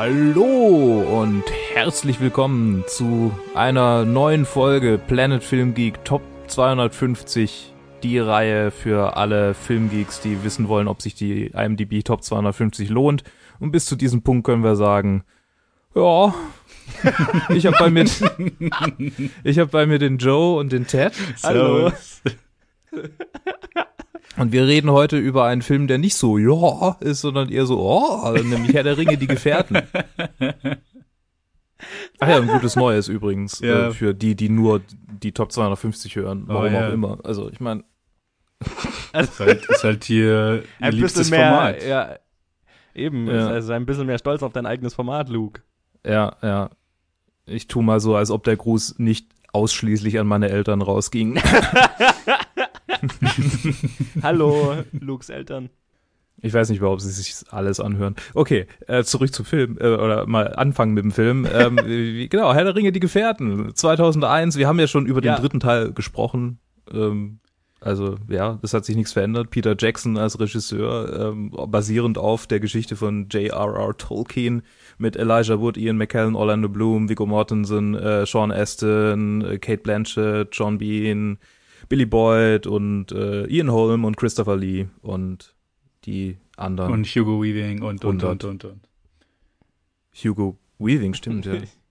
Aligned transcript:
Hallo 0.00 1.20
und 1.20 1.42
herzlich 1.74 2.20
willkommen 2.20 2.84
zu 2.86 3.36
einer 3.56 4.04
neuen 4.04 4.44
Folge 4.44 4.96
Planet 4.96 5.42
Film 5.42 5.74
Geek 5.74 6.04
Top 6.04 6.22
250. 6.46 7.74
Die 8.04 8.20
Reihe 8.20 8.70
für 8.70 9.16
alle 9.16 9.54
Filmgeeks, 9.54 10.20
die 10.20 10.44
wissen 10.44 10.68
wollen, 10.68 10.86
ob 10.86 11.02
sich 11.02 11.16
die 11.16 11.46
IMDb 11.46 12.04
Top 12.04 12.22
250 12.22 12.90
lohnt. 12.90 13.24
Und 13.58 13.72
bis 13.72 13.86
zu 13.86 13.96
diesem 13.96 14.22
Punkt 14.22 14.46
können 14.46 14.62
wir 14.62 14.76
sagen, 14.76 15.24
ja, 15.96 16.32
ich 17.48 17.66
habe 17.66 17.76
bei 17.76 17.90
mir, 17.90 18.04
ich 19.42 19.58
habe 19.58 19.70
bei 19.72 19.84
mir 19.84 19.98
den 19.98 20.18
Joe 20.18 20.60
und 20.60 20.70
den 20.70 20.86
Ted. 20.86 21.12
Hallo. 21.42 21.90
Und 24.36 24.52
wir 24.52 24.66
reden 24.66 24.90
heute 24.90 25.16
über 25.18 25.44
einen 25.46 25.62
Film, 25.62 25.86
der 25.88 25.98
nicht 25.98 26.14
so 26.14 26.38
ja 26.38 26.96
ist, 27.00 27.22
sondern 27.22 27.48
eher 27.48 27.66
so 27.66 27.80
oh, 27.80 28.30
nämlich 28.32 28.72
Herr 28.74 28.84
der 28.84 28.96
Ringe, 28.96 29.16
die 29.18 29.26
Gefährten. 29.26 29.78
Ach 32.20 32.28
ja, 32.28 32.36
ein 32.36 32.46
gutes 32.48 32.74
Neues 32.76 33.08
übrigens 33.08 33.60
Ja. 33.60 33.88
äh, 33.88 33.90
für 33.92 34.14
die, 34.14 34.34
die 34.34 34.48
nur 34.48 34.80
die 35.22 35.32
Top 35.32 35.52
250 35.52 36.16
hören, 36.16 36.44
Oh, 36.48 36.54
warum 36.54 36.72
ja. 36.72 36.88
auch 36.88 36.92
immer. 36.92 37.18
Also 37.24 37.48
ich 37.50 37.60
meine, 37.60 37.84
Ist 39.12 39.38
halt, 39.40 39.64
ist 39.66 39.84
halt 39.84 40.04
hier 40.04 40.64
Ein 40.80 40.92
liebstes 40.92 41.30
bisschen 41.30 41.38
mehr, 41.38 41.48
Format. 41.52 41.86
ja, 41.86 42.16
eben, 42.94 43.28
Ja. 43.28 43.46
also 43.48 43.72
ein 43.72 43.86
bisschen 43.86 44.06
mehr 44.06 44.18
stolz 44.18 44.42
auf 44.42 44.52
dein 44.52 44.66
eigenes 44.66 44.94
Format, 44.94 45.28
Luke. 45.28 45.62
ja, 46.04 46.36
ja. 46.42 46.70
Ich 47.46 47.66
tu 47.66 47.80
mal 47.80 47.98
so, 48.00 48.14
als 48.14 48.30
ob 48.30 48.44
der 48.44 48.56
Gruß 48.56 48.96
nicht 48.98 49.26
ausschließlich 49.52 50.18
an 50.18 50.26
meine 50.26 50.48
Eltern 50.50 50.82
rausging. 50.82 51.40
Hallo, 54.22 54.76
Lukes 54.98 55.28
Eltern. 55.28 55.70
Ich 56.40 56.54
weiß 56.54 56.68
nicht, 56.70 56.80
ob 56.82 57.00
sie 57.00 57.10
sich 57.10 57.34
alles 57.50 57.80
anhören. 57.80 58.14
Okay, 58.32 58.66
äh, 58.86 59.02
zurück 59.02 59.34
zum 59.34 59.44
Film, 59.44 59.76
äh, 59.80 59.88
oder 59.88 60.26
mal 60.26 60.54
anfangen 60.54 60.94
mit 60.94 61.02
dem 61.02 61.10
Film. 61.10 61.48
Ähm, 61.52 61.80
wie, 61.84 62.28
genau, 62.28 62.54
Herr 62.54 62.64
der 62.64 62.76
Ringe, 62.76 62.92
die 62.92 63.00
Gefährten, 63.00 63.74
2001. 63.74 64.56
Wir 64.56 64.68
haben 64.68 64.78
ja 64.78 64.86
schon 64.86 65.06
über 65.06 65.20
den 65.20 65.28
Ja. 65.32 65.38
dritten 65.40 65.58
Teil 65.58 65.92
gesprochen. 65.92 66.60
Ähm, 66.92 67.40
also 67.80 68.16
ja, 68.28 68.58
das 68.60 68.74
hat 68.74 68.84
sich 68.84 68.96
nichts 68.96 69.12
verändert. 69.12 69.50
Peter 69.50 69.76
Jackson 69.78 70.16
als 70.16 70.40
Regisseur, 70.40 71.30
ähm, 71.32 71.50
basierend 71.68 72.18
auf 72.18 72.46
der 72.46 72.58
Geschichte 72.58 72.96
von 72.96 73.28
J.R.R. 73.28 73.96
Tolkien 73.96 74.62
mit 74.98 75.16
Elijah 75.16 75.60
Wood, 75.60 75.76
Ian 75.76 75.96
McKellen, 75.96 76.34
Orlando 76.34 76.68
Bloom, 76.68 77.08
Viggo 77.08 77.26
Mortensen, 77.26 77.94
äh, 77.94 78.26
Sean 78.26 78.50
Astin, 78.50 79.42
äh, 79.42 79.58
Kate 79.58 79.82
Blanchett, 79.82 80.48
John 80.52 80.78
Bean, 80.78 81.38
Billy 81.88 82.06
Boyd 82.06 82.66
und 82.66 83.12
äh, 83.12 83.46
Ian 83.46 83.70
Holm 83.70 84.04
und 84.04 84.16
Christopher 84.16 84.56
Lee 84.56 84.86
und 85.02 85.54
die 86.04 86.36
anderen. 86.56 86.92
Und 86.92 87.06
Hugo 87.06 87.42
Weaving 87.42 87.82
und, 87.82 88.04
und, 88.04 88.24
und, 88.24 88.44
100. 88.44 88.44
und, 88.44 88.64
und. 88.64 88.88
Hugo 90.24 90.58
Weaving, 90.78 91.14
stimmt, 91.14 91.46
ja. 91.46 91.54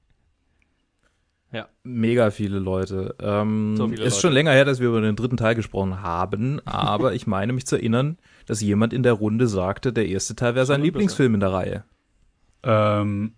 Ja. 1.52 1.70
Mega 1.84 2.30
viele 2.32 2.60
Leute. 2.60 3.16
Ähm, 3.22 3.76
So 3.78 3.88
viele 3.88 4.04
ist 4.04 4.16
Leute. 4.16 4.22
schon 4.22 4.34
länger 4.34 4.52
her, 4.52 4.66
dass 4.66 4.80
wir 4.82 4.90
über 4.90 5.00
den 5.02 5.16
dritten 5.16 5.38
Teil 5.38 5.56
gesprochen 5.56 6.02
haben, 6.02 6.60
aber 6.66 7.14
ich 7.14 7.26
meine 7.26 7.54
mich 7.54 7.66
zu 7.66 7.78
erinnern, 7.78 8.18
dass 8.48 8.60
jemand 8.62 8.92
in 8.94 9.02
der 9.04 9.14
Runde 9.14 9.48
sagte, 9.48 9.94
der 9.94 10.08
erste 10.08 10.36
Teil 10.36 10.56
wäre 10.56 10.66
sein 10.66 10.82
Lieblingsfilm 10.82 11.34
in 11.36 11.40
der 11.40 11.54
Reihe. 11.54 11.84
Ähm, 12.64 13.34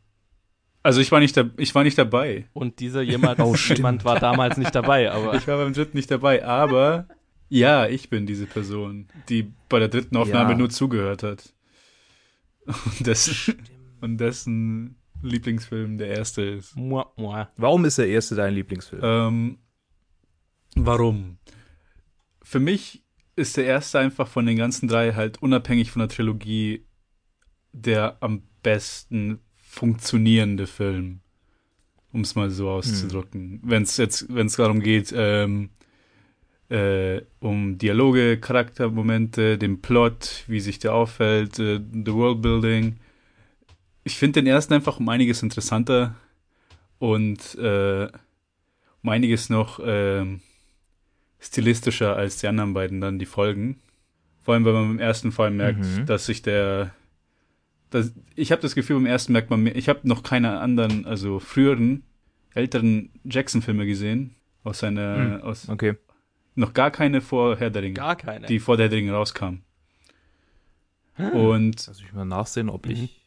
also 0.81 1.01
ich 1.01 1.11
war 1.11 1.19
nicht, 1.19 1.37
da, 1.37 1.43
ich 1.57 1.75
war 1.75 1.83
nicht 1.83 1.97
dabei. 1.97 2.47
Und 2.53 2.79
dieser 2.79 3.01
jemand, 3.01 3.39
Oh, 3.41 3.53
jemand 3.55 4.05
war 4.05 4.19
damals 4.19 4.57
nicht 4.57 4.73
dabei, 4.73 5.11
aber 5.11 5.35
Ich 5.35 5.47
war 5.47 5.57
beim 5.57 5.73
dritten 5.73 5.97
nicht 5.97 6.09
dabei, 6.09 6.43
aber 6.45 7.05
ja, 7.49 7.85
ich 7.87 8.09
bin 8.09 8.25
diese 8.25 8.45
Person, 8.47 9.07
die 9.27 9.51
bei 9.69 9.79
der 9.79 9.87
dritten 9.87 10.17
Aufnahme 10.17 10.51
Ja. 10.51 10.57
nur 10.57 10.69
zugehört 10.69 11.21
hat. 11.23 11.53
Und 12.65 13.05
dessen, 13.07 13.55
und 14.01 14.17
dessen 14.19 14.95
Lieblingsfilm 15.21 15.97
der 15.97 16.07
erste 16.07 16.41
ist. 16.41 16.75
mua, 16.75 17.11
mua. 17.17 17.49
Warum 17.57 17.85
ist 17.85 17.97
der 17.97 18.07
erste 18.07 18.35
dein 18.35 18.53
Lieblingsfilm? 18.53 19.01
Ähm, 19.03 19.57
warum? 20.75 21.37
Für 22.43 22.59
mich 22.59 23.03
ist 23.35 23.57
der 23.57 23.65
erste 23.65 23.99
einfach 23.99 24.27
von 24.27 24.45
den 24.45 24.57
ganzen 24.57 24.87
drei 24.87 25.13
halt 25.13 25.41
unabhängig 25.41 25.91
von 25.91 25.99
der 25.99 26.09
Trilogie 26.09 26.85
der 27.71 28.17
am 28.21 28.43
besten 28.63 29.39
funktionierende 29.55 30.67
Film. 30.67 31.21
Um 32.11 32.21
es 32.21 32.35
mal 32.35 32.49
so 32.49 32.69
auszudrücken. 32.69 33.59
Wenn 33.63 33.83
es 33.83 33.97
jetzt, 33.97 34.33
wenn 34.33 34.47
es 34.47 34.55
darum 34.55 34.79
geht, 34.79 35.13
ähm, 35.15 35.69
äh, 36.69 37.21
um 37.39 37.77
Dialoge, 37.77 38.39
Charaktermomente, 38.39 39.57
den 39.59 39.81
Plot, 39.81 40.43
wie 40.47 40.59
sich 40.59 40.79
der 40.79 40.93
auffällt, 40.93 41.59
äh, 41.59 41.79
the 41.79 42.13
Worldbuilding. 42.13 42.97
Ich 44.03 44.17
finde 44.17 44.41
den 44.41 44.47
ersten 44.47 44.73
einfach 44.73 44.99
um 44.99 45.09
einiges 45.09 45.43
interessanter 45.43 46.15
und 46.99 47.55
äh, 47.55 48.07
um 49.03 49.09
einiges 49.09 49.49
noch 49.49 49.79
ähm, 49.83 50.41
stilistischer 51.39 52.15
als 52.15 52.37
die 52.37 52.47
anderen 52.47 52.73
beiden 52.73 53.01
dann 53.01 53.19
die 53.19 53.25
Folgen. 53.25 53.79
Vor 54.43 54.53
allem, 54.53 54.65
weil 54.65 54.73
man 54.73 54.87
beim 54.89 54.99
ersten 54.99 55.31
Fall 55.31 55.51
merkt, 55.51 55.79
Mhm. 55.85 56.05
dass 56.05 56.25
sich 56.25 56.41
der 56.41 56.93
dass, 57.91 58.13
ich 58.35 58.51
habe 58.51 58.61
das 58.61 58.75
Gefühl, 58.75 58.97
beim 58.97 59.07
ersten 59.07 59.33
merkt 59.33 59.49
man 59.49 59.63
mehr, 59.63 59.75
ich 59.75 59.89
habe 59.89 60.07
noch 60.07 60.21
keine 60.21 60.59
anderen, 60.59 61.07
also 61.07 61.39
früheren, 61.39 62.03
älteren 62.53 63.09
Jackson-Filme 63.23 63.87
gesehen, 63.87 64.35
aus 64.63 64.77
seiner, 64.79 65.17
Mhm. 65.17 65.41
aus, 65.41 65.67
Okay. 65.69 65.95
noch 66.53 66.73
gar 66.73 66.91
keine 66.91 67.19
vor 67.19 67.57
Herr 67.57 67.71
der 67.71 67.81
Ringe, 67.81 67.95
Gar 67.95 68.15
keine. 68.15 68.45
die 68.45 68.59
vor 68.59 68.77
Herr 68.77 68.89
der 68.89 68.97
Ringe 68.99 69.13
rauskam. 69.13 69.61
Und 71.17 71.85
Lass 71.87 72.01
mich 72.01 72.13
mal 72.13 72.25
nachsehen, 72.25 72.69
ob 72.69 72.85
Mhm. 72.85 72.91
ich. 72.91 73.18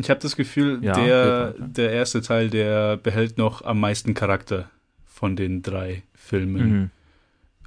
Ich 0.00 0.10
habe 0.10 0.20
das 0.20 0.36
Gefühl, 0.36 0.78
Ja, 0.82 0.92
der, 0.94 1.54
weiter. 1.54 1.66
der 1.68 1.90
erste 1.92 2.20
Teil, 2.22 2.50
der 2.50 2.96
behält 2.96 3.38
noch 3.38 3.62
am 3.62 3.80
meisten 3.80 4.14
Charakter 4.14 4.70
von 5.06 5.36
den 5.36 5.62
drei 5.62 6.02
Filmen. 6.14 6.70
Mhm. 6.70 6.90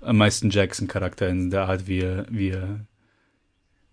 am 0.01 0.17
meisten 0.17 0.49
Jackson-Charakter 0.49 1.29
in 1.29 1.49
der 1.49 1.67
Art, 1.69 1.87
wie 1.87 1.99
er, 2.01 2.25
wie 2.29 2.49
er, 2.49 2.81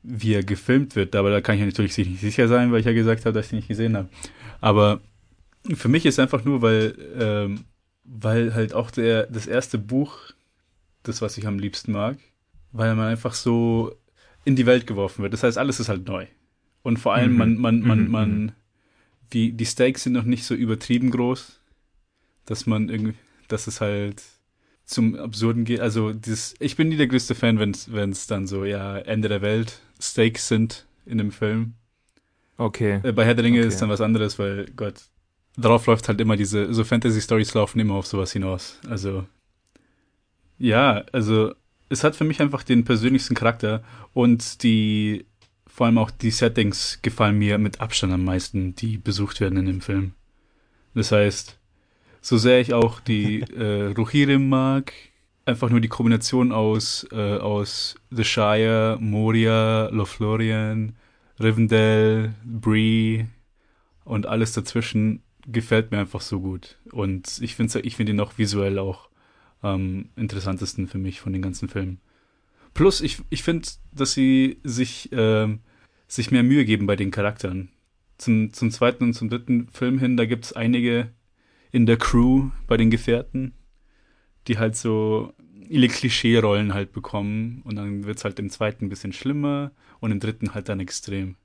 wie 0.02 0.34
er 0.34 0.42
gefilmt 0.42 0.96
wird. 0.96 1.14
Aber 1.14 1.30
da 1.30 1.40
kann 1.40 1.56
ich 1.56 1.62
natürlich 1.64 1.96
nicht 1.98 2.20
sicher 2.20 2.48
sein, 2.48 2.72
weil 2.72 2.80
ich 2.80 2.86
ja 2.86 2.92
gesagt 2.92 3.24
habe, 3.26 3.32
dass 3.34 3.46
ich 3.46 3.52
ihn 3.52 3.56
nicht 3.56 3.68
gesehen 3.68 3.96
habe. 3.96 4.08
Aber 4.60 5.00
für 5.74 5.88
mich 5.88 6.06
ist 6.06 6.18
einfach 6.18 6.44
nur, 6.44 6.62
weil, 6.62 6.94
ähm, 7.18 7.64
weil 8.04 8.54
halt 8.54 8.74
auch 8.74 8.90
der, 8.90 9.26
das 9.26 9.46
erste 9.46 9.78
Buch, 9.78 10.16
das, 11.04 11.22
was 11.22 11.38
ich 11.38 11.46
am 11.46 11.58
liebsten 11.58 11.92
mag, 11.92 12.16
weil 12.72 12.94
man 12.96 13.06
einfach 13.08 13.34
so 13.34 13.94
in 14.44 14.56
die 14.56 14.66
Welt 14.66 14.86
geworfen 14.86 15.22
wird. 15.22 15.32
Das 15.32 15.42
heißt, 15.42 15.58
alles 15.58 15.78
ist 15.80 15.88
halt 15.88 16.06
neu. 16.08 16.26
Und 16.82 16.98
vor 16.98 17.14
allem, 17.14 17.32
Mhm. 17.32 17.38
man, 17.38 17.56
man, 17.58 17.80
man, 17.82 18.04
Mhm, 18.06 18.10
man, 18.10 18.52
die, 19.32 19.52
die 19.52 19.66
Stakes 19.66 20.02
sind 20.04 20.14
noch 20.14 20.24
nicht 20.24 20.44
so 20.44 20.54
übertrieben 20.54 21.10
groß, 21.10 21.60
dass 22.46 22.66
man 22.66 22.88
irgendwie, 22.88 23.14
dass 23.48 23.66
es 23.66 23.80
halt 23.80 24.22
zum 24.84 25.14
Absurden 25.14 25.64
geht. 25.64 25.80
Also 25.80 26.12
dieses, 26.12 26.54
ich 26.58 26.76
bin 26.76 26.88
nie 26.88 26.96
der 26.96 27.06
größte 27.06 27.34
Fan, 27.34 27.58
wenn 27.58 28.10
es 28.10 28.26
dann 28.26 28.46
so, 28.46 28.64
ja, 28.64 28.98
Ende 28.98 29.28
der 29.28 29.40
Welt 29.42 29.80
Stakes 30.00 30.48
sind 30.48 30.86
in 31.06 31.19
dem 31.19 31.30
Film. 31.32 31.74
Okay. 32.56 33.00
Äh, 33.02 33.12
bei 33.12 33.24
Herr 33.24 33.34
der 33.34 33.44
Ringe 33.44 33.60
Okay. 33.60 33.69
ist 33.69 33.80
dann 33.80 33.88
was 33.88 34.00
anderes, 34.00 34.38
weil 34.38 34.66
Gott, 34.76 34.94
darauf 35.56 35.86
läuft 35.86 36.08
halt 36.08 36.20
immer 36.20 36.36
diese, 36.36 36.72
so 36.74 36.82
Fantasy-Stories 36.84 37.54
laufen 37.54 37.78
immer 37.78 37.94
auf 37.94 38.06
sowas 38.06 38.32
hinaus. 38.32 38.80
Also, 38.88 39.26
ja, 40.58 41.04
also 41.12 41.54
es 41.88 42.04
hat 42.04 42.16
für 42.16 42.24
mich 42.24 42.40
einfach 42.40 42.62
den 42.62 42.84
persönlichsten 42.84 43.34
Charakter 43.34 43.82
und 44.12 44.62
die, 44.62 45.26
vor 45.72 45.86
allem 45.86 45.98
auch 45.98 46.10
die 46.10 46.31
Settings 46.31 46.98
gefallen 47.03 47.38
mir 47.38 47.58
mit 47.58 47.81
Abstand 47.81 48.12
am 48.12 48.25
meisten, 48.25 48.75
die 48.75 48.98
besucht 48.98 49.41
werden 49.41 49.58
in 49.58 49.66
dem 49.66 49.81
Film. 49.81 50.12
Das 50.94 51.12
heißt, 51.12 51.58
so 52.20 52.38
sehr 52.38 52.60
ich 52.60 52.75
auch 52.75 53.00
die 53.00 53.41
äh, 53.56 53.93
Rohirrim 53.93 54.49
mag, 54.49 54.93
einfach 55.46 55.70
nur 55.70 55.81
die 55.81 55.88
Kombination 55.88 56.52
aus, 56.52 57.06
äh, 57.12 57.37
aus 57.37 57.94
The 58.11 58.25
Shire, 58.25 58.99
Moria, 59.00 59.88
Lothlorien, 59.90 60.96
Rivendell, 61.38 62.34
Bree 62.44 63.25
und 64.05 64.26
alles 64.26 64.52
dazwischen 64.52 65.22
gefällt 65.46 65.90
mir 65.90 65.99
einfach 65.99 66.20
so 66.20 66.40
gut. 66.40 66.78
Und 66.90 67.40
ich 67.40 67.55
finde 67.55 67.81
ich 67.81 67.96
find 67.96 68.08
ihn 68.08 68.20
auch 68.20 68.37
visuell 68.37 68.78
auch 68.78 69.08
am 69.62 70.06
interessantesten 70.17 70.88
für 70.88 70.99
mich 70.99 71.20
von 71.20 71.32
den 71.32 71.43
ganzen 71.43 71.69
Filmen. 71.69 72.00
Plus, 72.75 73.00
ich, 73.00 73.19
ich 73.31 73.43
finde, 73.43 73.69
dass 73.93 74.12
sie 74.12 74.58
sich, 74.64 75.08
ähm, 75.12 75.61
sich 76.08 76.31
mehr 76.31 76.43
Mühe 76.43 76.64
geben 76.64 76.87
bei 76.87 76.96
den 76.96 77.11
Charakteren. 77.11 77.70
Zum, 78.19 78.52
zum 78.52 78.70
zweiten 78.70 79.05
und 79.05 79.12
zum 79.14 79.31
dritten 79.31 79.69
Film 79.69 79.99
hin, 79.99 80.17
da 80.17 80.26
gibt 80.26 80.44
es 80.44 80.52
einige 80.52 81.11
in 81.72 81.87
der 81.87 81.96
Crew 81.96 82.50
bei 82.67 82.76
den 82.76 82.90
Gefährten, 82.90 83.55
die 84.46 84.58
halt 84.58 84.76
so 84.76 85.32
ihre 85.69 85.88
Klischee-Rollen 85.88 86.75
halt 86.75 86.93
bekommen 86.93 87.62
und 87.64 87.76
dann 87.76 88.05
wird's 88.05 88.25
halt 88.25 88.38
im 88.40 88.50
zweiten 88.50 88.87
ein 88.87 88.88
bisschen 88.88 89.12
schlimmer 89.12 89.70
und 90.00 90.11
im 90.11 90.19
dritten 90.20 90.52
halt 90.52 90.69
dann 90.69 90.81
extrem, 90.81 91.37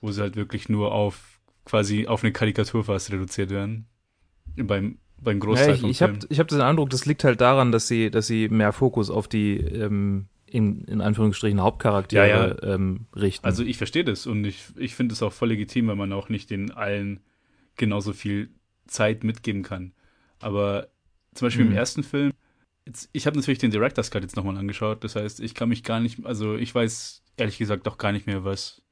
wo 0.00 0.10
sie 0.12 0.22
halt 0.22 0.34
wirklich 0.36 0.68
nur 0.68 0.92
auf 0.92 1.40
quasi 1.66 2.06
auf 2.06 2.24
eine 2.24 2.32
Karikatur 2.32 2.84
fast 2.84 3.12
reduziert 3.12 3.50
werden. 3.50 3.86
Beim, 4.56 4.98
beim 5.20 5.38
Großteil 5.40 5.68
Ja, 5.68 5.74
ich 5.74 5.80
vom 5.82 5.90
ich 5.90 5.98
Film. 5.98 6.14
habe 6.16 6.26
ich 6.30 6.40
hab 6.40 6.48
den 6.48 6.60
Eindruck, 6.62 6.90
das 6.90 7.04
liegt 7.06 7.22
halt 7.22 7.40
daran, 7.40 7.70
dass 7.70 7.86
sie, 7.86 8.10
dass 8.10 8.26
sie 8.26 8.48
mehr 8.48 8.72
Fokus 8.72 9.10
auf 9.10 9.28
die 9.28 9.58
ähm, 9.58 10.26
in, 10.50 10.84
in 10.84 11.00
Anführungsstrichen 11.00 11.60
Hauptcharaktere 11.60 12.28
Ja, 12.28 12.46
ja. 12.68 12.74
Ähm, 12.74 13.06
richten. 13.14 13.44
Also 13.46 13.62
ich 13.64 13.76
verstehe 13.78 14.04
das 14.04 14.26
und 14.26 14.44
ich, 14.44 14.64
ich 14.76 14.94
finde 14.94 15.12
es 15.12 15.22
auch 15.22 15.32
voll 15.32 15.48
legitim, 15.48 15.86
weil 15.88 15.96
man 15.96 16.12
auch 16.12 16.28
nicht 16.28 16.50
den 16.50 16.70
allen 16.72 17.20
genauso 17.76 18.12
viel 18.12 18.50
Zeit 18.86 19.24
mitgeben 19.24 19.62
kann. 19.62 19.92
Aber 20.40 20.88
zum 21.34 21.46
Beispiel 21.46 21.64
Mhm. 21.64 21.70
im 21.72 21.76
ersten 21.76 22.02
Film, 22.02 22.32
jetzt, 22.86 23.08
ich 23.12 23.26
habe 23.26 23.36
natürlich 23.38 23.58
den 23.58 23.70
Director's 23.70 24.10
Cut 24.10 24.22
jetzt 24.22 24.36
nochmal 24.36 24.56
angeschaut, 24.58 25.04
das 25.04 25.16
heißt, 25.16 25.40
ich 25.40 25.54
kann 25.54 25.68
mich 25.68 25.84
gar 25.84 26.00
nicht, 26.00 26.24
also 26.26 26.56
ich 26.56 26.74
weiß 26.74 27.22
ehrlich 27.36 27.58
gesagt 27.58 27.86
auch 27.88 27.98
gar 27.98 28.12
nicht 28.12 28.26
mehr, 28.26 28.44
was 28.44 28.82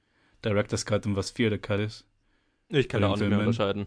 Director's 0.44 0.86
Cut 0.86 1.06
und 1.06 1.16
was 1.16 1.34
Theater 1.34 1.58
Cut 1.58 1.80
ist. 1.80 2.06
Ich 2.68 2.88
kann 2.88 3.02
auch 3.04 3.16
nicht 3.16 3.28
mehr 3.28 3.38
unterscheiden. 3.40 3.86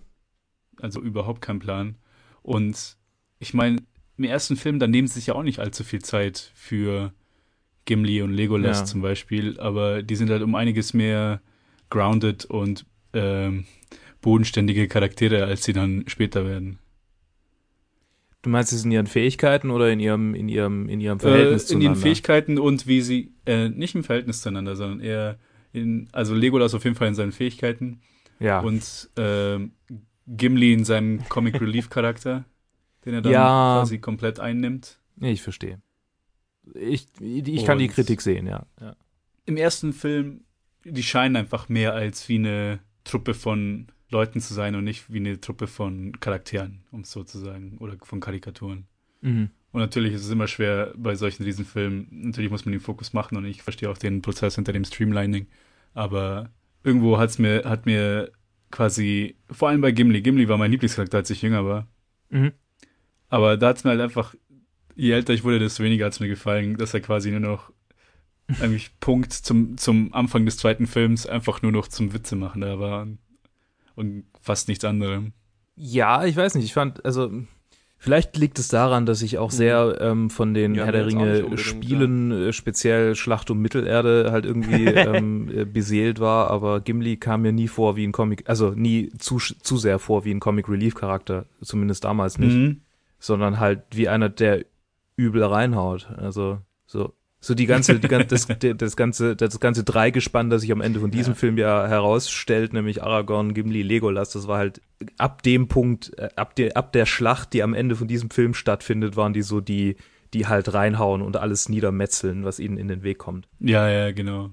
Also 0.80 1.02
überhaupt 1.02 1.42
kein 1.42 1.60
Plan. 1.60 1.96
Und 2.42 2.98
ich 3.40 3.54
meine, 3.54 3.78
im 4.18 4.24
ersten 4.26 4.56
Film, 4.56 4.80
da 4.80 4.88
nehmen 4.88 5.08
sie 5.08 5.16
sich 5.16 5.28
ja 5.28 5.36
auch 5.36 5.44
nicht 5.44 5.60
allzu 5.60 5.84
viel 5.84 6.02
Zeit 6.02 6.52
für 6.56 7.14
Gimli 7.86 8.22
und 8.22 8.32
Legolas 8.34 8.80
Ja. 8.80 8.86
zum 8.86 9.02
Beispiel, 9.02 9.60
aber 9.60 10.04
die 10.04 10.16
sind 10.16 10.30
halt 10.30 10.42
um 10.44 10.56
einiges 10.56 10.94
mehr 10.94 11.42
grounded 11.90 12.46
und 12.46 12.86
ähm, 13.14 13.66
bodenständige 14.22 14.88
Charaktere, 14.88 15.46
als 15.46 15.64
sie 15.64 15.74
dann 15.74 16.04
später 16.08 16.46
werden. 16.46 16.80
du 18.44 18.50
meinst 18.50 18.74
es 18.74 18.84
in 18.86 18.92
ihren 18.92 19.08
Fähigkeiten 19.08 19.70
oder 19.72 19.92
in 19.92 20.00
ihrem, 20.00 20.34
in 20.36 20.50
ihrem, 20.50 20.90
in 20.90 21.00
ihrem 21.02 21.20
Verhältnis 21.20 21.70
äh, 21.70 21.74
in 21.74 21.82
ihren 21.82 21.94
zueinander? 21.96 22.02
Fähigkeiten 22.02 22.58
und 22.60 22.88
wie 22.88 23.02
sie, 23.02 23.34
äh, 23.46 23.70
nicht 23.70 23.94
im 23.96 24.04
Verhältnis 24.04 24.42
zueinander, 24.42 24.76
sondern 24.76 25.00
eher 25.00 25.38
in, 25.74 26.08
also 26.12 26.34
Legolas 26.34 26.74
auf 26.74 26.84
jeden 26.84 26.96
Fall 26.96 27.08
in 27.10 27.16
seinen 27.16 27.32
Fähigkeiten 27.32 28.02
Ja. 28.40 28.60
und 28.62 29.10
ähm, 29.18 29.74
Gimli 30.28 30.74
in 30.74 30.86
seinem 30.86 31.28
Comic 31.30 31.60
Relief 31.62 31.90
Charakter, 31.90 32.46
den 33.06 33.14
er 33.16 33.22
dann 33.22 33.34
Ja. 33.34 33.78
quasi 33.80 34.00
komplett 34.00 34.40
einnimmt. 34.40 35.00
Nee, 35.18 35.32
ich 35.34 35.42
verstehe. 35.42 35.82
Ich, 36.74 37.08
ich 37.20 37.66
kann 37.66 37.80
die 37.80 37.88
Kritik 37.88 38.22
sehen, 38.22 38.48
ja. 38.48 38.66
ja. 38.80 38.96
Im 39.46 39.58
ersten 39.58 39.94
Film, 39.94 40.42
die 40.84 41.04
scheinen 41.04 41.36
einfach 41.36 41.70
mehr 41.70 41.94
als 41.94 42.30
wie 42.30 42.36
eine 42.36 42.80
Truppe 43.04 43.34
von 43.34 43.88
Leuten 44.10 44.42
zu 44.42 44.54
sein 44.54 44.76
und 44.76 44.84
nicht 44.84 45.12
wie 45.12 45.18
eine 45.18 45.40
Truppe 45.40 45.68
von 45.68 46.20
Charakteren, 46.20 46.84
um 46.92 47.02
es 47.02 47.12
so 47.12 47.24
zu 47.24 47.40
sagen, 47.40 47.78
oder 47.80 47.96
von 48.04 48.20
Karikaturen. 48.20 48.86
Mhm. 49.22 49.50
Und 49.72 49.80
natürlich 49.80 50.14
ist 50.14 50.26
es 50.26 50.32
immer 50.32 50.48
schwer 50.48 50.94
bei 50.98 51.16
solchen 51.16 51.44
Riesenfilmen. 51.44 52.08
Natürlich 52.12 52.52
muss 52.52 52.66
man 52.66 52.74
den 52.74 52.82
Fokus 52.82 53.14
machen 53.14 53.38
und 53.38 53.46
ich 53.46 53.62
verstehe 53.62 53.90
auch 53.90 53.98
den 53.98 54.22
Prozess 54.22 54.56
hinter 54.56 54.74
dem 54.74 54.84
Streamlining. 54.84 55.48
Aber 55.94 56.50
irgendwo 56.84 57.18
hat's 57.18 57.40
mir, 57.40 57.64
hat 57.64 57.86
mir 57.86 58.32
quasi, 58.70 59.36
vor 59.50 59.70
allem 59.70 59.82
bei 59.82 59.92
Gimli, 59.92 60.22
Gimli 60.22 60.50
war 60.50 60.58
mein 60.58 60.72
Lieblingscharakter, 60.72 61.20
als 61.20 61.30
ich 61.30 61.42
jünger 61.42 61.66
war. 61.66 61.88
Mhm. 62.30 62.52
Aber 63.30 63.56
da 63.56 63.70
hat's 63.70 63.86
mir 63.86 63.92
halt 63.92 64.02
einfach, 64.02 64.36
je 65.02 65.12
älter 65.14 65.34
ich 65.34 65.44
wurde, 65.44 65.60
desto 65.60 65.84
weniger 65.84 66.06
hat's 66.06 66.20
mir 66.20 66.28
gefallen, 66.28 66.78
dass 66.78 66.94
er 66.94 67.02
quasi 67.02 67.32
nur 67.32 67.40
noch 67.40 67.72
eigentlich 68.60 68.92
Punkt 69.00 69.34
zum, 69.34 69.78
zum 69.78 70.14
Anfang 70.14 70.46
des 70.46 70.58
zweiten 70.58 70.86
Films 70.86 71.26
einfach 71.26 71.62
nur 71.62 71.72
noch 71.72 71.88
zum 71.88 72.14
Witze 72.14 72.36
machen 72.36 72.62
da 72.62 72.80
war. 72.80 73.08
Und 73.96 74.26
fast 74.42 74.68
nichts 74.68 74.86
anderem. 74.86 75.34
Ja, 75.76 76.26
ich 76.26 76.36
weiß 76.36 76.56
nicht. 76.56 76.66
Ich 76.66 76.74
fand, 76.74 77.04
also 77.06 77.32
vielleicht 77.98 78.38
liegt 78.38 78.60
es 78.60 78.68
daran, 78.68 79.06
dass 79.06 79.22
ich 79.22 79.38
auch 79.38 79.52
sehr 79.52 79.98
ähm, 80.02 80.30
von 80.30 80.54
den 80.54 80.72
Mhm. 80.74 80.78
Ja, 80.78 80.84
Herr 80.86 80.92
der 80.92 81.06
Ringe 81.08 81.58
Spielen, 81.58 82.32
äh, 82.32 82.54
speziell 82.54 83.16
Schlacht 83.16 83.50
um 83.52 83.60
Mittelerde, 83.62 84.32
halt 84.32 84.46
irgendwie 84.46 84.86
ähm, 84.86 85.50
äh, 85.50 85.66
beseelt 85.66 86.20
war. 86.20 86.50
Aber 86.52 86.82
Gimli 86.82 87.18
kam 87.18 87.42
mir 87.44 87.54
nie 87.54 87.68
vor 87.70 87.96
wie 87.96 88.06
ein 88.06 88.12
Comic, 88.12 88.44
also 88.50 88.72
nie 88.72 89.12
zu, 89.18 89.38
zu 89.40 89.78
sehr 89.78 89.98
vor 89.98 90.26
wie 90.26 90.32
ein 90.32 90.40
Comic 90.40 90.68
Relief 90.70 90.94
Charakter, 90.94 91.46
zumindest 91.62 92.04
damals 92.04 92.38
nicht, 92.38 92.54
Mhm. 92.56 92.82
sondern 93.20 93.60
halt 93.60 93.82
wie 93.94 94.10
einer, 94.10 94.30
der 94.30 94.66
übel 95.22 95.44
reinhaut. 95.44 96.10
Also 96.18 96.60
so. 96.86 97.14
So 97.44 97.56
die 97.56 97.66
ganze, 97.66 98.00
die 98.00 98.08
ganze, 98.08 98.28
das, 98.28 98.48
das 98.78 98.96
ganze, 98.96 99.36
das 99.36 99.60
ganze 99.60 99.84
Dreigespann, 99.84 100.52
das 100.52 100.62
sich 100.62 100.72
am 100.72 100.80
Ende 100.80 101.00
von 101.00 101.10
diesem 101.10 101.34
Ja. 101.34 101.38
Film 101.40 101.58
ja 101.58 101.88
herausstellt, 101.88 102.72
nämlich 102.72 103.02
Aragorn, 103.02 103.56
Gimli, 103.56 103.82
Legolas, 103.82 104.30
das 104.30 104.48
war 104.48 104.60
halt 104.60 104.80
ab 105.18 105.42
dem 105.42 105.68
Punkt, 105.68 106.16
äh, 106.20 106.30
ab 106.36 106.56
der, 106.56 106.78
ab 106.78 106.92
der 106.92 107.08
Schlacht, 107.08 107.54
die 107.54 107.64
am 107.64 107.74
Ende 107.74 107.96
von 107.96 108.08
diesem 108.08 108.30
Film 108.30 108.54
stattfindet, 108.54 109.16
waren 109.16 109.34
die 109.34 109.42
so 109.42 109.60
die, 109.60 109.96
die 110.36 110.46
halt 110.46 110.72
reinhauen 110.76 111.24
und 111.24 111.36
alles 111.36 111.68
niedermetzeln, 111.68 112.46
was 112.46 112.60
ihnen 112.60 112.78
in 112.78 112.88
den 112.88 113.02
Weg 113.02 113.18
kommt. 113.18 113.48
Ja, 113.60 113.90
ja, 113.90 114.12
genau. 114.12 114.52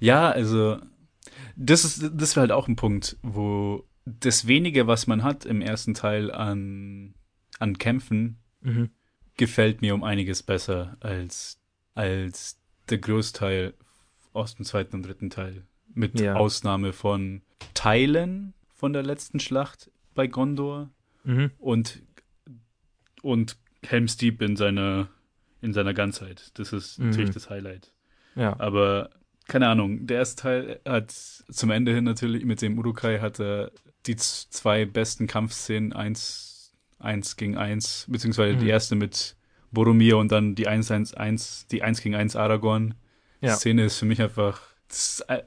Ja, 0.00 0.30
also 0.30 0.78
das 1.56 1.84
ist 1.84 2.10
das 2.14 2.36
wäre 2.36 2.44
halt 2.44 2.52
auch 2.52 2.68
ein 2.68 2.76
Punkt, 2.76 3.18
wo 3.22 3.84
das 4.06 4.46
wenige, 4.46 4.86
was 4.86 5.06
man 5.06 5.22
hat 5.22 5.44
im 5.44 5.60
ersten 5.60 5.92
Teil 5.92 6.30
an 6.30 7.12
an 7.58 7.76
Kämpfen, 7.76 8.38
gefällt 9.36 9.80
mir 9.82 9.94
um 9.94 10.04
einiges 10.04 10.42
besser 10.42 10.96
als 11.00 11.58
als 11.94 12.58
der 12.90 12.98
Großteil 12.98 13.74
aus 14.32 14.54
dem 14.56 14.64
zweiten 14.64 14.96
und 14.96 15.02
dritten 15.06 15.30
Teil. 15.30 15.62
Mit 15.94 16.18
Ja. 16.20 16.34
Ausnahme 16.36 16.92
von 16.92 17.42
Teilen 17.74 18.54
von 18.74 18.92
der 18.92 19.02
letzten 19.02 19.40
Schlacht 19.40 19.90
bei 20.14 20.26
Gondor 20.26 20.90
Mhm. 21.24 21.50
und 21.58 22.02
und 23.22 23.56
Helm's 23.84 24.16
Deep 24.16 24.42
in 24.42 24.56
seiner 24.56 25.08
in 25.60 25.72
seiner 25.72 25.94
Ganzheit. 25.94 26.50
Das 26.54 26.72
ist 26.72 26.98
Mhm. 26.98 27.10
natürlich 27.10 27.30
das 27.30 27.48
Highlight. 27.50 27.92
Ja. 28.34 28.58
Aber 28.58 29.10
keine 29.46 29.68
Ahnung, 29.68 30.06
der 30.06 30.18
erste 30.18 30.42
Teil 30.42 30.80
hat 30.86 31.10
zum 31.12 31.70
Ende 31.70 31.94
hin 31.94 32.04
natürlich 32.04 32.44
mit 32.44 32.62
dem 32.62 32.78
Urukai 32.78 33.20
hat 33.20 33.38
er 33.38 33.70
die 34.06 34.16
zwei 34.16 34.84
besten 34.86 35.26
Kampfszenen, 35.28 35.92
eins, 35.92 36.51
eins 37.02 37.36
gegen 37.36 37.56
eins, 37.56 38.06
beziehungsweise 38.08 38.56
die 38.56 38.64
Mhm. 38.64 38.70
erste 38.70 38.94
mit 38.94 39.36
Boromir 39.70 40.18
und 40.18 40.30
dann 40.32 40.54
die 40.54 40.68
1, 40.68 40.90
1, 40.90 41.14
1, 41.14 41.66
die 41.70 41.82
1 41.82 42.00
gegen 42.02 42.14
1 42.14 42.36
Aragorn. 42.36 42.94
Ja. 43.40 43.54
Szene 43.56 43.84
ist 43.84 43.98
für 43.98 44.06
mich 44.06 44.20
einfach 44.22 44.60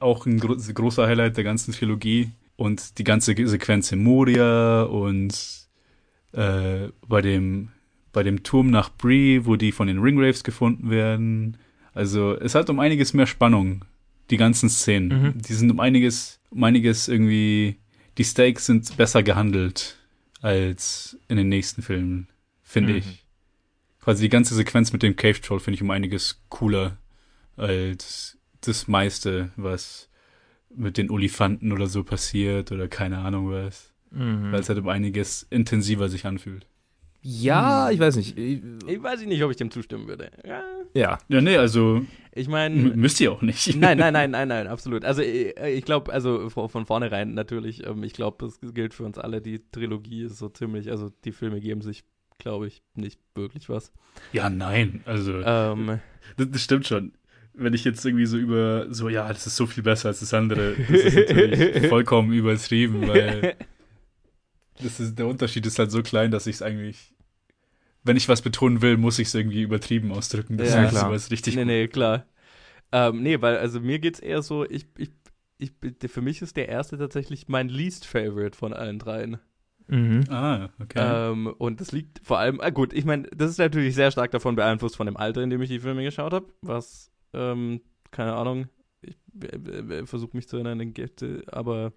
auch 0.00 0.26
ein 0.26 0.38
gro 0.40 0.56
großer 0.56 1.06
Highlight 1.06 1.36
der 1.36 1.44
ganzen 1.44 1.72
Trilogie. 1.72 2.30
Und 2.56 2.98
die 2.98 3.04
ganze 3.04 3.34
Sequenz 3.46 3.92
in 3.92 4.02
Moria 4.02 4.82
und 4.84 5.34
äh, 6.32 6.88
bei 7.06 7.20
dem 7.20 7.68
bei 8.12 8.22
dem 8.22 8.42
Turm 8.42 8.70
nach 8.70 8.88
Bree, 8.88 9.42
wo 9.44 9.56
die 9.56 9.72
von 9.72 9.88
den 9.88 9.98
Ringwraiths 9.98 10.42
gefunden 10.42 10.88
werden. 10.88 11.58
Also 11.92 12.34
es 12.34 12.54
hat 12.54 12.70
um 12.70 12.80
einiges 12.80 13.12
mehr 13.12 13.26
Spannung, 13.26 13.84
die 14.30 14.38
ganzen 14.38 14.70
Szenen. 14.70 15.08
Mhm. 15.34 15.34
Die 15.42 15.52
sind 15.52 15.70
um 15.70 15.80
einiges, 15.80 16.40
um 16.50 16.64
einiges 16.64 17.08
irgendwie, 17.08 17.76
die 18.16 18.24
Stakes 18.24 18.64
sind 18.66 18.96
besser 18.96 19.22
gehandelt 19.22 19.98
als 20.42 21.18
in 21.28 21.36
den 21.36 21.48
nächsten 21.48 21.82
Filmen, 21.82 22.28
finde 22.62 22.92
Mhm. 22.92 22.98
ich. 22.98 23.24
Quasi 24.00 24.22
die 24.22 24.28
ganze 24.28 24.54
Sequenz 24.54 24.92
mit 24.92 25.02
dem 25.02 25.16
Cave 25.16 25.40
Troll 25.40 25.60
finde 25.60 25.76
ich 25.76 25.82
um 25.82 25.90
einiges 25.90 26.40
cooler 26.48 26.98
als 27.56 28.38
das 28.60 28.86
meiste, 28.88 29.50
was 29.56 30.08
mit 30.74 30.96
den 30.98 31.10
Olifanten 31.10 31.72
oder 31.72 31.86
so 31.86 32.04
passiert 32.04 32.70
oder 32.72 32.86
keine 32.88 33.18
Ahnung 33.18 33.50
was. 33.50 33.92
Mhm. 34.10 34.52
Weil 34.52 34.60
es 34.60 34.68
halt 34.68 34.78
um 34.78 34.88
einiges 34.88 35.46
intensiver 35.50 36.08
sich 36.08 36.26
anfühlt. 36.26 36.66
Ja, 37.28 37.90
ich 37.90 37.98
weiß 37.98 38.16
nicht. 38.16 38.38
Ich- 38.38 38.62
Ich 38.86 39.02
weiß 39.02 39.20
nicht, 39.26 39.42
ob 39.42 39.50
ich 39.50 39.56
dem 39.56 39.70
zustimmen 39.70 40.06
würde. 40.06 40.30
Ja. 40.46 40.62
Ja. 40.94 41.18
Ja, 41.28 41.40
nee, 41.40 41.56
also 41.56 42.02
Ich 42.32 42.46
meine, 42.48 42.76
müsst 42.94 43.20
ihr 43.20 43.32
auch 43.32 43.42
nicht. 43.42 43.66
nein, 43.76 43.98
nein, 43.98 44.12
nein, 44.12 44.30
nein, 44.36 44.46
nein, 44.48 44.66
absolut. 44.68 45.04
Also 45.04 45.22
ich, 45.22 45.56
ich 45.58 45.84
glaube, 45.84 46.12
also 46.12 46.48
von 46.50 46.68
von 46.68 46.86
vornherein 46.86 47.34
natürlich, 47.34 47.84
ähm, 47.86 48.02
ich 48.04 48.12
glaube, 48.12 48.36
das 48.46 48.60
gilt 48.74 48.94
für 48.94 49.04
uns 49.04 49.18
alle, 49.18 49.40
die 49.42 49.60
Trilogie 49.72 50.22
ist 50.22 50.38
so 50.38 50.48
ziemlich, 50.48 50.90
also 50.90 51.10
die 51.24 51.32
Filme 51.32 51.60
geben 51.60 51.80
sich, 51.82 52.04
glaube 52.38 52.68
ich, 52.68 52.82
nicht 52.94 53.18
wirklich 53.34 53.68
was. 53.68 53.92
Ja, 54.32 54.48
nein, 54.48 55.02
also 55.04 55.32
Ähm, 55.44 55.98
das, 56.36 56.50
das 56.50 56.62
stimmt 56.62 56.86
schon. 56.86 57.12
Wenn 57.54 57.72
ich 57.74 57.84
jetzt 57.84 58.04
irgendwie 58.04 58.26
so 58.26 58.36
über, 58.36 58.86
so, 58.94 59.08
ja, 59.08 59.26
das 59.28 59.46
ist 59.46 59.56
so 59.56 59.66
viel 59.66 59.82
besser 59.82 60.08
als 60.10 60.20
das 60.20 60.32
andere, 60.34 60.74
das 60.76 60.90
ist 60.90 61.16
natürlich 61.16 61.86
vollkommen 61.88 62.32
übertrieben, 62.32 63.08
weil 63.08 63.56
das 64.82 65.00
ist, 65.00 65.18
der 65.18 65.26
Unterschied 65.26 65.64
ist 65.66 65.78
halt 65.78 65.90
so 65.90 66.02
klein, 66.02 66.30
dass 66.30 66.46
ich 66.46 66.56
es 66.56 66.62
eigentlich, 66.62 67.14
wenn 68.06 68.16
ich 68.16 68.28
was 68.28 68.42
betonen 68.42 68.82
will, 68.82 68.96
muss 68.96 69.18
ich 69.18 69.28
es 69.28 69.34
irgendwie 69.34 69.62
übertrieben 69.62 70.12
ausdrücken. 70.12 70.56
Das 70.58 70.68
Ja, 70.68 70.84
ist 70.84 70.90
klar. 70.90 71.08
sowas 71.08 71.30
richtig 71.30 71.54
nee, 71.56 71.62
gut. 71.62 71.66
nee, 71.66 71.88
klar. 71.88 72.26
Ähm, 72.92 73.22
nee, 73.22 73.40
weil, 73.40 73.58
also 73.58 73.80
mir 73.80 73.98
geht's 73.98 74.20
eher 74.20 74.42
so, 74.42 74.64
ich, 74.64 74.86
ich, 74.96 75.10
ich, 75.58 75.72
für 76.08 76.22
mich 76.22 76.40
ist 76.42 76.56
der 76.56 76.68
erste 76.68 76.98
tatsächlich 76.98 77.48
mein 77.48 77.68
least 77.68 78.06
favorite 78.06 78.56
von 78.56 78.72
allen 78.72 78.98
dreien. 78.98 79.38
Mhm. 79.88 80.24
Ah, 80.28 80.68
okay. 80.80 81.30
Ähm, 81.30 81.54
und 81.58 81.80
das 81.80 81.92
liegt 81.92 82.20
vor 82.24 82.38
allem, 82.38 82.60
ah, 82.60 82.70
gut, 82.70 82.92
ich 82.92 83.04
meine, 83.04 83.24
das 83.34 83.50
ist 83.50 83.58
natürlich 83.58 83.94
sehr 83.94 84.10
stark 84.10 84.30
davon 84.30 84.56
beeinflusst 84.56 84.96
von 84.96 85.06
dem 85.06 85.16
Alter, 85.16 85.42
in 85.42 85.50
dem 85.50 85.62
ich 85.62 85.68
die 85.68 85.80
Filme 85.80 86.02
geschaut 86.02 86.32
habe, 86.32 86.46
was, 86.62 87.10
ähm, 87.32 87.80
keine 88.10 88.34
Ahnung, 88.34 88.68
ich 89.02 89.16
versuche 90.04 90.36
mich 90.36 90.48
zu 90.48 90.56
erinnern, 90.56 90.92
aber 91.48 91.92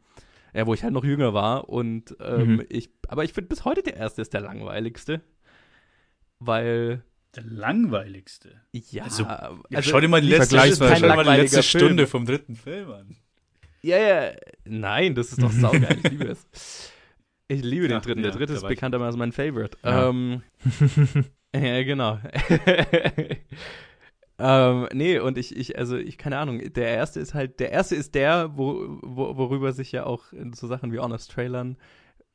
ja, 0.54 0.66
wo 0.68 0.74
ich 0.74 0.84
halt 0.84 0.94
noch 0.94 1.04
jünger 1.04 1.34
war 1.34 1.70
und 1.70 2.16
ähm, 2.20 2.60
Mhm. 2.60 2.66
ich, 2.70 2.90
aber 3.08 3.24
ich 3.24 3.34
finde 3.34 3.50
bis 3.50 3.66
heute 3.66 3.84
der 3.84 3.96
erste 3.98 4.22
ist 4.22 4.34
der 4.34 4.42
langweiligste, 4.42 5.22
weil, 6.40 7.04
der 7.36 7.44
langweiligste. 7.44 8.62
ja, 8.72 9.04
Also, 9.04 9.26
also, 9.26 9.58
schau 9.82 10.00
dir 10.00 10.08
mal 10.08 10.22
die 10.22 10.30
letzte, 10.30 10.58
schau 10.58 11.08
mal 11.08 11.24
die 11.24 11.42
letzte 11.42 11.64
Film. 11.64 11.86
Stunde 11.86 12.08
vom 12.08 12.26
dritten 12.26 12.56
Film 12.56 12.92
an. 12.92 13.16
Ja, 13.82 13.98
ja, 13.98 14.32
nein, 14.66 15.16
das 15.16 15.30
ist 15.30 15.42
doch 15.42 15.52
saugeil, 15.52 15.98
ich 16.04 16.12
liebe 16.12 16.26
es. 16.26 16.92
Ich 17.48 17.64
liebe 17.64 17.88
den 17.88 17.98
Ach, 17.98 18.02
dritten, 18.02 18.22
der 18.22 18.32
ja, 18.32 18.38
dritte 18.38 18.54
da 18.54 18.60
ist 18.60 18.68
bekanntermaßen 18.68 19.18
mein 19.18 19.32
Favorite. 19.32 19.78
Ja. 19.84 20.10
Ähm, 20.10 20.44
ja, 21.56 21.84
genau. 21.84 22.20
Ähm, 24.42 24.88
nee, 24.94 25.20
und 25.20 25.38
ich, 25.38 25.56
ich, 25.56 25.78
also 25.78 25.98
ich, 25.98 26.18
keine 26.18 26.38
Ahnung, 26.38 26.62
der 26.74 26.88
erste 26.88 27.20
ist 27.20 27.34
halt, 27.34 27.60
der 27.60 27.72
erste 27.72 27.96
ist 27.96 28.16
der, 28.16 28.58
wo, 28.58 28.98
wo, 29.02 29.36
worüber 29.36 29.74
sich 29.74 29.92
ja 29.92 30.06
auch 30.06 30.32
in 30.32 30.54
so 30.54 30.66
Sachen 30.68 30.94
wie 30.94 31.00
Honest 31.00 31.32
Trailern, 31.32 31.78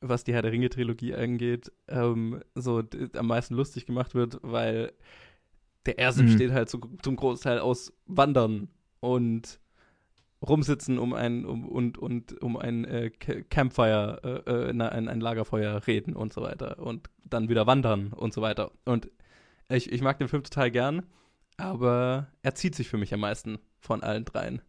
was 0.07 0.23
die 0.23 0.33
Herr 0.33 0.41
der 0.41 0.51
Ringe-Trilogie 0.51 1.13
angeht, 1.15 1.71
ähm, 1.87 2.41
so 2.53 2.83
am 3.15 3.27
meisten 3.27 3.55
lustig 3.55 3.85
gemacht 3.85 4.15
wird, 4.15 4.39
weil 4.41 4.93
der 5.85 5.97
erste 5.97 6.23
mhm. 6.23 6.27
besteht 6.27 6.51
halt 6.51 6.69
zu, 6.69 6.79
zum 7.01 7.15
Großteil 7.15 7.59
aus 7.59 7.93
Wandern 8.05 8.69
und 8.99 9.59
rumsitzen 10.41 10.99
um 10.99 11.13
ein 11.13 11.45
um, 11.45 11.67
und 11.67 11.97
und 11.97 12.41
um 12.41 12.57
ein 12.57 12.85
äh, 12.85 13.09
Campfire, 13.09 14.43
äh, 14.45 14.51
äh, 14.51 14.69
ein, 14.69 15.07
ein 15.07 15.19
Lagerfeuer 15.19 15.85
reden 15.87 16.15
und 16.15 16.33
so 16.33 16.41
weiter 16.41 16.79
und 16.79 17.09
dann 17.23 17.49
wieder 17.49 17.65
wandern 17.65 18.13
und 18.13 18.33
so 18.33 18.41
weiter. 18.41 18.71
Und 18.83 19.09
ich, 19.69 19.91
ich 19.91 20.01
mag 20.01 20.19
den 20.19 20.27
Film 20.27 20.43
total 20.43 20.69
gern 20.69 21.03
aber 21.57 22.27
er 22.41 22.55
zieht 22.55 22.75
sich 22.75 22.89
für 22.89 22.97
mich 22.97 23.13
am 23.13 23.21
meisten 23.21 23.59
von 23.79 24.03
allen 24.03 24.25
dreien. 24.25 24.61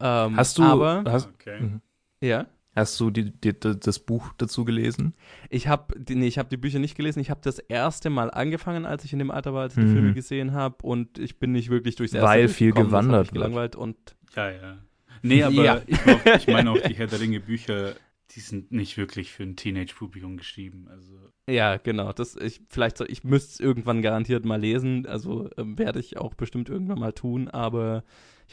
Ähm, 0.00 0.36
hast 0.36 0.58
du, 0.58 0.62
aber, 0.62 1.04
hast, 1.06 1.28
okay. 1.28 1.60
Mhm. 1.60 1.80
ja? 2.20 2.46
Hast 2.74 2.98
du 2.98 3.10
die, 3.10 3.30
die, 3.30 3.52
das 3.58 3.98
Buch 4.00 4.32
dazu 4.36 4.64
gelesen? 4.64 5.14
Ich 5.48 5.68
habe 5.68 5.94
nee, 6.08 6.26
ich 6.26 6.38
hab 6.38 6.50
die 6.50 6.56
Bücher 6.56 6.78
nicht 6.78 6.96
gelesen. 6.96 7.20
Ich 7.20 7.30
habe 7.30 7.40
das 7.42 7.58
erste 7.58 8.10
Mal 8.10 8.30
angefangen, 8.30 8.84
als 8.84 9.04
ich 9.04 9.12
in 9.12 9.20
dem 9.20 9.30
Alter 9.30 9.54
war, 9.54 9.62
als 9.62 9.76
ich 9.76 9.84
mhm. 9.84 9.86
die 9.86 9.92
Filme 9.92 10.14
gesehen 10.14 10.52
habe. 10.52 10.76
Und 10.82 11.18
ich 11.18 11.38
bin 11.38 11.52
nicht 11.52 11.70
wirklich 11.70 11.96
durchs 11.96 12.12
erste 12.12 12.28
Weil 12.28 12.48
viel 12.48 12.72
gewandert 12.72 13.26
wird. 13.26 13.34
gelangweilt 13.34 13.76
und 13.76 13.96
Ja, 14.34 14.50
ja. 14.50 14.78
Nee, 15.22 15.42
aber 15.42 15.64
ja. 15.64 15.82
ich, 15.86 15.98
ich 16.36 16.46
meine 16.48 16.70
auch 16.70 16.80
die 16.88 16.94
Herr 16.94 17.06
der 17.06 17.20
Ringe 17.20 17.40
Bücher 17.40 17.94
die 18.34 18.40
sind 18.40 18.72
nicht 18.72 18.96
wirklich 18.96 19.32
für 19.32 19.44
ein 19.44 19.56
Teenage-Publikum 19.56 20.36
geschrieben. 20.36 20.88
Also. 20.90 21.14
Ja, 21.48 21.76
genau. 21.76 22.12
Das, 22.12 22.36
ich, 22.36 22.62
vielleicht 22.68 22.96
soll, 22.96 23.10
ich 23.10 23.22
müsste 23.22 23.52
es 23.52 23.60
irgendwann 23.60 24.02
garantiert 24.02 24.44
mal 24.44 24.60
lesen. 24.60 25.06
Also 25.06 25.50
ähm, 25.56 25.78
werde 25.78 26.00
ich 26.00 26.16
auch 26.16 26.34
bestimmt 26.34 26.68
irgendwann 26.68 26.98
mal 26.98 27.12
tun, 27.12 27.48
aber 27.48 28.02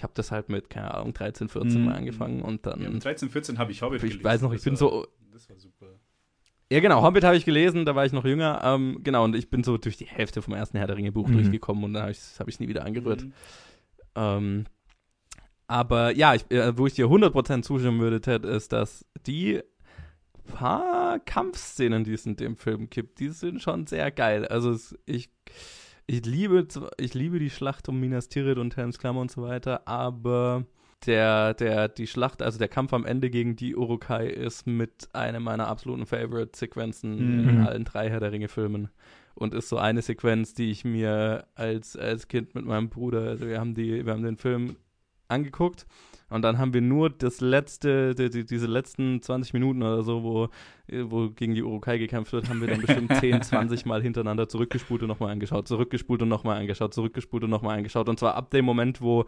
ich 0.01 0.03
habe 0.03 0.13
das 0.15 0.31
halt 0.31 0.49
mit, 0.49 0.71
keine 0.71 0.95
Ahnung, 0.95 1.13
13, 1.13 1.47
14 1.47 1.79
mhm. 1.79 1.85
mal 1.85 1.93
angefangen 1.93 2.41
und 2.41 2.65
dann. 2.65 2.81
Ja, 2.81 2.89
mit 2.89 3.05
13, 3.05 3.29
14 3.29 3.59
habe 3.59 3.71
ich 3.71 3.83
Hobbit 3.83 3.97
ich 3.97 4.01
gelesen. 4.01 4.19
Ich 4.19 4.23
weiß 4.23 4.41
noch, 4.41 4.51
ich 4.51 4.57
das 4.57 4.63
bin 4.63 4.73
war, 4.73 4.77
so. 4.77 5.07
Das 5.31 5.47
war 5.47 5.59
super. 5.59 5.85
Ja, 6.71 6.79
genau, 6.79 7.03
Hobbit 7.03 7.23
habe 7.23 7.37
ich 7.37 7.45
gelesen, 7.45 7.85
da 7.85 7.93
war 7.93 8.03
ich 8.03 8.11
noch 8.11 8.25
jünger. 8.25 8.61
Ähm, 8.63 9.01
genau, 9.03 9.23
und 9.25 9.35
ich 9.35 9.51
bin 9.51 9.63
so 9.63 9.77
durch 9.77 9.97
die 9.97 10.07
Hälfte 10.07 10.41
vom 10.41 10.55
ersten 10.55 10.79
Herr 10.79 10.87
der 10.87 10.97
Ringe 10.97 11.11
Buch 11.11 11.27
mhm. 11.27 11.33
durchgekommen 11.33 11.83
und 11.83 11.93
dann 11.93 12.01
habe 12.01 12.11
ich 12.13 12.17
es 12.17 12.39
hab 12.39 12.47
nie 12.47 12.67
wieder 12.67 12.83
angerührt. 12.83 13.25
Mhm. 13.25 13.33
Ähm, 14.15 14.65
aber 15.67 16.15
ja, 16.15 16.33
ich, 16.33 16.49
äh, 16.49 16.75
wo 16.75 16.87
ich 16.87 16.95
dir 16.95 17.05
100% 17.05 17.61
zustimmen 17.61 17.99
würde, 17.99 18.21
Ted, 18.21 18.43
ist, 18.43 18.73
dass 18.73 19.05
die 19.27 19.61
paar 20.51 21.19
Kampfszenen, 21.19 22.05
die 22.05 22.13
es 22.13 22.25
in 22.25 22.37
dem 22.37 22.57
Film 22.57 22.89
gibt, 22.89 23.19
die 23.19 23.29
sind 23.29 23.61
schon 23.61 23.85
sehr 23.85 24.09
geil. 24.09 24.47
Also 24.47 24.71
es, 24.71 24.97
ich, 25.05 25.29
ich 26.11 26.25
liebe, 26.25 26.67
ich 26.97 27.13
liebe 27.13 27.39
die 27.39 27.49
Schlacht 27.49 27.87
um 27.87 27.99
Minas 27.99 28.27
Tirith 28.27 28.57
und 28.57 28.75
Helms 28.75 28.99
Klammer 28.99 29.21
und 29.21 29.31
so 29.31 29.43
weiter, 29.43 29.87
aber 29.87 30.65
der, 31.05 31.53
der, 31.53 31.87
die 31.87 32.05
Schlacht, 32.05 32.41
also 32.41 32.59
der 32.59 32.67
Kampf 32.67 32.93
am 32.93 33.05
Ende 33.05 33.29
gegen 33.29 33.55
die 33.55 33.75
Urukai 33.75 34.27
ist 34.27 34.67
mit 34.67 35.09
einer 35.13 35.39
meiner 35.39 35.67
absoluten 35.67 36.05
Favorite-Sequenzen 36.05 37.43
mhm. 37.43 37.49
in 37.49 37.61
allen 37.65 37.85
drei 37.85 38.09
Herr 38.09 38.19
der 38.19 38.31
Ringe-Filmen. 38.31 38.89
Und 39.33 39.53
ist 39.53 39.69
so 39.69 39.77
eine 39.77 40.01
Sequenz, 40.01 40.53
die 40.53 40.71
ich 40.71 40.83
mir 40.83 41.45
als, 41.55 41.95
als 41.95 42.27
Kind 42.27 42.53
mit 42.53 42.65
meinem 42.65 42.89
Bruder, 42.89 43.21
also 43.21 43.47
wir 43.47 43.59
haben 43.59 43.73
die, 43.73 44.05
wir 44.05 44.11
haben 44.11 44.23
den 44.23 44.35
Film 44.35 44.75
angeguckt 45.29 45.85
und 46.31 46.43
dann 46.43 46.57
haben 46.57 46.73
wir 46.73 46.79
nur 46.79 47.09
das 47.09 47.41
letzte, 47.41 48.15
die, 48.15 48.29
die, 48.29 48.45
diese 48.45 48.65
letzten 48.65 49.21
20 49.21 49.53
Minuten 49.53 49.83
oder 49.83 50.01
so, 50.01 50.23
wo, 50.23 50.47
wo 50.87 51.29
gegen 51.29 51.55
die 51.55 51.61
Urukai 51.61 51.97
gekämpft 51.97 52.31
wird, 52.31 52.47
haben 52.47 52.61
wir 52.61 52.69
dann 52.69 52.79
bestimmt 52.79 53.13
10, 53.13 53.41
20 53.41 53.85
Mal 53.85 54.01
hintereinander 54.01 54.47
zurückgespult 54.47 55.01
und 55.01 55.09
nochmal 55.09 55.31
angeschaut, 55.31 55.67
zurückgespult 55.67 56.21
und 56.21 56.29
nochmal 56.29 56.57
angeschaut, 56.57 56.93
zurückgespult 56.93 57.43
und 57.43 57.49
nochmal 57.49 57.77
angeschaut. 57.77 58.07
Und 58.07 58.17
zwar 58.17 58.35
ab 58.35 58.49
dem 58.49 58.63
Moment, 58.63 59.01
wo, 59.01 59.25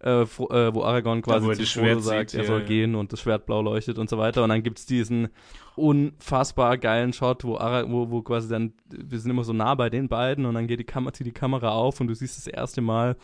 äh, 0.00 0.22
äh 0.22 0.26
wo 0.26 0.84
Aragorn 0.84 1.22
quasi 1.22 1.48
ja, 1.48 1.54
zu 1.54 1.66
Frodo 1.66 1.98
sagt, 1.98 2.30
sieht, 2.30 2.40
er 2.40 2.46
soll 2.46 2.60
ja. 2.60 2.66
gehen 2.66 2.94
und 2.94 3.12
das 3.12 3.20
Schwert 3.20 3.46
blau 3.46 3.60
leuchtet 3.60 3.98
und 3.98 4.08
so 4.08 4.16
weiter. 4.16 4.44
Und 4.44 4.50
dann 4.50 4.62
gibt 4.62 4.78
es 4.78 4.86
diesen 4.86 5.30
unfassbar 5.74 6.78
geilen 6.78 7.12
Shot, 7.12 7.42
wo, 7.42 7.56
Ara, 7.56 7.90
wo, 7.90 8.12
wo 8.12 8.22
quasi 8.22 8.48
dann, 8.48 8.74
wir 8.88 9.18
sind 9.18 9.32
immer 9.32 9.42
so 9.42 9.52
nah 9.52 9.74
bei 9.74 9.90
den 9.90 10.08
beiden 10.08 10.46
und 10.46 10.54
dann 10.54 10.68
geht 10.68 10.78
die 10.78 10.84
Kamera, 10.84 11.12
zieht 11.14 11.26
die 11.26 11.32
Kamera 11.32 11.70
auf 11.70 12.00
und 12.00 12.06
du 12.06 12.14
siehst 12.14 12.38
das 12.38 12.46
erste 12.46 12.80
Mal, 12.80 13.16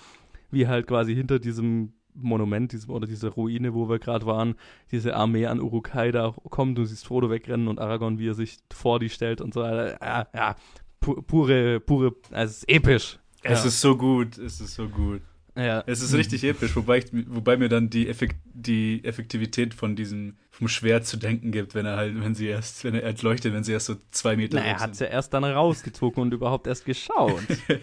wie 0.51 0.67
halt 0.67 0.89
quasi 0.89 1.15
hinter 1.15 1.39
diesem 1.39 1.93
Monument 2.15 2.73
diesem, 2.73 2.91
oder 2.91 3.07
diese 3.07 3.29
Ruine, 3.29 3.75
wo 3.75 3.89
wir 3.89 3.99
gerade 3.99 4.27
waren, 4.27 4.55
diese 4.91 5.15
Armee 5.17 5.47
an 5.47 5.61
Urukai 5.61 6.13
da 6.13 6.35
kommt, 6.51 6.79
du 6.79 6.85
siehst 6.85 7.07
Frodo 7.07 7.31
wegrennen 7.31 7.69
und 7.69 7.79
Aragorn, 7.79 8.19
wie 8.19 8.29
er 8.29 8.35
sich 8.35 8.59
vor 8.73 8.99
die 9.01 9.09
stellt 9.09 9.41
und 9.41 9.55
so 9.55 9.61
weiter. 9.63 9.99
Ja, 10.01 10.27
ja 10.35 10.57
pu 11.01 11.23
pure, 11.23 11.81
pure, 11.81 12.15
also 12.31 12.51
es 12.51 12.59
ist 12.59 12.69
episch. 12.69 13.19
Es 13.43 13.61
ja. 13.61 13.69
ist 13.69 13.81
so 13.81 13.97
gut, 13.97 14.39
es 14.39 14.61
ist 14.61 14.75
so 14.75 14.89
gut. 14.89 15.23
Ja. 15.61 15.85
Es 15.87 16.01
ist 16.01 16.15
richtig 16.15 16.45
episch, 16.45 16.75
wobei, 16.75 16.99
ich, 16.99 17.07
wobei 17.13 17.57
mir 17.57 17.69
dann 17.69 17.91
die, 17.91 18.09
Effekt, 18.09 18.37
die 18.45 19.05
Effektivität 19.05 19.75
von 19.75 19.95
diesem 19.97 20.37
vom 20.51 20.69
Schwert 20.69 21.07
zu 21.07 21.17
denken 21.17 21.53
gibt, 21.53 21.75
wenn 21.75 21.87
er 21.87 21.97
halt, 21.97 22.23
wenn 22.23 22.35
sie 22.35 22.47
erst, 22.47 22.85
wenn 22.85 22.95
er 22.95 23.03
erst 23.03 23.23
leuchtet, 23.23 23.55
wenn 23.55 23.65
sie 23.65 23.73
erst 23.73 23.87
so 23.87 23.97
zwei 24.11 24.37
Meter 24.37 24.59
Na, 24.59 24.65
er 24.65 24.79
hat 24.79 24.95
sie 24.95 25.05
ja 25.05 25.11
erst 25.11 25.33
dann 25.33 25.43
rausgezogen 25.43 26.23
und 26.23 26.35
überhaupt 26.35 26.67
erst 26.67 26.85
geschaut. 26.85 27.43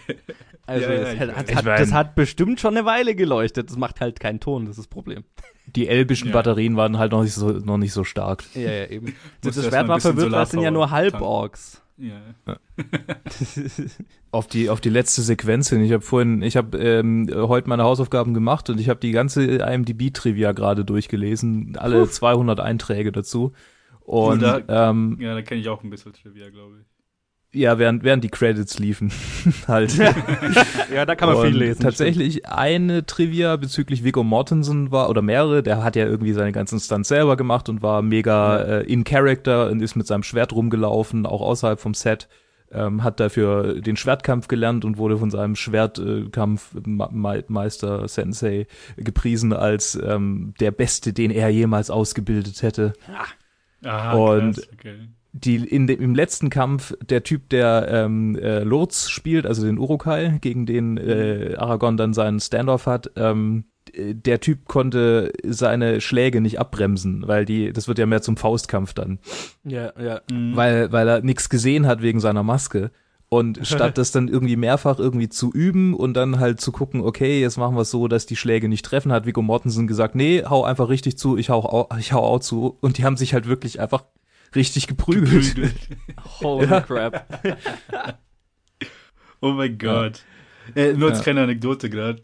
Also 0.70 0.86
ja, 0.86 1.14
ja, 1.14 1.20
hat, 1.20 1.34
hat, 1.34 1.56
hat, 1.56 1.66
das 1.66 1.94
hat 1.94 2.16
bestimmt 2.16 2.60
schon 2.60 2.76
eine 2.76 2.86
Weile 2.86 3.16
geleuchtet. 3.16 3.70
Das 3.70 3.78
macht 3.78 4.02
halt 4.02 4.20
keinen 4.20 4.42
Ton, 4.42 4.66
das 4.66 4.72
ist 4.72 4.80
das 4.80 4.88
Problem. 4.88 5.24
Die 5.66 5.88
elbischen 5.88 6.34
Batterien 6.34 6.76
waren 6.76 6.98
halt 6.98 7.14
noch 7.14 7.24
nicht 7.24 7.36
so, 7.36 7.52
noch 7.52 7.78
nicht 7.78 7.94
so 7.94 8.04
stark. 8.04 8.44
Ja, 8.54 8.70
ja, 8.70 8.86
eben. 8.88 9.16
das 9.42 9.56
Schwert 9.56 9.88
war 9.88 10.02
verwirrt, 10.02 10.30
weil 10.34 10.44
es 10.44 10.50
sind 10.50 10.60
ja 10.60 10.72
nur 10.72 10.92
Halborgs. 10.92 11.82
Ja. 11.98 12.22
auf 14.32 14.48
die 14.48 14.70
auf 14.70 14.82
die 14.82 14.90
letzte 14.90 15.22
Sequenz 15.22 15.70
hin. 15.70 15.82
Ich 15.82 15.92
habe 15.92 16.04
vorhin, 16.04 16.42
ich 16.44 16.56
habe 16.56 16.78
ähm, 16.78 17.28
heute 17.34 17.68
meine 17.70 17.84
Hausaufgaben 17.84 18.34
gemacht 18.34 18.70
und 18.70 18.80
ich 18.80 18.88
habe 18.90 19.00
die 19.00 19.12
ganze 19.12 19.44
IMDb 19.44 20.14
Trivia 20.14 20.52
gerade 20.52 20.86
durchgelesen, 20.86 21.76
alle 21.78 22.02
Puh. 22.02 22.08
200 22.08 22.60
Einträge 22.60 23.12
dazu. 23.12 23.54
Und 24.02 24.42
da, 24.42 24.62
ähm, 24.68 25.18
ja, 25.20 25.34
da 25.34 25.42
kenne 25.42 25.60
ich 25.60 25.70
auch 25.70 25.84
ein 25.84 25.90
bisschen 25.90 26.14
Trivia, 26.14 26.50
glaube 26.50 26.78
ich. 26.80 26.97
Ja, 27.54 27.80
während, 27.80 28.04
während 28.04 28.26
die 28.26 28.30
Credits 28.30 28.78
liefen, 28.78 29.10
halt. 29.68 29.98
ja, 30.94 31.06
da 31.06 31.16
kann 31.16 31.30
man 31.30 31.38
und 31.38 31.48
viel 31.48 31.58
lesen. 31.58 31.82
Tatsächlich 31.82 32.34
stimmt. 32.34 32.52
eine 32.52 33.06
Trivia 33.06 33.56
bezüglich 33.56 34.04
Viggo 34.04 34.22
Mortensen 34.24 34.92
war, 34.92 35.10
oder 35.10 35.22
mehrere, 35.22 35.64
der 35.64 35.82
hat 35.82 35.96
ja 35.96 36.06
irgendwie 36.06 36.34
seine 36.34 36.52
ganzen 36.52 36.78
Stunts 36.80 37.08
selber 37.08 37.38
gemacht 37.38 37.70
und 37.70 37.82
war 37.82 38.02
mega 38.02 38.58
äh, 38.58 38.84
in 38.84 39.06
Character 39.06 39.70
und 39.70 39.82
ist 39.82 39.96
mit 39.96 40.08
seinem 40.08 40.24
Schwert 40.24 40.52
rumgelaufen, 40.52 41.26
auch 41.26 41.40
außerhalb 41.42 41.80
vom 41.80 41.94
Set. 41.94 42.28
Ähm, 42.70 43.02
hat 43.02 43.22
dafür 43.22 43.80
den 43.80 43.96
Schwertkampf 43.96 44.50
gelernt 44.50 44.84
und 44.84 44.98
wurde 44.98 45.18
von 45.18 45.32
seinem 45.32 45.56
Schwertkampfmeister 45.56 48.04
äh, 48.04 48.08
Sensei 48.10 48.68
gepriesen 48.98 49.54
als 49.54 49.96
ähm, 49.96 50.54
der 50.60 50.72
Beste, 50.72 51.14
den 51.14 51.32
er 51.32 51.48
jemals 51.48 51.90
ausgebildet 51.90 52.62
hätte. 52.62 52.92
Ah. 53.08 53.24
Aha, 53.88 54.16
und 54.16 54.56
krass, 54.56 54.68
okay 54.74 54.98
die 55.44 55.58
in 55.58 55.88
dem, 55.88 56.02
im 56.02 56.16
letzten 56.16 56.50
Kampf 56.50 56.94
der 57.02 57.24
Typ, 57.24 57.50
der 57.50 57.88
ähm, 57.90 58.36
äh, 58.36 58.60
Lurz 58.60 59.10
spielt, 59.10 59.46
also 59.46 59.66
den 59.66 59.78
Urukai, 59.78 60.38
gegen 60.42 60.66
den 60.66 60.98
äh, 60.98 61.56
Aragorn 61.58 61.98
dann 61.98 62.14
seinen 62.14 62.40
Standoff 62.40 62.86
hat, 62.86 63.12
ähm, 63.16 63.66
der 63.96 64.40
Typ 64.40 64.66
konnte 64.66 65.32
seine 65.44 66.02
Schläge 66.02 66.42
nicht 66.42 66.60
abbremsen, 66.60 67.28
weil 67.28 67.46
die, 67.46 67.72
das 67.72 67.88
wird 67.88 68.00
ja 68.00 68.06
mehr 68.06 68.22
zum 68.22 68.38
Faustkampf 68.38 68.94
dann. 68.94 69.20
Ja, 69.64 69.94
ja. 70.00 70.22
Mhm. 70.32 70.56
Weil, 70.56 70.92
weil 70.92 71.08
er 71.08 71.22
nichts 71.22 71.50
gesehen 71.50 71.88
hat 71.88 72.02
wegen 72.02 72.20
seiner 72.20 72.44
Maske. 72.44 72.92
Und 73.30 73.60
statt 73.64 73.98
das 73.98 74.12
dann 74.12 74.28
irgendwie 74.28 74.56
mehrfach 74.56 75.00
irgendwie 75.00 75.30
zu 75.30 75.52
üben 75.52 75.94
und 75.94 76.14
dann 76.14 76.40
halt 76.40 76.62
zu 76.62 76.72
gucken, 76.72 77.02
okay, 77.02 77.42
jetzt 77.42 77.58
machen 77.58 77.76
wir 77.76 77.82
es 77.82 77.92
so, 77.92 78.08
dass 78.08 78.26
die 78.26 78.36
Schläge 78.36 78.70
nicht 78.70 78.86
treffen, 78.86 79.12
hat 79.12 79.26
Viggo 79.26 79.42
Mortensen 79.42 79.88
gesagt, 79.88 80.16
nee, 80.16 80.44
hau 80.46 80.64
einfach 80.64 80.90
richtig 80.90 81.18
zu, 81.18 81.38
ich 81.38 81.50
hau, 81.50 81.90
ich 82.00 82.14
hau 82.14 82.24
auch 82.24 82.40
zu. 82.40 82.78
Und 82.82 82.98
die 82.98 83.04
haben 83.04 83.18
sich 83.18 83.34
halt 83.34 83.48
wirklich 83.48 83.80
einfach 83.80 84.04
richtig 84.56 84.88
geprügelt. 84.88 85.56
geprügelt. 85.56 85.76
Holy 86.42 86.68
ja. 86.68 86.82
crap. 86.82 88.20
oh 89.42 89.52
mein 89.52 89.78
Gott. 89.78 90.24
Ja. 90.76 90.84
Äh, 90.84 90.94
nur 90.94 91.10
als 91.10 91.20
ja. 91.20 91.24
kleine 91.24 91.44
Anekdote 91.44 91.90
gerade. 91.90 92.24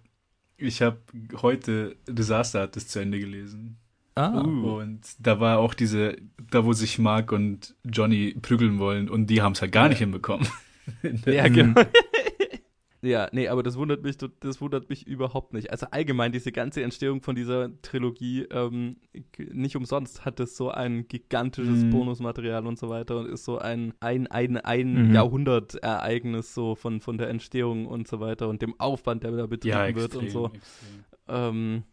Ich 0.58 0.82
habe 0.82 1.00
heute 1.42 1.96
Disaster 2.08 2.62
Artist 2.62 2.92
zu 2.92 3.00
Ende 3.00 3.20
gelesen. 3.20 3.78
Ah. 4.16 4.42
Uh. 4.42 4.80
Und 4.80 5.02
da 5.20 5.40
war 5.40 5.58
auch 5.60 5.74
diese, 5.74 6.18
da 6.52 6.66
wo 6.66 6.74
sich 6.74 7.00
Mark 7.00 7.32
und 7.32 7.76
Johnny 7.84 8.36
prügeln 8.42 8.78
wollen 8.80 9.10
und 9.10 9.28
die 9.28 9.42
haben 9.42 9.54
es 9.54 9.62
halt 9.62 9.72
gar 9.72 9.90
nicht 9.90 10.00
hinbekommen. 10.00 10.48
ja, 11.26 11.48
genau. 11.48 11.82
Ja, 13.04 13.28
nee, 13.34 13.50
aber 13.50 13.64
das 13.64 13.76
wundert 13.76 14.02
mich, 14.02 14.16
das 14.18 14.62
wundert 14.62 14.90
mich 14.90 15.06
überhaupt 15.06 15.54
nicht. 15.54 15.72
Also 15.72 15.88
allgemein 15.92 16.32
diese 16.32 16.54
ganze 16.54 16.84
Entstehung 16.84 17.22
von 17.22 17.36
dieser 17.36 17.70
Trilogie, 17.82 18.44
ähm, 18.50 18.96
nicht 19.52 19.76
umsonst 19.76 20.24
hat 20.24 20.40
es 20.40 20.56
so 20.56 20.72
ein 20.72 21.10
gigantisches 21.10 21.84
mhm. 21.84 21.90
Bonusmaterial 21.90 22.66
und 22.66 22.80
so 22.80 22.88
weiter 22.88 23.18
und 23.18 23.28
ist 23.28 23.44
so 23.44 23.58
ein 23.58 23.94
ein 24.00 24.28
ein, 24.28 24.56
ein 24.56 25.10
mhm. 25.10 25.14
Jahrhundertereignis 25.14 26.54
so 26.54 26.76
von 26.76 27.02
von 27.02 27.18
der 27.18 27.30
Entstehung 27.30 27.88
und 27.88 28.08
so 28.08 28.22
weiter 28.22 28.48
und 28.48 28.62
dem 28.62 28.80
Aufwand, 28.80 29.24
der 29.24 29.32
da 29.32 29.48
betrieben 29.48 29.76
ja, 29.76 29.96
wird 29.96 30.16
und 30.16 30.32
so. 30.32 30.52
Ähm, 31.28 31.84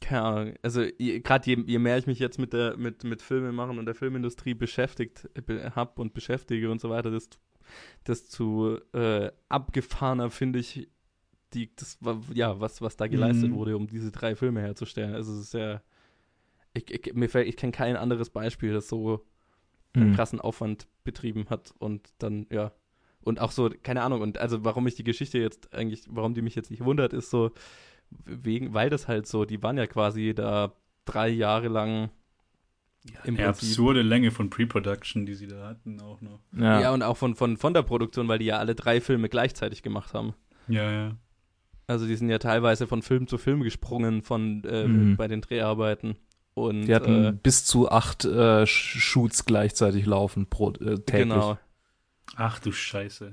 keine 0.00 0.22
Ahnung. 0.22 0.54
Also 0.62 0.82
gerade 0.98 1.46
je, 1.48 1.62
je, 1.66 1.78
mehr 1.78 1.98
ich 1.98 2.08
mich 2.08 2.18
jetzt 2.18 2.40
mit 2.40 2.52
der 2.52 2.76
mit 2.76 3.04
mit 3.04 3.22
Filme 3.22 3.52
machen 3.52 3.78
und 3.78 3.86
der 3.86 3.94
Filmindustrie 3.94 4.54
beschäftigt 4.54 5.28
äh, 5.34 5.70
habe 5.70 6.00
und 6.00 6.14
beschäftige 6.14 6.68
und 6.68 6.80
so 6.80 6.90
weiter, 6.90 7.12
desto 7.12 7.38
desto 8.06 8.76
äh, 8.92 9.30
abgefahrener 9.48 10.30
finde 10.30 10.58
ich 10.58 10.88
die, 11.54 11.74
das 11.76 11.98
ja, 12.34 12.60
was, 12.60 12.82
was 12.82 12.96
da 12.96 13.06
geleistet 13.06 13.50
Mhm. 13.50 13.54
wurde, 13.54 13.76
um 13.76 13.86
diese 13.86 14.12
drei 14.12 14.36
Filme 14.36 14.60
herzustellen. 14.60 15.14
Also 15.14 15.32
es 15.34 15.40
ist 15.40 15.54
ja, 15.54 15.82
ich, 16.74 16.90
ich, 16.90 17.14
mir 17.14 17.28
fällt, 17.28 17.48
ich 17.48 17.56
kenne 17.56 17.72
kein 17.72 17.96
anderes 17.96 18.30
Beispiel, 18.30 18.72
das 18.72 18.88
so 18.88 19.24
einen 19.94 20.10
Mhm. 20.10 20.14
krassen 20.14 20.40
Aufwand 20.40 20.86
betrieben 21.04 21.46
hat 21.50 21.74
und 21.78 22.12
dann, 22.18 22.46
ja. 22.50 22.72
Und 23.22 23.40
auch 23.40 23.50
so, 23.50 23.68
keine 23.82 24.02
Ahnung, 24.02 24.20
und 24.22 24.38
also 24.38 24.64
warum 24.64 24.86
ich 24.86 24.94
die 24.94 25.04
Geschichte 25.04 25.38
jetzt 25.38 25.74
eigentlich, 25.74 26.04
warum 26.08 26.34
die 26.34 26.42
mich 26.42 26.54
jetzt 26.54 26.70
nicht 26.70 26.84
wundert, 26.84 27.12
ist 27.12 27.30
so, 27.30 27.50
wegen, 28.24 28.74
weil 28.74 28.90
das 28.90 29.08
halt 29.08 29.26
so, 29.26 29.44
die 29.44 29.62
waren 29.62 29.76
ja 29.76 29.86
quasi 29.86 30.34
da 30.34 30.72
drei 31.04 31.28
Jahre 31.28 31.68
lang 31.68 32.10
im 33.24 33.36
Eine 33.36 33.44
Prinzip. 33.46 33.48
absurde 33.48 34.02
Länge 34.02 34.30
von 34.30 34.50
Pre-Production, 34.50 35.24
die 35.26 35.34
sie 35.34 35.46
da 35.46 35.66
hatten, 35.68 36.00
auch 36.00 36.20
noch. 36.20 36.40
Ja. 36.56 36.80
Ja. 36.80 36.92
und 36.94 37.02
auch 37.02 37.16
von, 37.16 37.34
von, 37.34 37.56
von 37.56 37.72
der 37.74 37.82
Produktion, 37.82 38.28
weil 38.28 38.38
die 38.38 38.46
ja 38.46 38.58
alle 38.58 38.74
drei 38.74 39.00
Filme 39.00 39.28
gleichzeitig 39.28 39.82
gemacht 39.82 40.14
haben. 40.14 40.34
Ja, 40.68 40.90
ja. 40.90 41.16
Also 41.86 42.06
die 42.06 42.16
sind 42.16 42.28
ja 42.28 42.38
teilweise 42.38 42.86
von 42.86 43.00
Film 43.00 43.26
zu 43.28 43.38
Film 43.38 43.62
gesprungen 43.62 44.22
von 44.22 44.62
äh, 44.64 44.86
Mhm. 44.86 45.16
bei 45.16 45.26
den 45.28 45.40
Dreharbeiten. 45.40 46.16
Und 46.54 46.82
Die 46.86 46.94
hatten 46.94 47.24
äh, 47.24 47.32
bis 47.32 47.64
zu 47.64 47.90
acht 47.90 48.24
äh, 48.24 48.64
Sh- 48.64 48.98
Shoots 48.98 49.44
gleichzeitig 49.46 50.04
laufen 50.04 50.46
pro 50.50 50.70
äh, 50.72 50.96
täglich. 50.98 51.06
genau. 51.22 51.56
Ach 52.36 52.58
du 52.58 52.72
Scheiße. 52.72 53.32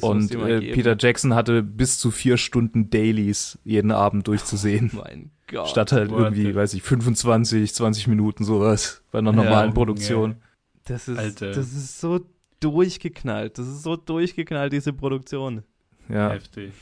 Und 0.00 0.34
äh. 0.34 0.72
Peter 0.72 0.96
Jackson 0.98 1.34
hatte 1.34 1.62
bis 1.62 1.98
zu 1.98 2.10
vier 2.10 2.36
Stunden 2.38 2.88
Dailies 2.90 3.58
jeden 3.64 3.92
Abend 3.92 4.26
durchzusehen. 4.26 4.90
Mein 4.94 5.30
Gott. 5.46 5.68
Statt 5.68 5.92
halt 5.92 6.10
irgendwie, 6.10 6.54
weiß 6.54 6.74
ich, 6.74 6.82
25, 6.82 7.74
20 7.74 8.06
Minuten 8.08 8.44
sowas 8.44 9.02
bei 9.10 9.18
einer 9.18 9.30
Ja, 9.30 9.36
normalen 9.36 9.74
Produktion. 9.74 10.36
Das 10.84 11.08
ist, 11.08 11.18
Alter. 11.18 11.52
das 11.52 11.72
ist 11.72 12.00
so 12.00 12.20
durchgeknallt. 12.60 13.58
Das 13.58 13.66
ist 13.66 13.82
so 13.82 13.96
durchgeknallt, 13.96 14.72
diese 14.72 14.92
Produktion. 14.92 15.62
Ja. 16.08 16.30
Heftig. 16.30 16.72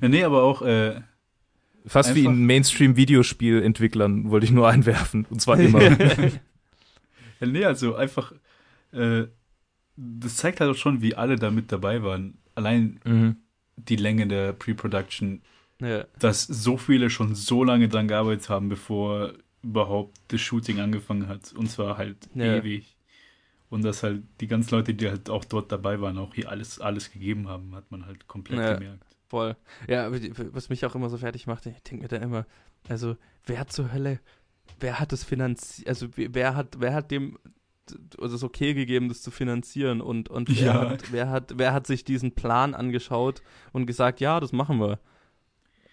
Ja, 0.00 0.08
nee, 0.08 0.24
aber 0.24 0.42
auch, 0.42 0.62
äh, 0.62 1.00
Fast 1.84 2.14
wie 2.14 2.24
in 2.24 2.46
Mainstream-Videospielentwicklern 2.46 4.30
wollte 4.30 4.46
ich 4.46 4.52
nur 4.52 4.68
einwerfen. 4.68 5.26
Und 5.28 5.42
zwar 5.42 5.58
immer. 5.58 5.82
ja, 5.98 6.30
nee, 7.40 7.64
also 7.64 7.96
einfach, 7.96 8.32
äh, 8.92 9.24
das 9.96 10.36
zeigt 10.36 10.60
halt 10.60 10.70
auch 10.70 10.76
schon, 10.76 11.02
wie 11.02 11.16
alle 11.16 11.36
da 11.36 11.50
mit 11.50 11.72
dabei 11.72 12.02
waren. 12.02 12.38
Allein 12.54 13.00
mhm. 13.04 13.36
die 13.76 13.96
Länge 13.96 14.26
der 14.26 14.52
Pre-Production, 14.52 15.42
Ja. 15.82 16.04
dass 16.18 16.44
so 16.44 16.76
viele 16.76 17.10
schon 17.10 17.34
so 17.34 17.64
lange 17.64 17.88
dran 17.88 18.08
gearbeitet 18.08 18.48
haben, 18.48 18.68
bevor 18.68 19.32
überhaupt 19.62 20.18
das 20.28 20.40
Shooting 20.40 20.80
angefangen 20.80 21.28
hat. 21.28 21.52
Und 21.52 21.70
zwar 21.70 21.96
halt 21.98 22.16
Ja. 22.34 22.56
ewig. 22.56 22.96
Und 23.70 23.82
dass 23.84 24.02
halt 24.02 24.22
die 24.40 24.46
ganzen 24.48 24.74
Leute, 24.74 24.92
die 24.94 25.08
halt 25.08 25.30
auch 25.30 25.44
dort 25.44 25.72
dabei 25.72 26.00
waren, 26.00 26.18
auch 26.18 26.34
hier 26.34 26.50
alles, 26.50 26.78
alles 26.80 27.10
gegeben 27.10 27.48
haben, 27.48 27.74
hat 27.74 27.90
man 27.90 28.04
halt 28.06 28.26
komplett 28.28 28.60
Ja. 28.60 28.74
gemerkt. 28.74 29.04
Voll. 29.28 29.56
Ja, 29.88 30.10
was 30.52 30.68
mich 30.68 30.84
auch 30.84 30.94
immer 30.94 31.08
so 31.08 31.16
fertig 31.16 31.46
macht, 31.46 31.64
ich 31.66 31.82
denke 31.82 32.02
mir 32.02 32.08
dann 32.08 32.22
immer, 32.22 32.46
also 32.88 33.16
wer 33.46 33.66
zur 33.68 33.90
Hölle, 33.92 34.20
wer 34.78 35.00
hat 35.00 35.10
das 35.12 35.24
finanziert, 35.24 35.88
also 35.88 36.08
wer 36.16 36.34
wer 36.34 36.54
hat, 36.54 36.76
wer 36.80 36.92
hat 36.92 37.10
dem 37.10 37.38
also 38.20 38.36
es 38.36 38.44
okay 38.44 38.74
gegeben, 38.74 39.08
das 39.08 39.22
zu 39.22 39.30
finanzieren 39.30 40.00
und, 40.00 40.28
und 40.28 40.48
wer, 40.50 40.66
Ja. 40.66 40.90
hat, 40.90 41.12
wer, 41.12 41.30
hat, 41.30 41.52
wer 41.56 41.72
hat 41.72 41.86
sich 41.86 42.04
diesen 42.04 42.32
Plan 42.32 42.74
angeschaut 42.74 43.42
und 43.72 43.86
gesagt, 43.86 44.20
ja, 44.20 44.38
das 44.38 44.52
machen 44.52 44.78
wir. 44.80 44.98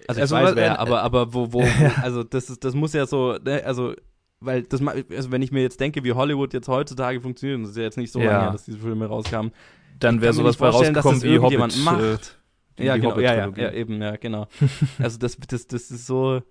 Also 0.07 0.19
ich 0.19 0.21
Also, 0.23 0.35
weiß 0.35 0.55
wer, 0.55 0.73
äh, 0.73 0.77
aber, 0.77 1.01
aber 1.03 1.33
wo, 1.33 1.51
wo, 1.53 1.63
also 2.01 2.23
das 2.23 2.49
ist, 2.49 2.63
das 2.63 2.73
muss 2.73 2.93
ja 2.93 3.05
so, 3.05 3.37
ne, 3.43 3.63
also 3.65 3.93
weil 4.41 4.63
das, 4.63 4.81
also 4.85 5.31
wenn 5.31 5.41
ich 5.41 5.51
mir 5.51 5.61
jetzt 5.61 5.79
denke, 5.79 6.03
wie 6.03 6.13
Hollywood 6.13 6.53
jetzt 6.53 6.67
heutzutage 6.67 7.19
funktioniert, 7.19 7.61
es 7.63 7.71
ist 7.71 7.77
ja 7.77 7.83
jetzt 7.83 7.97
nicht 7.97 8.11
so 8.11 8.19
Ja. 8.19 8.31
lange, 8.31 8.43
her, 8.43 8.51
dass 8.53 8.65
diese 8.65 8.77
Filme 8.77 9.05
rauskamen, 9.05 9.51
Dann 9.99 10.21
wäre 10.21 10.33
sowas 10.33 10.57
bei 10.57 10.69
rausgekommen 10.69 11.19
das 11.19 11.23
wie 11.23 11.33
irgendjemand 11.33 11.73
Hobbit. 11.73 11.85
macht. 11.85 12.39
Äh, 12.77 12.85
ja, 12.85 12.95
genau, 12.95 13.19
ja, 13.19 13.35
ja, 13.35 13.51
ja, 13.57 13.71
eben, 13.73 14.01
ja, 14.01 14.15
genau. 14.15 14.47
also 14.99 15.17
das, 15.19 15.37
das, 15.37 15.67
das 15.67 15.91
ist 15.91 16.07
so, 16.07 16.41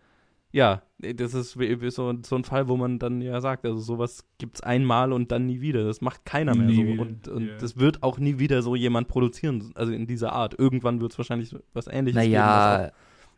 ja, 0.53 0.83
das 0.99 1.33
ist 1.33 1.53
so, 1.53 2.13
so 2.23 2.37
ein 2.37 2.45
Fall, 2.45 2.69
wo 2.69 2.77
man 2.77 2.99
dann 2.99 3.23
ja 3.23 3.41
sagt, 3.41 3.65
also 3.65 3.79
sowas 3.79 4.25
gibt's 4.37 4.63
einmal 4.63 5.13
und 5.15 5.33
dann 5.33 5.47
nie 5.47 5.63
wieder. 5.63 5.85
Das 5.85 6.03
macht 6.03 6.27
keiner 6.27 6.55
mehr 6.55 6.67
Nie 6.67 6.97
so. 6.97 7.03
Und, 7.03 7.29
und 7.29 7.47
ja. 7.49 7.57
das 7.59 7.79
wird 7.79 8.03
auch 8.03 8.19
nie 8.19 8.39
wieder 8.39 8.61
so 8.61 8.77
jemand 8.77 9.09
produzieren, 9.09 9.73
also 9.75 9.93
in 9.93 10.07
dieser 10.07 10.33
Art. 10.33 10.59
Irgendwann 10.59 11.01
wird 11.01 11.13
es 11.13 11.19
wahrscheinlich 11.19 11.55
was 11.73 11.87
ähnliches 11.87 12.21
geben. 12.21 12.35
was 12.35 12.41
Naja, 12.41 12.93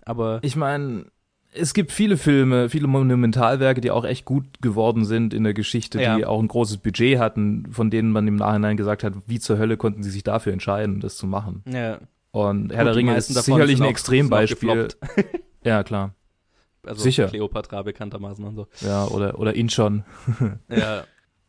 aber 0.05 0.39
ich 0.43 0.57
meine, 0.57 1.07
es 1.53 1.75
gibt 1.75 1.91
viele 1.93 2.17
Filme, 2.17 2.69
viele 2.69 2.87
Monumentalwerke, 2.87 3.81
die 3.81 3.91
auch 3.91 4.05
echt 4.05 4.25
gut 4.25 4.45
geworden 4.63 5.05
sind 5.05 5.35
in 5.35 5.43
der 5.45 5.55
Geschichte, 5.55 6.01
Ja. 6.01 6.17
die 6.17 6.25
auch 6.25 6.41
ein 6.41 6.47
großes 6.49 6.79
Budget 6.79 7.19
hatten, 7.19 7.67
von 7.73 7.91
denen 7.91 8.13
man 8.13 8.27
im 8.29 8.37
Nachhinein 8.37 8.77
gesagt 8.77 9.03
hat, 9.03 9.15
wie 9.27 9.41
zur 9.41 9.59
Hölle 9.59 9.77
konnten 9.77 10.03
sie 10.03 10.11
sich 10.11 10.23
dafür 10.23 10.53
entscheiden, 10.53 11.01
das 11.01 11.17
zu 11.17 11.27
machen. 11.27 11.63
ja, 11.67 11.99
Und 12.31 12.71
Herr 12.73 12.85
Gut, 12.85 12.87
der 12.87 12.97
Ringe 12.97 13.17
ist 13.17 13.29
sicherlich 13.35 13.81
ein 13.81 13.87
auch- 13.87 13.91
Extrembeispiel. 13.91 14.89
Ja, 15.65 15.83
klar. 15.83 16.15
also 16.87 17.03
Sicher. 17.03 17.27
Cleopatra 17.27 17.83
bekanntermaßen 17.83 18.45
und 18.45 18.55
so. 18.55 18.67
Ja, 18.81 19.07
oder, 19.09 19.39
oder 19.39 19.55
Inchon. 19.55 20.05
Ja, 20.71 21.05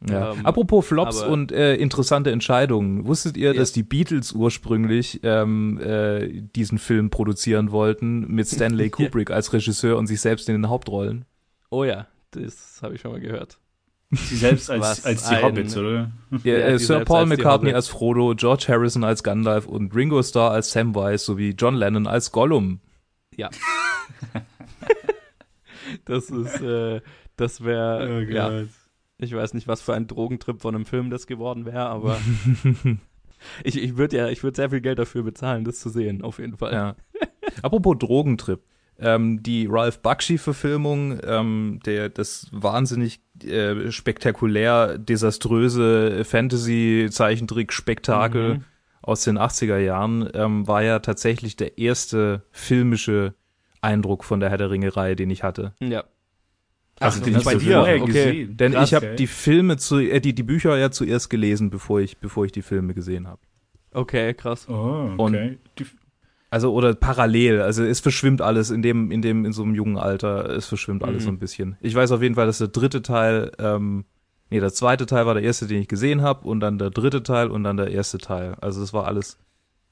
Ja. 0.10 0.34
Ähm, 0.34 0.46
Apropos 0.46 0.88
Flops 0.88 1.22
aber- 1.22 1.32
und 1.32 1.52
äh, 1.52 1.76
interessante 1.76 2.32
Entscheidungen. 2.32 3.06
Wusstet 3.06 3.38
ihr, 3.38 3.54
Ja. 3.54 3.60
dass 3.60 3.72
die 3.72 3.84
Beatles 3.84 4.32
ursprünglich 4.32 5.20
ähm, 5.24 5.80
äh, 5.80 6.42
diesen 6.56 6.80
Film 6.80 7.10
produzieren 7.12 7.72
wollten 7.72 8.28
mit 8.34 8.48
Stanley 8.48 8.86
Ja. 8.86 8.90
Kubrick 8.90 9.30
als 9.32 9.54
Regisseur 9.54 9.98
und 9.98 10.08
sich 10.08 10.20
selbst 10.22 10.50
in 10.50 10.56
den 10.56 10.70
Hauptrollen? 10.70 11.26
oh 11.70 11.84
ja, 11.84 12.08
das 12.32 12.80
habe 12.82 12.96
ich 12.96 13.02
schon 13.02 13.12
mal 13.12 13.20
gehört. 13.22 13.58
Sie 14.14 14.36
selbst 14.36 14.70
als, 14.70 14.82
Was 14.82 15.06
als 15.06 15.30
die 15.30 15.36
ein- 15.36 15.44
Hobbits, 15.44 15.78
oder? 15.78 16.12
Ja, 16.44 16.58
Ja, 16.58 16.68
äh, 16.68 16.80
Sir 16.80 17.06
Paul 17.06 17.20
als 17.22 17.30
McCartney 17.30 17.72
als 17.74 17.88
Frodo, 17.88 18.34
George 18.36 18.66
Harrison 18.68 19.04
als 19.06 19.24
Gandalf 19.24 19.68
und 19.68 19.96
Ringo 19.96 20.22
Starr 20.22 20.52
als 20.52 20.72
Samwise 20.72 21.24
sowie 21.24 21.52
John 21.58 21.76
Lennon 21.76 22.08
als 22.08 22.32
Gollum. 22.32 22.80
Das 26.06 26.30
ist, 26.30 26.62
äh, 26.62 27.02
das 27.38 27.64
wäre, 27.64 28.08
Oh 28.08 28.32
ja, 28.32 28.50
Gott. 28.50 28.70
Ich 29.22 29.34
weiß 29.34 29.54
nicht, 29.54 29.68
was 29.68 29.82
für 29.82 29.94
ein 29.94 30.08
Drogentrip 30.08 30.62
von 30.62 30.76
einem 30.76 30.86
Film 30.86 31.10
das 31.10 31.28
geworden 31.28 31.66
wäre, 31.66 31.86
aber 31.86 32.18
ich, 33.64 33.82
ich 33.82 33.98
würde 33.98 34.18
ja, 34.18 34.28
ich 34.30 34.44
würde 34.44 34.56
sehr 34.56 34.70
viel 34.72 34.82
Geld 34.82 35.00
dafür 35.00 35.24
bezahlen, 35.24 35.64
das 35.64 35.80
zu 35.80 35.90
sehen, 35.90 36.22
auf 36.22 36.40
jeden 36.40 36.58
Fall. 36.58 36.74
Ja. 36.74 36.96
Apropos 37.62 37.98
Drogentrip. 38.00 38.62
Ähm, 39.00 39.42
die 39.42 39.66
Ralph 39.68 40.00
Bakshi-Verfilmung, 40.02 41.20
ähm, 41.24 41.80
der 41.86 42.10
das 42.10 42.48
wahnsinnig 42.52 43.20
äh, 43.44 43.92
spektakulär 43.92 44.98
desaströse 45.00 46.24
Fantasy-Zeichentrick-Spektakel 46.24 48.54
Mhm. 48.56 48.64
aus 49.02 49.24
den 49.24 49.40
80er 49.40 49.78
Jahren, 49.80 50.30
ähm, 50.34 50.68
war 50.68 50.84
ja 50.84 51.00
tatsächlich 51.00 51.56
der 51.56 51.80
erste 51.80 52.44
filmische 52.52 53.34
Eindruck 53.82 54.24
von 54.24 54.40
der 54.40 54.50
Herr 54.52 54.58
der 54.60 54.70
Ringe-Reihe, 54.70 55.16
den 55.16 55.32
ich 55.32 55.42
hatte. 55.44 55.74
Ja. 55.80 56.04
Also 57.02 57.20
Ach, 57.20 57.24
den 57.26 57.34
das 57.34 57.46
hast 57.46 57.54
bei 57.54 57.60
dir, 57.60 57.80
okay. 57.80 58.06
gesehen. 58.06 58.58
Denn 58.58 58.72
Krass, 58.74 58.90
ich 58.90 58.94
habe 58.94 59.16
die 59.16 59.28
Filme 59.28 59.78
zu, 59.78 60.00
äh, 60.00 60.20
die, 60.20 60.34
die 60.34 60.44
Bücher 60.44 60.78
ja 60.78 60.92
zuerst 60.92 61.30
gelesen, 61.30 61.70
bevor 61.70 62.00
ich, 62.00 62.18
bevor 62.20 62.46
ich 62.46 62.52
die 62.52 62.62
Filme 62.62 62.94
gesehen 62.94 63.28
habe. 63.28 63.42
Okay, 63.94 64.34
krass. 64.34 64.68
Oh, 64.70 65.12
okay. 65.18 65.58
Die, 65.80 65.86
Also 66.52 66.74
oder 66.74 66.94
parallel, 66.94 67.62
also 67.62 67.84
es 67.84 68.00
verschwimmt 68.02 68.42
alles 68.42 68.70
in 68.72 68.82
dem, 68.82 69.10
in 69.12 69.22
dem, 69.22 69.46
in 69.46 69.52
so 69.54 69.64
einem 69.64 69.74
jungen 69.74 69.98
Alter, 69.98 70.50
es 70.50 70.68
verschwimmt 70.68 71.04
alles 71.04 71.24
Mhm. 71.24 71.26
so 71.26 71.32
ein 71.32 71.40
bisschen. 71.40 71.78
Ich 71.82 71.96
weiß 71.96 72.12
auf 72.12 72.22
jeden 72.22 72.36
Fall, 72.36 72.46
dass 72.46 72.60
der 72.60 72.68
dritte 72.68 73.02
Teil, 73.02 73.52
ähm, 73.58 74.06
nee, 74.50 74.60
der 74.60 74.72
zweite 74.74 75.06
Teil 75.06 75.26
war 75.26 75.34
der 75.34 75.44
erste, 75.44 75.66
den 75.68 75.82
ich 75.82 75.88
gesehen 75.88 76.22
habe, 76.22 76.48
und 76.48 76.60
dann 76.60 76.78
der 76.78 76.90
dritte 76.90 77.24
Teil 77.24 77.50
und 77.50 77.64
dann 77.64 77.78
der 77.78 77.90
erste 77.92 78.18
Teil. 78.18 78.56
Also 78.62 78.80
das 78.82 78.94
war 78.94 79.08
alles, 79.08 79.38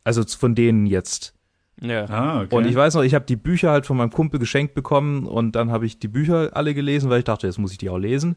also 0.04 0.24
von 0.24 0.54
denen 0.54 0.86
jetzt. 0.86 1.34
Ja. 1.81 2.05
ah, 2.09 2.41
okay. 2.41 2.55
Und 2.55 2.65
ich 2.67 2.75
weiß 2.75 2.95
noch, 2.95 3.03
ich 3.03 3.13
habe 3.15 3.25
die 3.25 3.35
Bücher 3.37 3.71
halt 3.71 3.85
von 3.85 3.95
meinem 3.97 4.11
Kumpel 4.11 4.39
geschenkt 4.39 4.73
bekommen 4.73 5.25
und 5.25 5.55
dann 5.55 5.71
habe 5.71 5.85
ich 5.85 5.97
die 5.99 6.07
Bücher 6.09 6.49
alle 6.53 6.73
gelesen, 6.73 7.09
weil 7.09 7.19
ich 7.19 7.25
dachte, 7.25 7.47
jetzt 7.47 7.57
muss 7.57 7.71
ich 7.71 7.77
die 7.77 7.89
auch 7.89 7.97
lesen. 7.97 8.35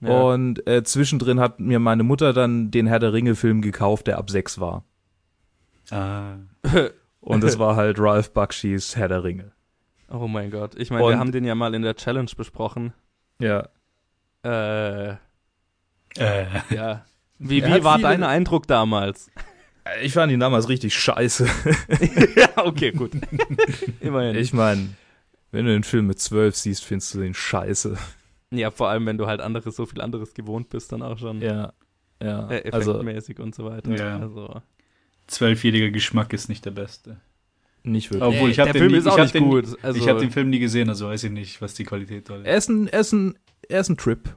ja. 0.00 0.10
Und 0.22 0.66
äh, 0.66 0.82
zwischendrin 0.82 1.40
hat 1.40 1.60
mir 1.60 1.78
meine 1.78 2.02
Mutter 2.04 2.32
dann 2.32 2.70
den 2.70 2.86
Herr 2.86 2.98
der 2.98 3.12
Ringe 3.12 3.34
Film 3.34 3.60
gekauft, 3.60 4.06
der 4.06 4.16
ab 4.18 4.30
sechs 4.30 4.58
war. 4.60 4.84
ah. 5.90 6.36
Und 7.22 7.44
das 7.44 7.58
war 7.58 7.76
halt 7.76 7.98
Ralph 8.00 8.32
Bakshis 8.32 8.96
Herr 8.96 9.08
der 9.08 9.22
Ringe. 9.24 9.52
oh 10.08 10.26
mein 10.26 10.50
Gott. 10.50 10.74
Ich 10.76 10.90
meine, 10.90 11.06
wir 11.06 11.18
haben 11.18 11.32
den 11.32 11.44
ja 11.44 11.54
mal 11.54 11.74
in 11.74 11.82
der 11.82 11.94
Challenge 11.94 12.30
besprochen. 12.34 12.94
Ja. 13.38 13.68
Äh, 14.42 15.16
Äh, 16.16 16.46
ja. 16.70 17.04
Wie, 17.38 17.62
wie 17.64 17.84
war 17.84 17.98
dein 17.98 18.22
Eindruck 18.22 18.66
damals? 18.66 19.30
Ich 20.02 20.12
fand 20.12 20.30
ihn 20.32 20.40
damals 20.40 20.68
richtig 20.68 20.94
scheiße. 20.94 21.46
ja, 22.36 22.64
okay, 22.64 22.92
gut. 22.92 23.12
Immerhin. 24.00 24.36
Ich 24.36 24.52
meine, 24.52 24.90
wenn 25.52 25.64
du 25.66 25.72
den 25.72 25.82
Film 25.84 26.06
mit 26.06 26.18
zwölf 26.20 26.54
siehst, 26.56 26.84
findest 26.84 27.14
du 27.14 27.20
den 27.20 27.34
scheiße. 27.34 27.96
ja, 28.50 28.70
vor 28.70 28.88
allem, 28.88 29.06
wenn 29.06 29.18
du 29.18 29.26
halt 29.26 29.40
anderes, 29.40 29.76
so 29.76 29.86
viel 29.86 30.00
anderes 30.00 30.34
gewohnt 30.34 30.68
bist, 30.68 30.92
dann 30.92 31.02
auch 31.02 31.18
schon 31.18 31.40
Ja. 31.40 31.72
Ja. 32.22 32.50
äh, 32.50 32.70
also 32.70 32.92
effektmäßig 32.92 33.38
und 33.40 33.54
so 33.54 33.64
weiter. 33.64 33.90
Ja. 33.96 34.18
Also, 34.18 34.60
zwölfjähriger 35.26 35.90
Geschmack 35.90 36.32
ist 36.32 36.48
nicht 36.48 36.64
der 36.66 36.70
beste. 36.72 37.16
nicht 37.82 38.10
wirklich. 38.10 38.28
Obwohl, 38.34 38.50
ich 38.50 38.56
der 38.56 38.66
habe 38.66 38.72
den, 38.74 38.80
Film 38.82 38.92
nie- 38.92 38.98
ist 38.98 39.06
auch 39.06 39.12
ich 39.14 39.18
hab 39.18 39.24
nicht 39.24 39.34
den, 39.34 39.44
gut. 39.48 39.64
Also, 39.82 39.98
ich 40.00 40.08
habe 40.08 40.20
den 40.20 40.30
Film 40.30 40.50
nie 40.50 40.58
gesehen, 40.58 40.88
also 40.90 41.08
weiß 41.08 41.24
ich 41.24 41.30
nicht, 41.30 41.62
was 41.62 41.72
die 41.74 41.84
Qualität. 41.84 42.28
Er 42.28 42.56
ist 42.56 42.68
ein, 42.68 42.88
er 42.88 43.00
ist 43.00 43.12
ein, 43.12 43.38
er 43.68 43.80
ist 43.80 43.88
ein 43.88 43.96
Trip. 43.96 44.28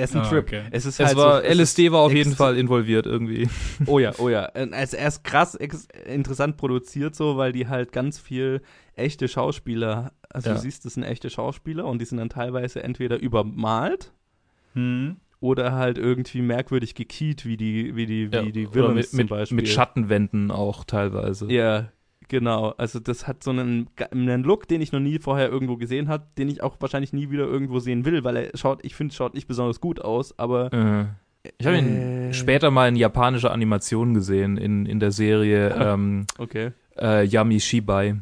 Er 0.00 0.04
ist 0.04 0.14
ein 0.14 0.22
Ah, 0.22 0.28
Trip. 0.30 0.44
okay. 0.44 0.62
Es 0.70 0.86
ist 0.86 0.98
Es 0.98 1.08
halt 1.08 1.16
war, 1.18 1.40
so, 1.42 1.46
es 1.46 1.58
LSD 1.58 1.92
war 1.92 2.00
auf 2.00 2.12
jeden 2.14 2.34
Fall 2.34 2.56
involviert 2.56 3.04
irgendwie. 3.06 3.48
Oh 3.86 3.98
ja, 3.98 4.12
oh 4.18 4.28
ja. 4.30 4.44
Also 4.46 4.96
er 4.96 5.08
ist 5.08 5.22
krass 5.24 5.54
interessant 6.06 6.56
produziert 6.56 7.14
so, 7.14 7.36
weil 7.36 7.52
die 7.52 7.68
halt 7.68 7.92
ganz 7.92 8.18
viel 8.18 8.62
echte 8.94 9.28
Schauspieler, 9.28 10.12
also 10.30 10.48
Ja. 10.48 10.54
du 10.54 10.60
siehst, 10.62 10.84
das 10.86 10.94
sind 10.94 11.02
echte 11.02 11.28
Schauspieler 11.28 11.84
und 11.84 12.00
die 12.00 12.06
sind 12.06 12.16
dann 12.18 12.30
teilweise 12.30 12.82
entweder 12.82 13.18
übermalt 13.20 14.12
Hm. 14.72 15.16
oder 15.40 15.72
halt 15.72 15.98
irgendwie 15.98 16.40
merkwürdig 16.42 16.94
gekiet, 16.94 17.44
wie 17.44 17.56
die, 17.56 17.94
wie 17.96 18.06
die, 18.06 18.32
wie 18.32 18.52
die 18.52 18.66
Oder 18.68 18.74
Villains 18.74 19.12
mit, 19.12 19.28
zum 19.28 19.36
Beispiel. 19.36 19.56
mit 19.56 19.68
Schattenwänden 19.68 20.50
auch 20.50 20.84
teilweise. 20.84 21.52
Ja, 21.52 21.88
genau. 22.30 22.70
Also 22.78 22.98
das 22.98 23.26
hat 23.28 23.44
so 23.44 23.50
einen, 23.50 23.90
einen 24.10 24.42
Look, 24.42 24.66
den 24.66 24.80
ich 24.80 24.92
noch 24.92 25.00
nie 25.00 25.18
vorher 25.18 25.50
irgendwo 25.50 25.76
gesehen 25.76 26.08
habe, 26.08 26.24
den 26.38 26.48
ich 26.48 26.62
auch 26.62 26.76
wahrscheinlich 26.80 27.12
nie 27.12 27.28
wieder 27.30 27.44
irgendwo 27.44 27.78
sehen 27.80 28.06
will, 28.06 28.24
weil 28.24 28.36
er 28.36 28.56
schaut, 28.56 28.82
ich 28.82 28.94
finde, 28.94 29.14
schaut 29.14 29.34
nicht 29.34 29.46
besonders 29.46 29.82
gut 29.82 30.00
aus, 30.00 30.38
aber 30.38 30.72
Äh, 30.72 31.50
ich 31.58 31.66
habe 31.66 31.76
ihn 31.78 31.96
Äh. 31.96 32.32
später 32.32 32.70
mal 32.70 32.88
in 32.88 32.96
japanischer 32.96 33.50
Animation 33.52 34.14
gesehen, 34.14 34.56
in, 34.56 34.86
in 34.86 34.98
der 35.00 35.10
Serie 35.12 35.74
Ah. 35.76 35.92
ähm, 35.94 36.26
okay. 36.38 36.72
äh, 36.98 37.24
Yami 37.26 37.60
Shibai. 37.60 38.16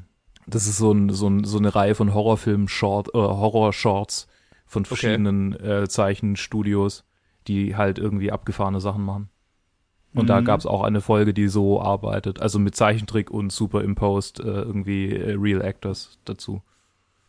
Das 0.47 0.67
ist 0.67 0.79
so, 0.79 0.93
ein, 0.93 1.11
so, 1.11 1.29
ein, 1.29 1.45
so 1.45 1.59
eine 1.59 1.75
Reihe 1.75 1.95
von 1.95 2.15
Horrorfilm-Short, 2.15 3.09
äh, 3.09 3.19
Horror-Shorts 3.19 4.27
von 4.67 4.85
verschiedenen 4.85 5.53
äh, 5.61 5.87
Zeichenstudios, 5.89 7.05
die 7.49 7.77
halt 7.77 7.99
irgendwie 7.99 8.33
abgefahrene 8.33 8.81
Sachen 8.81 9.05
machen. 9.05 9.29
Und 10.15 10.29
da 10.29 10.41
Mhm. 10.41 10.45
gab 10.47 10.61
es 10.61 10.67
auch 10.67 10.83
eine 10.83 11.01
Folge, 11.01 11.35
die 11.35 11.49
so 11.49 11.81
arbeitet, 11.83 12.41
also 12.41 12.59
mit 12.59 12.75
Zeichentrick 12.75 13.31
und 13.31 13.53
superimposed 13.53 14.41
äh, 14.41 14.45
irgendwie 14.45 15.15
äh, 15.15 15.37
Real 15.39 15.61
Actors 15.63 16.19
dazu. 16.25 16.63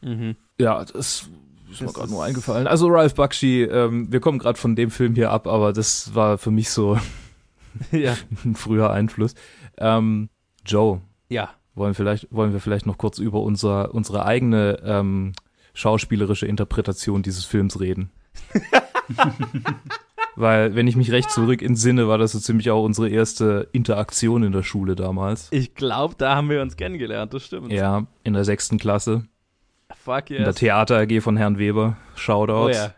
Mhm. 0.02 0.36
Ja, 0.58 0.80
das 0.86 1.28
ist 1.72 1.82
mir 1.82 1.92
gerade 1.94 2.10
nur 2.10 2.24
eingefallen. 2.24 2.68
Also 2.68 2.88
Ralph 2.88 3.16
Bakshi, 3.16 3.64
ähm, 3.64 4.12
wir 4.12 4.20
kommen 4.22 4.40
gerade 4.40 4.58
von 4.58 4.76
dem 4.76 4.92
Film 4.92 5.14
hier 5.16 5.30
ab, 5.32 5.46
aber 5.46 5.74
das 5.74 6.16
war 6.16 6.38
für 6.38 6.52
mich 6.52 6.70
so 6.72 6.98
ja. 7.92 8.16
ein 8.46 8.56
früher 8.56 8.90
Einfluss. 8.92 9.36
Ähm, 9.78 10.30
Joe, 10.66 11.02
Ja. 11.28 11.50
wollen, 11.76 11.94
vielleicht, 11.94 12.28
wollen 12.32 12.54
wir 12.54 12.60
vielleicht 12.62 12.86
noch 12.86 12.98
kurz 12.98 13.20
über 13.20 13.42
unser, 13.42 13.94
unsere 13.94 14.26
eigene 14.26 14.80
ähm, 14.84 15.34
schauspielerische 15.74 16.48
Interpretation 16.48 17.22
dieses 17.24 17.44
Films 17.46 17.80
reden? 17.80 18.10
Weil, 20.40 20.74
wenn 20.74 20.88
ich 20.88 20.96
mich 20.96 21.12
recht 21.12 21.30
zurück 21.32 21.62
entsinne, 21.62 22.08
war 22.08 22.18
das 22.18 22.32
so 22.32 22.40
ziemlich 22.40 22.72
auch 22.72 22.84
unsere 22.84 23.10
erste 23.10 23.68
Interaktion 23.74 24.42
in 24.44 24.54
der 24.54 24.64
Schule 24.64 24.96
damals. 24.96 25.50
Ich 25.52 25.76
glaube, 25.76 26.16
da 26.18 26.36
haben 26.36 26.50
wir 26.50 26.62
uns 26.62 26.78
kennengelernt, 26.78 27.34
das 27.34 27.46
stimmt. 27.46 27.72
Ja, 27.74 28.06
in 28.24 28.34
der 28.34 28.46
sechsten 28.46 28.78
Klasse. 28.78 29.26
Fuck 30.04 30.30
In 30.30 30.38
der 30.38 30.48
yes. 30.48 30.56
Theater 30.56 30.98
AG 31.00 31.20
von 31.22 31.36
Herrn 31.36 31.58
Weber. 31.58 31.98
Shoutout. 32.16 32.54
Oh 32.68 32.70
ja. 32.70 32.94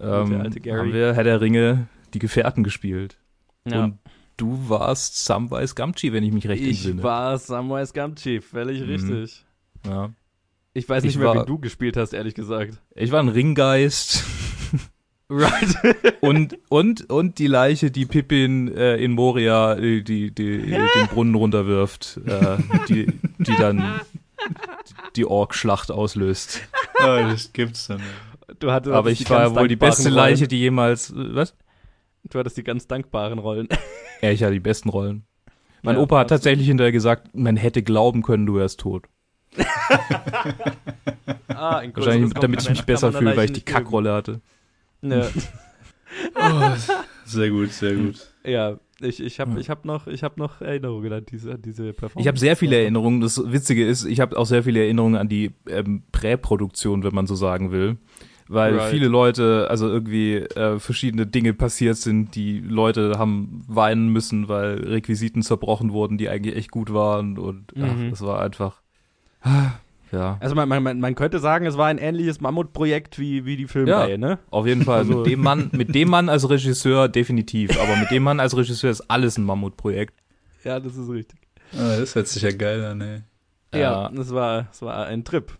Ähm, 0.00 0.40
alte 0.40 0.60
Gary. 0.60 0.78
haben 0.78 0.92
wir 0.94 1.12
Herr 1.14 1.24
der 1.24 1.40
Ringe 1.42 1.88
die 2.14 2.18
Gefährten 2.20 2.64
gespielt. 2.64 3.18
ja. 3.66 3.84
Und 3.84 3.98
du 4.38 4.58
warst 4.68 5.24
Samwise 5.24 5.74
Gamgee, 5.74 6.12
wenn 6.12 6.24
ich 6.24 6.32
mich 6.32 6.48
recht 6.48 6.62
ich 6.62 6.68
entsinne. 6.86 7.02
war 7.02 7.36
Samwise 7.38 7.92
Gamgee, 7.92 8.40
völlig 8.40 8.80
Mhm. 8.80 8.86
richtig. 8.88 9.44
ja. 9.86 10.10
Ich 10.76 10.88
weiß 10.88 11.04
Ich 11.04 11.08
nicht 11.10 11.18
mehr, 11.18 11.28
war- 11.28 11.42
wie 11.42 11.46
du 11.46 11.58
gespielt 11.58 11.96
hast, 11.96 12.14
ehrlich 12.14 12.34
gesagt. 12.34 12.80
Ich 12.96 13.12
war 13.12 13.20
ein 13.22 13.28
Ringgeist 13.28 14.24
Right. 15.30 15.96
und, 16.20 16.58
und, 16.68 17.08
und 17.10 17.38
die 17.38 17.46
Leiche, 17.46 17.90
die 17.90 18.04
Pippin 18.06 18.68
äh, 18.74 18.96
in 18.96 19.12
Moria 19.12 19.74
äh, 19.74 20.02
die, 20.02 20.30
die, 20.34 20.58
den 20.70 21.06
Brunnen 21.10 21.34
runterwirft, 21.34 22.20
äh, 22.26 22.58
die, 22.88 23.06
die 23.38 23.56
dann 23.58 24.00
die 25.16 25.24
Ork-Schlacht 25.24 25.90
auslöst. 25.90 26.60
Ah, 26.98 27.22
das 27.30 27.52
gibt's 27.52 27.86
dann. 27.86 28.02
Du 28.58 28.70
hattest 28.70 28.94
Aber 28.94 29.08
die 29.10 29.22
ich 29.22 29.30
war 29.30 29.44
ganz 29.44 29.56
wohl 29.56 29.68
die 29.68 29.76
beste 29.76 30.04
dankbaren 30.04 30.30
Leiche, 30.30 30.48
die 30.48 30.58
jemals. 30.58 31.10
äh, 31.10 31.34
Was? 31.34 31.50
Rollen. 31.50 31.58
Du 32.30 32.38
hattest 32.38 32.56
die 32.56 32.64
ganz 32.64 32.86
dankbaren 32.86 33.38
Rollen. 33.38 33.68
Ja, 34.22 34.30
ich 34.30 34.42
hatte 34.42 34.54
die 34.54 34.60
besten 34.60 34.88
Rollen. 34.88 35.26
Mein 35.82 35.96
Ja, 35.96 36.00
Opa 36.02 36.16
hat 36.16 36.26
absolut. 36.26 36.38
tatsächlich 36.40 36.66
hinterher 36.68 36.92
gesagt, 36.92 37.34
man 37.34 37.56
hätte 37.56 37.82
glauben 37.82 38.22
können, 38.22 38.46
du 38.46 38.54
wärst 38.54 38.80
tot. 38.80 39.04
Ah, 41.48 41.78
ein 41.78 41.94
Wahrscheinlich, 41.94 42.32
damit 42.34 42.62
ich 42.62 42.70
mich 42.70 42.82
besser 42.84 43.12
fühle, 43.12 43.36
weil 43.36 43.46
ich 43.46 43.52
die. 43.52 43.60
Kackrolle 43.60 44.12
hatte. 44.12 44.40
Ja. 45.10 45.28
Oh, 46.36 46.70
sehr 47.24 47.50
gut, 47.50 47.72
sehr 47.72 47.94
gut. 47.96 48.28
Ja, 48.44 48.78
ich, 49.00 49.20
ich 49.20 49.40
habe 49.40 49.58
ich 49.58 49.68
hab 49.68 49.84
noch, 49.84 50.06
ich 50.06 50.22
hab 50.22 50.36
noch 50.36 50.60
Erinnerungen 50.60 51.12
an 51.12 51.26
diese, 51.26 51.52
an 51.54 51.62
diese 51.62 51.92
Performance. 51.92 52.20
Ich 52.20 52.28
habe 52.28 52.38
sehr 52.38 52.56
viele 52.56 52.76
Erinnerungen. 52.76 53.20
Das 53.20 53.40
Witzige 53.52 53.84
ist, 53.86 54.04
ich 54.04 54.20
habe 54.20 54.36
auch 54.36 54.46
sehr 54.46 54.62
viele 54.62 54.80
Erinnerungen 54.80 55.16
an 55.16 55.28
die 55.28 55.50
ähm, 55.68 56.04
Präproduktion, 56.12 57.02
wenn 57.02 57.14
man 57.14 57.26
so 57.26 57.34
sagen 57.34 57.72
will. 57.72 57.96
Weil 58.46 58.76
Right. 58.76 58.90
viele 58.90 59.08
Leute, 59.08 59.66
also 59.70 59.88
irgendwie 59.88 60.34
äh, 60.36 60.78
verschiedene 60.78 61.26
Dinge 61.26 61.52
passiert 61.54 61.96
sind, 61.96 62.34
die 62.36 62.60
Leute 62.60 63.18
haben 63.18 63.64
weinen 63.66 64.08
müssen, 64.10 64.48
weil 64.48 64.84
Requisiten 64.84 65.42
zerbrochen 65.42 65.92
wurden, 65.92 66.18
die 66.18 66.28
eigentlich 66.28 66.54
echt 66.54 66.70
gut 66.70 66.92
waren. 66.92 67.38
Und 67.38 67.72
ach, 67.80 67.96
Mhm. 67.96 68.10
das 68.10 68.20
war 68.20 68.40
einfach. 68.40 68.82
ah, 69.40 69.72
Ja, 70.14 70.36
Also 70.40 70.54
man, 70.54 70.68
man, 70.68 71.00
man 71.00 71.14
könnte 71.16 71.40
sagen, 71.40 71.66
es 71.66 71.76
war 71.76 71.86
ein 71.88 71.98
ähnliches 71.98 72.40
Mammutprojekt 72.40 73.18
wie, 73.18 73.44
wie 73.44 73.56
die 73.56 73.66
Filmreihe, 73.66 74.12
Ja. 74.12 74.16
ne? 74.18 74.38
auf 74.50 74.64
jeden 74.66 74.82
Fall. 74.84 74.98
Also- 74.98 75.18
Mit 75.18 75.26
dem 75.26 75.40
Mann, 75.40 75.70
mit 75.72 75.92
dem 75.94 76.08
Mann 76.08 76.28
als 76.28 76.48
Regisseur 76.48 77.08
definitiv. 77.08 77.78
Aber 77.80 77.96
mit 77.96 78.10
dem 78.12 78.22
Mann 78.22 78.38
als 78.38 78.56
Regisseur 78.56 78.90
ist 78.90 79.00
alles 79.10 79.36
ein 79.38 79.44
Mammutprojekt. 79.44 80.14
Ja, 80.62 80.78
das 80.78 80.94
ist 80.96 81.10
richtig. 81.10 81.40
Ah, 81.72 81.96
das 81.98 82.14
hört 82.14 82.28
sich 82.28 82.42
ja 82.42 82.52
geil 82.52 82.84
an, 82.84 83.00
ey. 83.00 83.22
Ja, 83.74 84.08
das 84.10 84.32
war, 84.32 84.62
das 84.70 84.82
war 84.82 85.06
ein 85.06 85.24
Trip. 85.24 85.52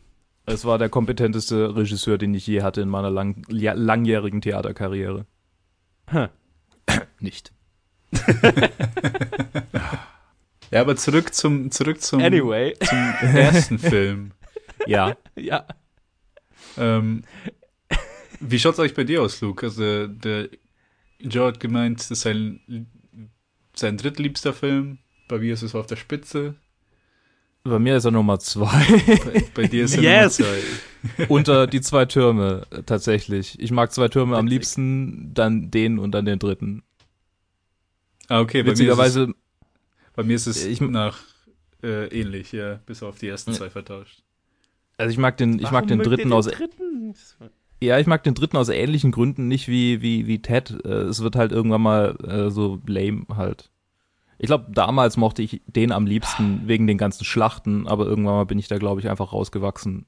Es 0.47 0.65
war 0.65 0.79
der 0.79 0.89
kompetenteste 0.89 1.75
Regisseur, 1.75 2.17
den 2.17 2.33
ich 2.35 2.47
je 2.47 2.63
hatte 2.63 2.81
in 2.83 2.89
meiner 2.89 3.11
lang, 3.11 3.43
ja, 3.51 3.73
langjährigen 3.73 4.41
Theaterkarriere. 4.41 5.27
Hm. 6.11 6.29
Nicht. 7.19 7.53
Ja, 10.71 10.81
aber 10.81 10.97
zurück 10.97 11.35
zum, 11.35 11.71
zurück 11.71 12.01
zum, 12.01 12.21
Anyway, 12.21 12.75
zum 12.83 12.99
ersten 13.37 13.79
Film. 13.79 14.33
Ja. 14.87 15.17
ja. 15.37 15.67
Ähm, 16.77 17.23
wie 18.41 18.59
schaut's 18.59 18.79
eigentlich 18.79 18.95
bei 18.95 19.05
dir 19.05 19.23
aus, 19.23 19.41
Luke? 19.41 19.67
Also, 19.67 20.07
der 20.07 20.49
Joe 21.21 21.49
hat 21.49 21.61
gemeint, 21.61 22.01
das 22.01 22.11
ist 22.11 22.21
sein, 22.23 22.87
sein 23.75 23.97
drittliebster 23.97 24.53
Film. 24.53 24.99
Bei 25.29 25.39
mir 25.39 25.55
ist 25.55 25.63
es 25.63 25.75
auf 25.75 25.87
der 25.87 25.97
Spitze. 25.97 26.55
Bei 27.67 27.79
mir 27.79 27.97
ist 27.97 28.05
er 28.05 28.11
Nummer 28.11 28.39
zwei. 28.41 28.85
Bei, 29.25 29.45
bei 29.55 29.67
dir 29.69 29.85
ist 29.85 29.97
er 29.97 30.03
Yes! 30.03 30.39
Nummer 30.39 30.53
zwei. 31.17 31.27
Unter 31.29 31.67
die 31.67 31.81
zwei 31.81 32.05
Türme, 32.05 32.67
äh, 32.71 32.83
tatsächlich. 32.83 33.59
Ich 33.59 33.71
mag 33.71 33.93
zwei 33.93 34.09
Türme 34.09 34.37
am 34.37 34.47
liebsten, 34.47 35.33
dann 35.33 35.71
den 35.71 35.99
und 35.99 36.13
dann 36.13 36.27
den 36.27 36.39
dritten. 36.39 36.83
Ah, 38.29 38.41
okay. 38.41 38.63
Bei 38.63 38.71
Witzigerweise, 38.73 39.21
Mir 39.21 39.33
ist 39.33 39.37
es, 39.37 40.13
bei 40.15 40.23
mir 40.25 40.37
ist 40.37 40.47
es 40.47 40.65
Ich- 40.67 40.81
nach 40.83 41.21
äh, 41.83 42.07
ähnlich, 42.09 42.53
ja, 42.53 42.81
bis 42.87 43.03
auf 43.03 43.19
die 43.19 43.29
ersten 43.29 43.53
zwei 43.55 43.71
vertauscht. 43.71 44.23
Also 44.99 45.11
ich 45.11 45.19
mag 45.19 45.37
den, 45.37 45.59
ich 45.59 45.71
mag 45.71 45.87
den 45.87 45.99
Warum 45.99 46.11
mögt 46.11 46.11
ihr 46.11 46.17
dritten 46.17 46.33
aus, 46.33 46.47
dritten? 46.47 47.15
ja, 47.83 47.99
ich 47.99 48.07
mag 48.07 48.23
den 48.23 48.35
dritten 48.35 48.57
aus 48.57 48.69
ähnlichen 48.69 49.11
Gründen 49.13 49.49
nicht 49.49 49.69
wie, 49.69 50.03
wie, 50.03 50.27
wie 50.27 50.41
Ted. 50.41 50.71
Äh, 50.85 50.89
Es 50.89 51.23
wird 51.23 51.37
halt 51.37 51.53
irgendwann 51.53 51.83
mal 51.83 52.17
äh, 52.27 52.51
so 52.51 52.81
lame 52.87 53.25
halt. 53.37 53.71
Ich 54.39 54.47
glaube, 54.47 54.67
damals 54.73 55.17
mochte 55.17 55.43
ich 55.43 55.63
den 55.67 55.93
am 55.93 56.07
liebsten 56.07 56.63
wegen 56.67 56.87
den 56.87 56.99
ganzen 56.99 57.25
Schlachten, 57.25 57.87
aber 57.87 58.05
irgendwann 58.07 58.35
mal 58.35 58.47
bin 58.47 58.59
ich 58.59 58.69
da, 58.69 58.79
glaube 58.79 59.01
ich, 59.01 59.09
einfach 59.09 59.33
rausgewachsen. 59.33 60.07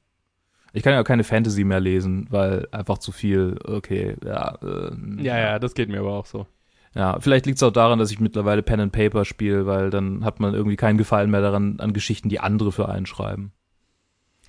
Ich 0.72 0.83
kann 0.83 0.92
ja 0.92 1.03
keine 1.05 1.25
Fantasy 1.25 1.64
mehr 1.64 1.81
lesen, 1.81 2.27
weil 2.31 2.66
einfach 2.72 2.99
zu 2.99 3.12
viel, 3.12 3.57
okay, 3.64 4.16
ja. 4.25 4.57
Äh, 4.62 5.22
Ja, 5.22 5.38
ja, 5.38 5.59
das 5.59 5.75
geht 5.75 5.88
mir 5.88 6.01
aber 6.01 6.12
auch 6.12 6.27
so. 6.27 6.46
Ja, 6.94 7.18
vielleicht 7.20 7.46
liegt 7.46 7.57
es 7.57 7.62
auch 7.62 7.70
daran, 7.72 7.99
dass 7.99 8.11
ich 8.11 8.20
mittlerweile 8.20 8.62
Pen 8.62 8.81
and 8.81 8.92
Paper 8.92 9.25
spiele, 9.25 9.66
weil 9.66 9.90
dann 9.90 10.25
hat 10.25 10.40
man 10.40 10.55
irgendwie 10.55 10.77
keinen 10.77 10.99
Gefallen 10.99 11.31
mehr 11.31 11.42
daran, 11.42 11.79
an 11.79 11.92
Geschichten, 11.92 12.29
die 12.29 12.40
andere 12.40 12.72
für 12.72 12.88
einen 12.88 13.07
schreiben. 13.07 13.53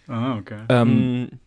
Ah, 0.08 0.38
okay. 0.38 0.60
Ähm, 0.70 1.24
Mm, 1.24 1.40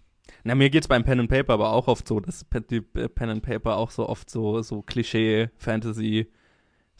Na, 0.44 0.54
mir 0.54 0.70
geht's 0.70 0.88
beim 0.88 1.04
Pen 1.04 1.20
and 1.20 1.30
Paper 1.30 1.54
aber 1.54 1.72
auch 1.72 1.88
oft 1.88 2.06
so, 2.06 2.20
dass 2.20 2.46
die 2.70 2.82
äh, 2.94 3.08
Pen 3.08 3.30
and 3.30 3.42
Paper 3.42 3.76
auch 3.76 3.90
so 3.90 4.08
oft 4.08 4.30
so, 4.30 4.62
so 4.62 4.82
Klischee, 4.82 5.50
Fantasy, 5.56 6.28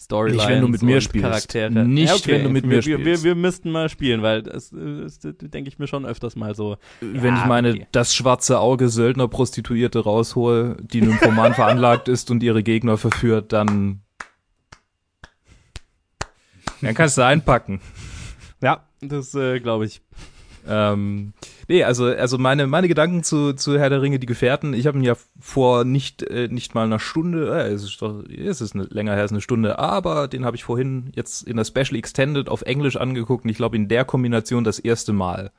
Storylines 0.01 0.43
Nicht, 0.43 0.49
wenn 0.49 0.61
du 0.63 0.69
mit 0.69 0.83
mir 0.83 1.01
spielst. 1.03 1.27
Charaktere. 1.27 1.71
Nicht, 1.85 2.27
wenn 2.27 2.45
du 2.45 2.49
mit 2.49 2.65
mir 2.65 2.77
wir, 2.77 2.83
spielst. 2.83 3.05
Wir, 3.05 3.17
wir, 3.19 3.23
wir 3.23 3.35
müssten 3.35 3.71
mal 3.71 3.91
spielen, 3.91 4.23
weil 4.23 4.43
das, 4.43 4.71
das, 4.71 5.19
das 5.19 5.35
denke 5.39 5.69
ich 5.69 5.79
mir 5.79 5.87
schon 5.87 6.07
öfters 6.07 6.37
mal 6.37 6.55
so. 6.55 6.79
Wenn 7.03 7.35
Ja, 7.35 7.43
ich 7.43 7.47
meine, 7.47 7.71
okay. 7.73 7.87
das 7.93 8.15
schwarze 8.15 8.61
Auge 8.61 8.89
Söldner-Prostituierte 8.89 9.99
raushole, 9.99 10.79
die 10.81 11.03
nymphoman 11.03 11.53
veranlagt 11.55 12.09
ist 12.09 12.31
und 12.31 12.43
ihre 12.43 12.63
Gegner 12.63 12.97
verführt, 12.97 13.53
dann 13.53 14.01
dann 16.81 16.95
kannst 16.95 17.19
du 17.19 17.27
einpacken. 17.27 17.83
Ja, 18.63 18.87
das 19.03 19.35
äh, 19.35 19.61
glaube 19.61 19.85
ich. 19.85 20.01
Ähm, 20.67 21.33
nee, 21.69 21.85
also, 21.85 22.07
also 22.07 22.39
meine, 22.39 22.67
meine 22.67 22.89
Gedanken 22.89 23.23
zu, 23.23 23.55
zu 23.55 23.79
Herr 23.79 23.91
der 23.91 24.03
Ringe, 24.03 24.19
die 24.19 24.27
Gefährten, 24.27 24.75
ich 24.75 24.87
habe 24.87 24.99
ihn 24.99 25.05
ja 25.05 25.15
vor 25.39 25.85
nicht, 25.85 26.23
äh, 26.23 26.49
nicht 26.49 26.75
mal 26.75 26.85
einer 26.85 26.99
Stunde, 26.99 27.49
äh, 27.51 27.73
es 27.73 27.83
ist 27.83 28.01
doch, 28.03 28.25
es 28.25 28.61
ist 28.61 28.75
eine, 28.75 28.85
länger 28.85 29.13
her 29.15 29.23
als 29.23 29.33
eine 29.33 29.41
Stunde, 29.41 29.79
aber 29.79 30.29
den 30.29 30.45
habe 30.45 30.57
ich 30.57 30.65
vorhin 30.65 31.13
jetzt 31.15 31.43
in 31.43 31.57
der 31.57 31.65
Special 31.65 31.97
Extended 31.97 32.49
auf 32.49 32.63
Englisch 32.63 32.97
angeguckt 32.97 33.45
und 33.45 33.51
ich 33.51 33.57
glaube 33.57 33.77
in 33.77 33.89
der 33.89 34.05
Kombination 34.05 34.65
das 34.65 34.79
erste 34.79 35.13
Mal. 35.13 35.51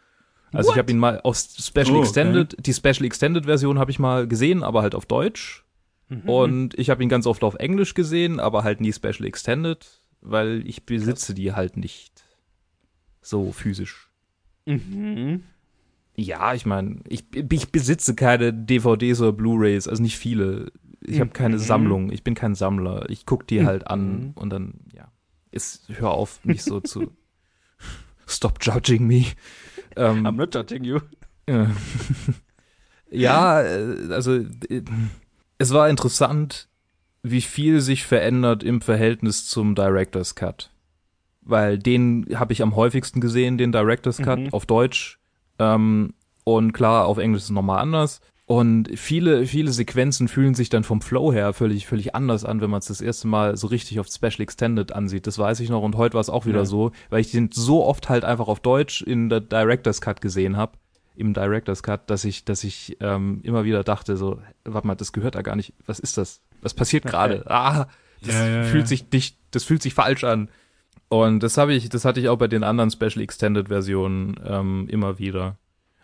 Also 0.51 0.69
ich 0.69 0.75
What? 0.75 0.79
habe 0.79 0.91
ihn 0.91 0.99
mal 0.99 1.21
aus 1.21 1.55
Special 1.57 1.91
Oh, 1.91 1.99
okay. 1.99 2.01
Extended, 2.01 2.55
die 2.59 2.73
Special 2.73 3.05
Extended 3.05 3.45
Version 3.45 3.79
habe 3.79 3.91
ich 3.91 3.99
mal 3.99 4.27
gesehen, 4.27 4.63
aber 4.63 4.81
halt 4.81 4.95
auf 4.95 5.05
Deutsch. 5.05 5.63
Mhm. 6.09 6.29
Und 6.29 6.79
ich 6.79 6.89
habe 6.89 7.01
ihn 7.01 7.09
ganz 7.09 7.25
oft 7.25 7.43
auf 7.43 7.55
Englisch 7.55 7.93
gesehen, 7.93 8.39
aber 8.39 8.63
halt 8.63 8.81
nie 8.81 8.91
Special 8.91 9.25
Extended, 9.25 10.01
weil 10.19 10.61
ich 10.67 10.85
besitze 10.85 11.33
die 11.33 11.53
halt 11.53 11.77
nicht 11.77 12.23
so 13.21 13.51
physisch. 13.51 14.10
Mhm. 14.65 15.43
Ja, 16.15 16.53
ich 16.53 16.65
meine, 16.65 16.99
ich, 17.07 17.25
ich 17.33 17.71
besitze 17.71 18.15
keine 18.15 18.53
DVDs 18.53 19.21
oder 19.21 19.31
Blu-rays, 19.31 19.87
also 19.87 20.01
nicht 20.03 20.17
viele. 20.17 20.71
Ich 21.03 21.19
habe 21.19 21.31
keine 21.31 21.55
Mhm. 21.55 21.59
Sammlung, 21.59 22.11
ich 22.11 22.23
bin 22.23 22.35
kein 22.35 22.53
Sammler. 22.53 23.09
Ich 23.09 23.25
guck 23.25 23.47
die 23.47 23.65
halt 23.65 23.87
an 23.87 24.19
Mhm. 24.19 24.31
und 24.35 24.49
dann, 24.51 24.73
ja, 24.93 25.11
ist, 25.51 25.87
hör 25.89 26.11
auf, 26.11 26.43
nicht 26.45 26.63
so 26.63 26.79
zu 26.79 27.11
Stop 28.27 28.59
judging 28.61 29.07
me. 29.07 29.25
Ähm, 29.95 30.25
I'm 30.27 30.33
not 30.37 30.53
judging 30.53 30.83
you. 30.83 30.99
ja. 31.49 31.71
ja, 33.09 33.61
äh, 33.61 34.13
also 34.13 34.35
äh, 34.35 34.83
es 35.57 35.73
war 35.73 35.89
interessant, 35.89 36.67
wie 37.23 37.41
viel 37.41 37.81
sich 37.81 38.03
verändert 38.05 38.63
im 38.63 38.81
Verhältnis 38.81 39.45
zum 39.47 39.75
Director's 39.75 40.35
Cut. 40.35 40.70
Weil 41.43 41.77
den 41.79 42.27
habe 42.35 42.53
ich 42.53 42.61
am 42.61 42.75
häufigsten 42.75 43.19
gesehen, 43.21 43.57
den 43.57 43.71
Director's 43.71 44.17
Cut 44.17 44.39
Mhm. 44.39 44.53
auf 44.53 44.65
Deutsch. 44.65 45.19
Ähm, 45.59 46.13
und 46.43 46.71
klar, 46.73 47.05
auf 47.07 47.17
Englisch 47.17 47.39
ist 47.39 47.45
es 47.45 47.49
nochmal 47.51 47.79
anders. 47.79 48.21
Und 48.45 48.89
viele, 48.99 49.45
viele 49.45 49.71
Sequenzen 49.71 50.27
fühlen 50.27 50.55
sich 50.55 50.67
dann 50.69 50.83
vom 50.83 50.99
Flow 51.01 51.31
her 51.31 51.53
völlig, 51.53 51.87
völlig 51.87 52.15
anders 52.15 52.43
an, 52.43 52.59
wenn 52.59 52.69
man 52.69 52.79
es 52.79 52.87
das 52.87 52.99
erste 52.99 53.27
Mal 53.27 53.55
so 53.55 53.67
richtig 53.67 53.99
auf 53.99 54.07
Special 54.07 54.41
Extended 54.41 54.91
ansieht. 54.91 55.25
Das 55.25 55.37
weiß 55.39 55.61
ich 55.61 55.69
noch 55.69 55.81
und 55.83 55.95
heute 55.95 56.15
war 56.15 56.21
es 56.21 56.29
auch 56.29 56.45
wieder 56.45 56.59
Ja. 56.59 56.65
so, 56.65 56.91
weil 57.09 57.21
ich 57.21 57.31
den 57.31 57.49
so 57.53 57.85
oft 57.85 58.09
halt 58.09 58.25
einfach 58.25 58.47
auf 58.49 58.59
Deutsch 58.59 59.01
in 59.03 59.29
der 59.29 59.39
Director's 59.39 60.01
Cut 60.01 60.19
gesehen 60.19 60.57
habe, 60.57 60.73
im 61.15 61.33
Director's 61.33 61.81
Cut, 61.81 62.09
dass 62.09 62.25
ich, 62.25 62.43
dass 62.43 62.63
ich 62.65 62.97
ähm, 62.99 63.39
immer 63.43 63.63
wieder 63.63 63.83
dachte, 63.85 64.17
so, 64.17 64.39
warte 64.65 64.85
mal, 64.87 64.95
das 64.95 65.13
gehört 65.13 65.35
da 65.35 65.43
gar 65.43 65.55
nicht. 65.55 65.73
Was 65.85 65.99
ist 65.99 66.17
das? 66.17 66.41
Was 66.61 66.73
passiert 66.73 67.05
gerade? 67.05 67.49
Ah, 67.49 67.87
das 68.21 68.35
Ja, 68.35 68.47
ja, 68.47 68.63
fühlt 68.65 68.87
sich 68.87 69.05
nicht, 69.13 69.37
das 69.51 69.63
fühlt 69.63 69.81
sich 69.81 69.93
falsch 69.93 70.25
an. 70.25 70.49
Und 71.11 71.43
das 71.43 71.57
habe 71.57 71.73
ich, 71.73 71.89
das 71.89 72.05
hatte 72.05 72.21
ich 72.21 72.29
auch 72.29 72.37
bei 72.37 72.47
den 72.47 72.63
anderen 72.63 72.89
Special 72.89 73.21
Extended 73.21 73.67
Versionen 73.67 74.39
ähm, 74.45 74.87
immer 74.89 75.19
wieder. 75.19 75.57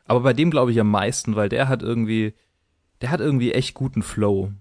Aber 0.03 0.19
bei 0.19 0.33
dem 0.33 0.51
glaube 0.51 0.71
ich 0.71 0.81
am 0.81 0.91
meisten, 0.91 1.37
weil 1.37 1.47
der 1.47 1.69
hat 1.69 1.81
irgendwie, 1.81 2.33
der 2.99 3.11
hat 3.11 3.21
irgendwie 3.21 3.53
echt 3.53 3.73
guten 3.73 4.01
Flow. 4.01 4.51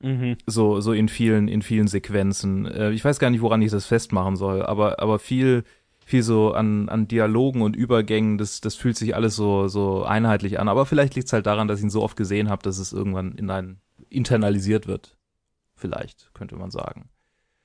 Mhm. 0.00 0.36
So, 0.46 0.80
so 0.80 0.92
in 0.92 1.08
vielen, 1.08 1.46
in 1.46 1.62
vielen 1.62 1.86
Sequenzen. 1.86 2.66
Äh, 2.66 2.90
ich 2.90 3.04
weiß 3.04 3.20
gar 3.20 3.30
nicht, 3.30 3.40
woran 3.40 3.62
ich 3.62 3.70
das 3.70 3.86
festmachen 3.86 4.34
soll, 4.34 4.66
aber, 4.66 4.98
aber 4.98 5.20
viel, 5.20 5.62
viel 6.04 6.24
so 6.24 6.54
an, 6.54 6.88
an 6.88 7.06
Dialogen 7.06 7.62
und 7.62 7.76
Übergängen, 7.76 8.36
das, 8.36 8.60
das 8.60 8.74
fühlt 8.74 8.96
sich 8.96 9.14
alles 9.14 9.36
so, 9.36 9.68
so 9.68 10.02
einheitlich 10.02 10.58
an. 10.58 10.66
Aber 10.66 10.86
vielleicht 10.86 11.14
liegt 11.14 11.28
es 11.28 11.32
halt 11.32 11.46
daran, 11.46 11.68
dass 11.68 11.78
ich 11.78 11.84
ihn 11.84 11.90
so 11.90 12.02
oft 12.02 12.16
gesehen 12.16 12.50
habe, 12.50 12.64
dass 12.64 12.78
es 12.78 12.92
irgendwann 12.92 13.36
in 13.36 13.48
ein 13.48 13.78
internalisiert 14.08 14.88
wird. 14.88 15.16
Vielleicht, 15.76 16.34
könnte 16.34 16.56
man 16.56 16.72
sagen. 16.72 17.10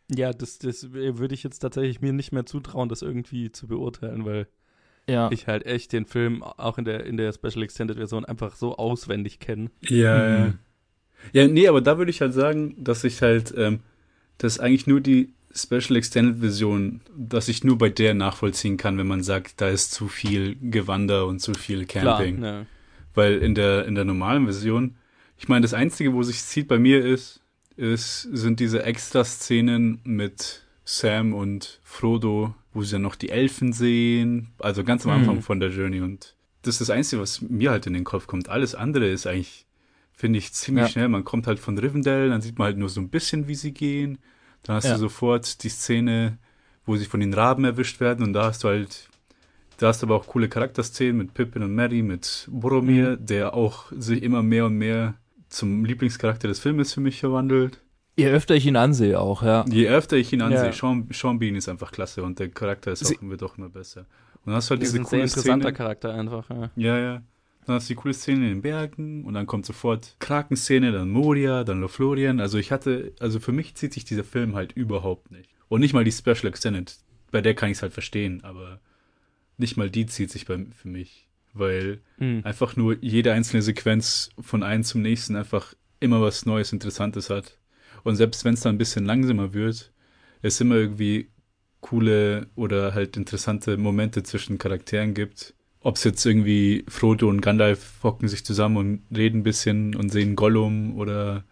Ja, 0.09 0.31
das, 0.33 0.59
das 0.59 0.91
würde 0.91 1.33
ich 1.33 1.43
jetzt 1.43 1.59
tatsächlich 1.59 2.01
mir 2.01 2.13
nicht 2.13 2.31
mehr 2.31 2.45
zutrauen, 2.45 2.89
das 2.89 3.01
irgendwie 3.01 3.51
zu 3.51 3.67
beurteilen, 3.67 4.25
weil 4.25 4.47
Ja. 5.07 5.29
ich 5.31 5.47
halt 5.47 5.65
echt 5.65 5.93
den 5.93 6.05
Film 6.05 6.43
auch 6.43 6.77
in 6.77 6.85
der, 6.85 7.05
in 7.05 7.17
der 7.17 7.31
Special 7.33 7.63
Extended 7.63 7.97
Version 7.97 8.25
einfach 8.25 8.55
so 8.55 8.77
auswendig 8.77 9.39
kenne. 9.39 9.69
Ja, 9.81 10.17
Mhm. 10.17 10.33
ja. 10.35 10.53
Ja, 11.31 11.47
nee, 11.47 11.67
aber 11.69 11.79
da 11.79 11.97
würde 11.97 12.11
ich 12.11 12.19
halt 12.19 12.33
sagen, 12.33 12.75
dass 12.83 13.05
ich 13.05 13.21
halt, 13.21 13.53
ähm, 13.57 13.79
dass 14.39 14.59
eigentlich 14.59 14.87
nur 14.87 14.99
die 14.99 15.33
Special 15.55 15.95
Extended 15.95 16.39
Version, 16.39 16.99
dass 17.15 17.47
ich 17.47 17.63
nur 17.63 17.77
bei 17.77 17.89
der 17.89 18.13
nachvollziehen 18.13 18.75
kann, 18.75 18.97
wenn 18.97 19.07
man 19.07 19.23
sagt, 19.23 19.61
da 19.61 19.69
ist 19.69 19.91
zu 19.91 20.07
viel 20.09 20.57
Gewander 20.59 21.27
und 21.27 21.39
zu 21.39 21.53
viel 21.53 21.85
Camping. 21.85 22.37
Klar, 22.37 22.59
ja. 22.61 22.65
Weil 23.13 23.37
in 23.37 23.55
der, 23.55 23.85
in 23.85 23.95
der 23.95 24.03
normalen 24.03 24.43
Version, 24.45 24.95
ich 25.37 25.47
meine, 25.47 25.61
das 25.61 25.73
Einzige, 25.73 26.13
wo 26.13 26.23
sich 26.23 26.41
zieht 26.41 26.67
bei 26.67 26.79
mir 26.79 27.05
ist, 27.05 27.41
ist, 27.77 28.21
sind 28.31 28.59
diese 28.59 28.83
Extra-Szenen 28.83 29.99
mit 30.03 30.61
Sam 30.85 31.33
und 31.33 31.79
Frodo, 31.83 32.53
wo 32.73 32.83
sie 32.83 32.93
dann 32.93 33.01
noch 33.03 33.15
die 33.15 33.29
Elfen 33.29 33.73
sehen, 33.73 34.49
also 34.59 34.83
ganz 34.83 35.05
am 35.05 35.11
Mhm. 35.11 35.17
Anfang 35.19 35.41
von 35.41 35.59
der 35.59 35.69
Journey 35.69 36.01
und 36.01 36.35
das 36.63 36.75
ist 36.75 36.81
das 36.81 36.89
Einzige, 36.91 37.21
was 37.21 37.41
mir 37.41 37.71
halt 37.71 37.87
in 37.87 37.93
den 37.93 38.03
Kopf 38.05 38.25
kommt. 38.27 38.47
Alles 38.49 38.73
andere 38.73 39.07
ist 39.09 39.27
eigentlich, 39.27 39.65
finde 40.13 40.39
ich, 40.39 40.53
ziemlich 40.53 40.85
Ja. 40.85 40.89
schnell. 40.89 41.09
Man 41.09 41.25
kommt 41.25 41.45
halt 41.45 41.59
von 41.59 41.77
Rivendell, 41.77 42.29
dann 42.29 42.41
sieht 42.41 42.57
man 42.57 42.67
halt 42.67 42.77
nur 42.77 42.87
so 42.89 43.01
ein 43.01 43.09
bisschen, 43.09 43.47
wie 43.49 43.55
sie 43.55 43.73
gehen. 43.73 44.17
Dann 44.63 44.77
hast 44.77 44.85
Ja. 44.85 44.93
du 44.93 44.99
sofort 44.99 45.61
die 45.63 45.69
Szene, 45.69 46.37
wo 46.85 46.95
sie 46.95 47.03
von 47.05 47.19
den 47.19 47.33
Raben 47.33 47.65
erwischt 47.65 47.99
werden 47.99 48.23
und 48.25 48.31
da 48.33 48.45
hast 48.45 48.63
du 48.63 48.69
halt 48.69 49.09
da 49.77 49.87
hast 49.87 50.01
du 50.03 50.05
aber 50.07 50.15
auch 50.15 50.27
coole 50.27 50.47
Charakterszenen 50.49 51.17
mit 51.17 51.33
Pippin 51.33 51.63
und 51.63 51.73
Mary, 51.73 52.03
mit 52.03 52.47
Boromir, 52.51 53.17
Mhm. 53.19 53.25
der 53.25 53.53
auch 53.55 53.91
sich 53.91 54.21
immer 54.23 54.43
mehr 54.43 54.67
und 54.67 54.75
mehr 54.77 55.15
zum 55.53 55.85
Lieblingscharakter 55.85 56.47
des 56.47 56.59
Filmes 56.59 56.93
für 56.93 57.01
mich 57.01 57.19
verwandelt. 57.19 57.79
Je 58.15 58.27
öfter 58.27 58.55
ich 58.55 58.65
ihn 58.65 58.75
ansehe 58.75 59.19
auch, 59.19 59.41
ja. 59.41 59.65
Je 59.69 59.87
öfter 59.87 60.17
ich 60.17 60.31
ihn 60.33 60.41
ansehe, 60.41 60.65
Ja. 60.65 60.71
Sean, 60.71 61.07
Sean 61.11 61.39
Bean 61.39 61.55
ist 61.55 61.67
einfach 61.67 61.91
klasse 61.91 62.21
und 62.23 62.37
der 62.39 62.49
Charakter 62.49 62.91
ist 62.91 63.05
auch, 63.05 63.21
wird 63.21 63.41
auch 63.41 63.57
immer 63.57 63.69
besser. 63.69 64.01
Und 64.01 64.47
dann 64.47 64.55
hast 64.55 64.69
du 64.69 64.71
halt 64.71 64.81
Das 64.81 64.89
ist 64.89 64.93
diese 64.93 65.01
ein 65.01 65.05
sehr 65.05 65.09
coole 65.09 65.21
interessanter 65.23 65.63
Szene. 65.67 65.73
Charakter 65.73 66.13
einfach. 66.13 66.49
Ja. 66.49 66.71
Ja, 66.75 66.99
ja. 66.99 67.21
Dann 67.65 67.75
hast 67.75 67.89
du 67.89 67.93
die 67.93 67.99
coole 67.99 68.13
Szene 68.13 68.43
in 68.43 68.55
den 68.55 68.61
Bergen 68.61 69.23
und 69.23 69.33
dann 69.33 69.47
kommt 69.47 69.65
sofort 69.65 70.17
Krakenszene, 70.19 70.91
dann 70.91 71.09
Moria, 71.09 71.63
dann 71.63 71.79
Lothlorien. 71.79 72.39
Also 72.41 72.57
ich 72.57 72.71
hatte, 72.71 73.13
also 73.19 73.39
für 73.39 73.53
mich 73.53 73.73
zieht 73.75 73.93
sich 73.93 74.03
dieser 74.05 74.25
Film 74.25 74.53
halt 74.55 74.73
überhaupt 74.73 75.31
nicht. 75.31 75.49
Und 75.69 75.79
nicht 75.79 75.93
mal 75.93 76.03
die 76.03 76.11
Special 76.11 76.45
Extended. 76.47 76.93
Bei 77.31 77.41
der 77.41 77.55
kann 77.55 77.71
ich 77.71 77.77
es 77.77 77.81
halt 77.81 77.93
verstehen, 77.93 78.43
aber 78.43 78.79
nicht 79.57 79.77
mal 79.77 79.89
die 79.89 80.05
zieht 80.05 80.29
sich 80.29 80.45
bei, 80.45 80.65
für 80.75 80.87
mich. 80.89 81.29
Weil 81.53 81.99
Mhm. 82.17 82.41
einfach 82.43 82.75
nur 82.75 82.97
jede 83.01 83.33
einzelne 83.33 83.61
Sequenz 83.61 84.29
von 84.39 84.63
einem 84.63 84.83
zum 84.83 85.01
nächsten 85.01 85.35
einfach 85.35 85.73
immer 85.99 86.21
was 86.21 86.45
Neues, 86.45 86.73
Interessantes 86.73 87.29
hat. 87.29 87.57
Und 88.03 88.15
selbst 88.15 88.43
wenn 88.43 88.53
es 88.53 88.61
dann 88.61 88.75
ein 88.75 88.79
bisschen 88.79 89.05
langsamer 89.05 89.53
wird, 89.53 89.91
es 90.41 90.59
immer 90.59 90.75
irgendwie 90.75 91.29
coole 91.81 92.47
oder 92.55 92.93
halt 92.93 93.17
interessante 93.17 93.77
Momente 93.77 94.23
zwischen 94.23 94.57
Charakteren 94.57 95.13
gibt. 95.13 95.53
Ob 95.81 95.97
es 95.97 96.03
jetzt 96.05 96.25
irgendwie 96.25 96.85
Frodo 96.87 97.27
und 97.27 97.41
Gandalf 97.41 97.99
hocken 98.03 98.27
sich 98.29 98.45
zusammen 98.45 98.77
und 98.77 99.17
reden 99.17 99.39
ein 99.39 99.43
bisschen 99.43 99.95
und 99.95 100.09
sehen 100.09 100.35
Gollum 100.35 100.97
oder 100.97 101.43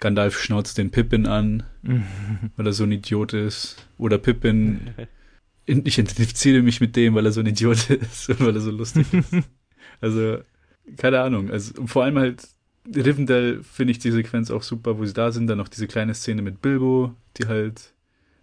Gandalf 0.00 0.38
schnauzt 0.40 0.78
den 0.78 0.90
Pippin 0.90 1.26
an, 1.26 1.64
weil 2.56 2.66
er 2.66 2.72
so 2.72 2.84
ein 2.84 2.92
Idiot 2.92 3.34
ist. 3.34 3.76
Oder 3.98 4.18
Pippin 4.18 4.80
ich 5.66 5.98
identifiziere 5.98 6.62
mich 6.62 6.80
mit 6.80 6.94
dem, 6.96 7.14
weil 7.14 7.26
er 7.26 7.32
so 7.32 7.40
ein 7.40 7.46
Idiot 7.46 7.90
ist 7.90 8.28
und 8.28 8.40
weil 8.40 8.54
er 8.54 8.60
so 8.60 8.70
lustig 8.70 9.06
ist. 9.12 9.32
Also, 10.00 10.38
keine 10.98 11.20
Ahnung. 11.20 11.50
Also, 11.50 11.86
vor 11.86 12.04
allem 12.04 12.18
halt, 12.18 12.46
Rivendell 12.94 13.62
finde 13.62 13.92
ich 13.92 13.98
die 14.00 14.10
Sequenz 14.10 14.50
auch 14.50 14.62
super, 14.62 14.98
wo 14.98 15.04
sie 15.06 15.14
da 15.14 15.30
sind. 15.30 15.46
Dann 15.46 15.56
noch 15.58 15.68
diese 15.68 15.86
kleine 15.86 16.14
Szene 16.14 16.42
mit 16.42 16.60
Bilbo, 16.60 17.14
die 17.38 17.46
halt 17.46 17.94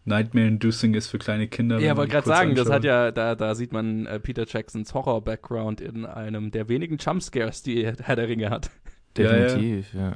Nightmare-inducing 0.05 0.93
ist 0.95 1.07
für 1.07 1.19
kleine 1.19 1.47
Kinder. 1.47 1.79
Ja, 1.79 1.95
wollte 1.97 2.11
gerade 2.13 2.27
sagen, 2.27 2.55
das 2.55 2.67
anschaut. 2.67 2.73
hat 2.75 2.83
ja, 2.85 3.11
da, 3.11 3.35
da 3.35 3.53
sieht 3.53 3.71
man 3.71 4.05
äh, 4.07 4.19
Peter 4.19 4.45
Jacksons 4.47 4.93
Horror-Background 4.93 5.81
in 5.81 6.05
einem 6.05 6.49
der 6.51 6.69
wenigen 6.69 6.97
Jumpscares, 6.97 7.61
die 7.63 7.85
Herr 7.85 8.15
der 8.15 8.27
Ringe 8.27 8.49
hat. 8.49 8.71
Ja, 9.17 9.23
ja. 9.25 9.31
Definitiv, 9.47 9.93
ja. 9.93 10.15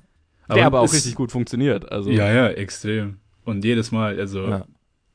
der 0.53 0.65
aber 0.65 0.79
auch 0.79 0.85
es- 0.85 0.93
richtig 0.95 1.15
gut 1.15 1.31
funktioniert. 1.31 1.91
Also, 1.91 2.09
Ja, 2.09 2.31
ja, 2.33 2.47
extrem. 2.49 3.17
Und 3.43 3.63
jedes 3.63 3.91
Mal, 3.91 4.19
also, 4.19 4.47
Ja. 4.47 4.65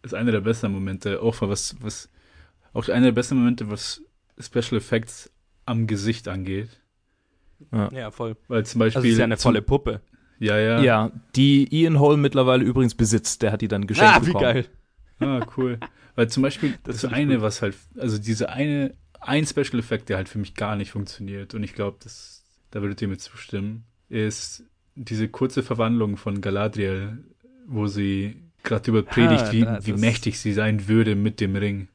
Ist 0.03 0.15
einer 0.15 0.33
der 0.33 0.41
besten 0.41 0.73
Momente, 0.73 1.21
auch 1.23 1.41
was, 1.43 1.77
was, 1.81 2.09
auch 2.73 2.89
einer 2.89 3.07
der 3.07 3.13
besten 3.13 3.37
Momente, 3.37 3.71
was 3.71 4.03
Special 4.39 4.77
Effects 4.79 5.31
am 5.67 5.87
Gesicht 5.87 6.29
angeht. 6.29 6.69
ja, 7.71 8.11
voll. 8.11 8.37
Weil 8.49 8.65
zum 8.65 8.79
Beispiel. 8.79 8.99
Also 8.99 9.07
es 9.09 9.13
ist 9.13 9.19
ja 9.19 9.25
eine 9.25 9.37
volle 9.37 9.63
Puppe. 9.63 10.01
Ja, 10.39 10.57
ja. 10.59 10.81
Ja. 10.81 11.13
die 11.37 11.69
Ian 11.71 11.99
Holm 12.01 12.23
mittlerweile 12.23 12.65
übrigens 12.65 12.95
besitzt. 12.95 13.43
Der 13.43 13.53
hat 13.53 13.61
die 13.61 13.69
dann 13.69 13.87
geschenkt 13.87 14.15
Ah, 14.15 14.21
wie 14.23 14.27
bekommen. 14.27 14.43
geil. 14.45 14.67
Ah, 15.19 15.47
cool. 15.59 15.79
Weil 16.15 16.29
zum 16.31 16.43
Beispiel 16.43 16.79
Das 16.85 17.03
das, 17.03 17.13
eine, 17.13 17.35
gut. 17.35 17.43
was 17.43 17.61
halt, 17.61 17.77
also 17.99 18.17
diese 18.17 18.49
eine, 18.49 18.95
ein 19.21 19.45
Special 19.47 19.79
Effekt, 19.79 20.09
der 20.09 20.17
halt 20.17 20.31
für 20.31 20.39
mich 20.39 20.55
gar 20.55 20.77
nicht 20.77 20.93
funktioniert, 20.93 21.53
und 21.53 21.63
ich 21.63 21.75
glaube, 21.75 21.99
das, 22.03 22.43
da 22.71 22.81
würdet 22.81 23.03
ihr 23.03 23.09
mir 23.09 23.19
zustimmen, 23.19 23.85
ist 24.09 24.65
diese 24.95 25.29
kurze 25.29 25.63
Verwandlung 25.63 26.17
von 26.17 26.41
Galadriel, 26.41 27.23
wo 27.67 27.87
sie 27.87 28.43
gerade 28.63 28.91
über 28.91 29.03
predigt, 29.03 29.45
Ah, 29.45 29.53
wie, 29.53 29.61
das 29.63 29.87
wie 29.87 29.93
mächtig 29.95 30.39
sie 30.39 30.53
sein 30.53 30.89
würde 30.89 31.15
mit 31.15 31.41
dem 31.41 31.57
Ring. 31.57 31.89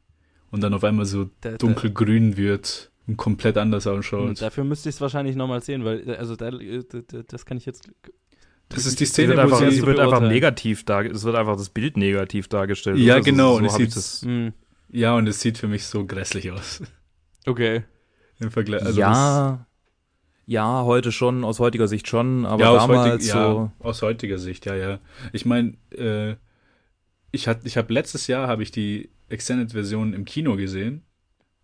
Und 0.51 0.61
dann 0.61 0.73
auf 0.73 0.83
einmal 0.83 1.05
so 1.05 1.25
Da- 1.41 1.51
da- 1.51 1.57
dunkelgrün 1.57 2.37
wird 2.37 2.91
und 3.07 3.17
komplett 3.17 3.57
anders 3.57 3.85
Hm, 3.85 3.97
ausschaut. 3.97 4.41
Dafür 4.41 4.63
müsste 4.63 4.89
ich 4.89 4.95
es 4.95 5.01
wahrscheinlich 5.01 5.35
nochmal 5.35 5.61
sehen, 5.61 5.83
weil, 5.85 6.07
äh, 6.09 6.15
also 6.15 6.35
da, 6.35 6.47
äh, 6.49 6.83
da- 6.89 7.01
da- 7.05 7.23
das 7.27 7.45
kann 7.45 7.57
ich 7.57 7.65
jetzt. 7.65 7.89
Das 8.69 8.85
ist 8.85 8.99
die 8.99 9.05
Sie 9.05 9.11
Szene, 9.11 9.29
wird 9.29 9.37
wo 9.39 9.41
einfach, 9.43 9.59
sie- 9.59 9.69
sie 9.71 9.75
sie, 9.81 9.85
wird 9.85 9.99
einfach 9.99 10.21
negativ 10.21 10.85
dargestellt. 10.85 11.17
Es 11.17 11.23
wird 11.23 11.35
einfach 11.35 11.55
das 11.57 11.69
Bild 11.69 11.97
negativ 11.97 12.47
dargestellt. 12.47 12.97
Ja, 12.97 13.15
Also 13.15 13.25
genau, 13.31 13.53
So, 13.53 13.57
und 13.59 13.65
es 13.65 13.75
sieht- 13.75 13.95
das, 13.95 14.21
Hm, 14.23 14.53
ja, 14.91 15.15
und 15.15 15.27
es 15.27 15.39
sieht 15.41 15.57
für 15.57 15.67
mich 15.67 15.85
so 15.85 16.05
grässlich 16.05 16.51
aus. 16.51 16.81
okay. 17.45 17.83
Im 18.39 18.49
Vergleich. 18.51 18.81
Also 18.81 19.01
das- 19.01 19.17
ja, 19.17 19.65
ja, 20.47 20.83
heute 20.83 21.11
schon, 21.11 21.43
aus 21.43 21.59
heutiger 21.59 21.87
Sicht 21.87 22.07
schon, 22.07 22.45
aber 22.45 22.63
ja, 22.63 22.69
aus, 22.71 22.81
damals 22.81 23.13
heutig, 23.13 23.31
so. 23.31 23.37
ja, 23.37 23.71
aus 23.79 24.01
heutiger 24.01 24.37
Sicht, 24.39 24.65
ja, 24.65 24.75
ja. 24.75 24.99
Ich 25.31 25.45
meine, 25.45 25.73
äh, 25.91 26.35
ich 27.35 27.47
hatte, 27.47 27.67
ich 27.67 27.77
habe 27.77 27.93
letztes 27.93 28.27
Jahr 28.27 28.47
habe 28.47 28.63
ich 28.63 28.71
die 28.71 29.09
Extended-Version 29.29 30.13
im 30.13 30.25
Kino 30.25 30.55
gesehen, 30.55 31.03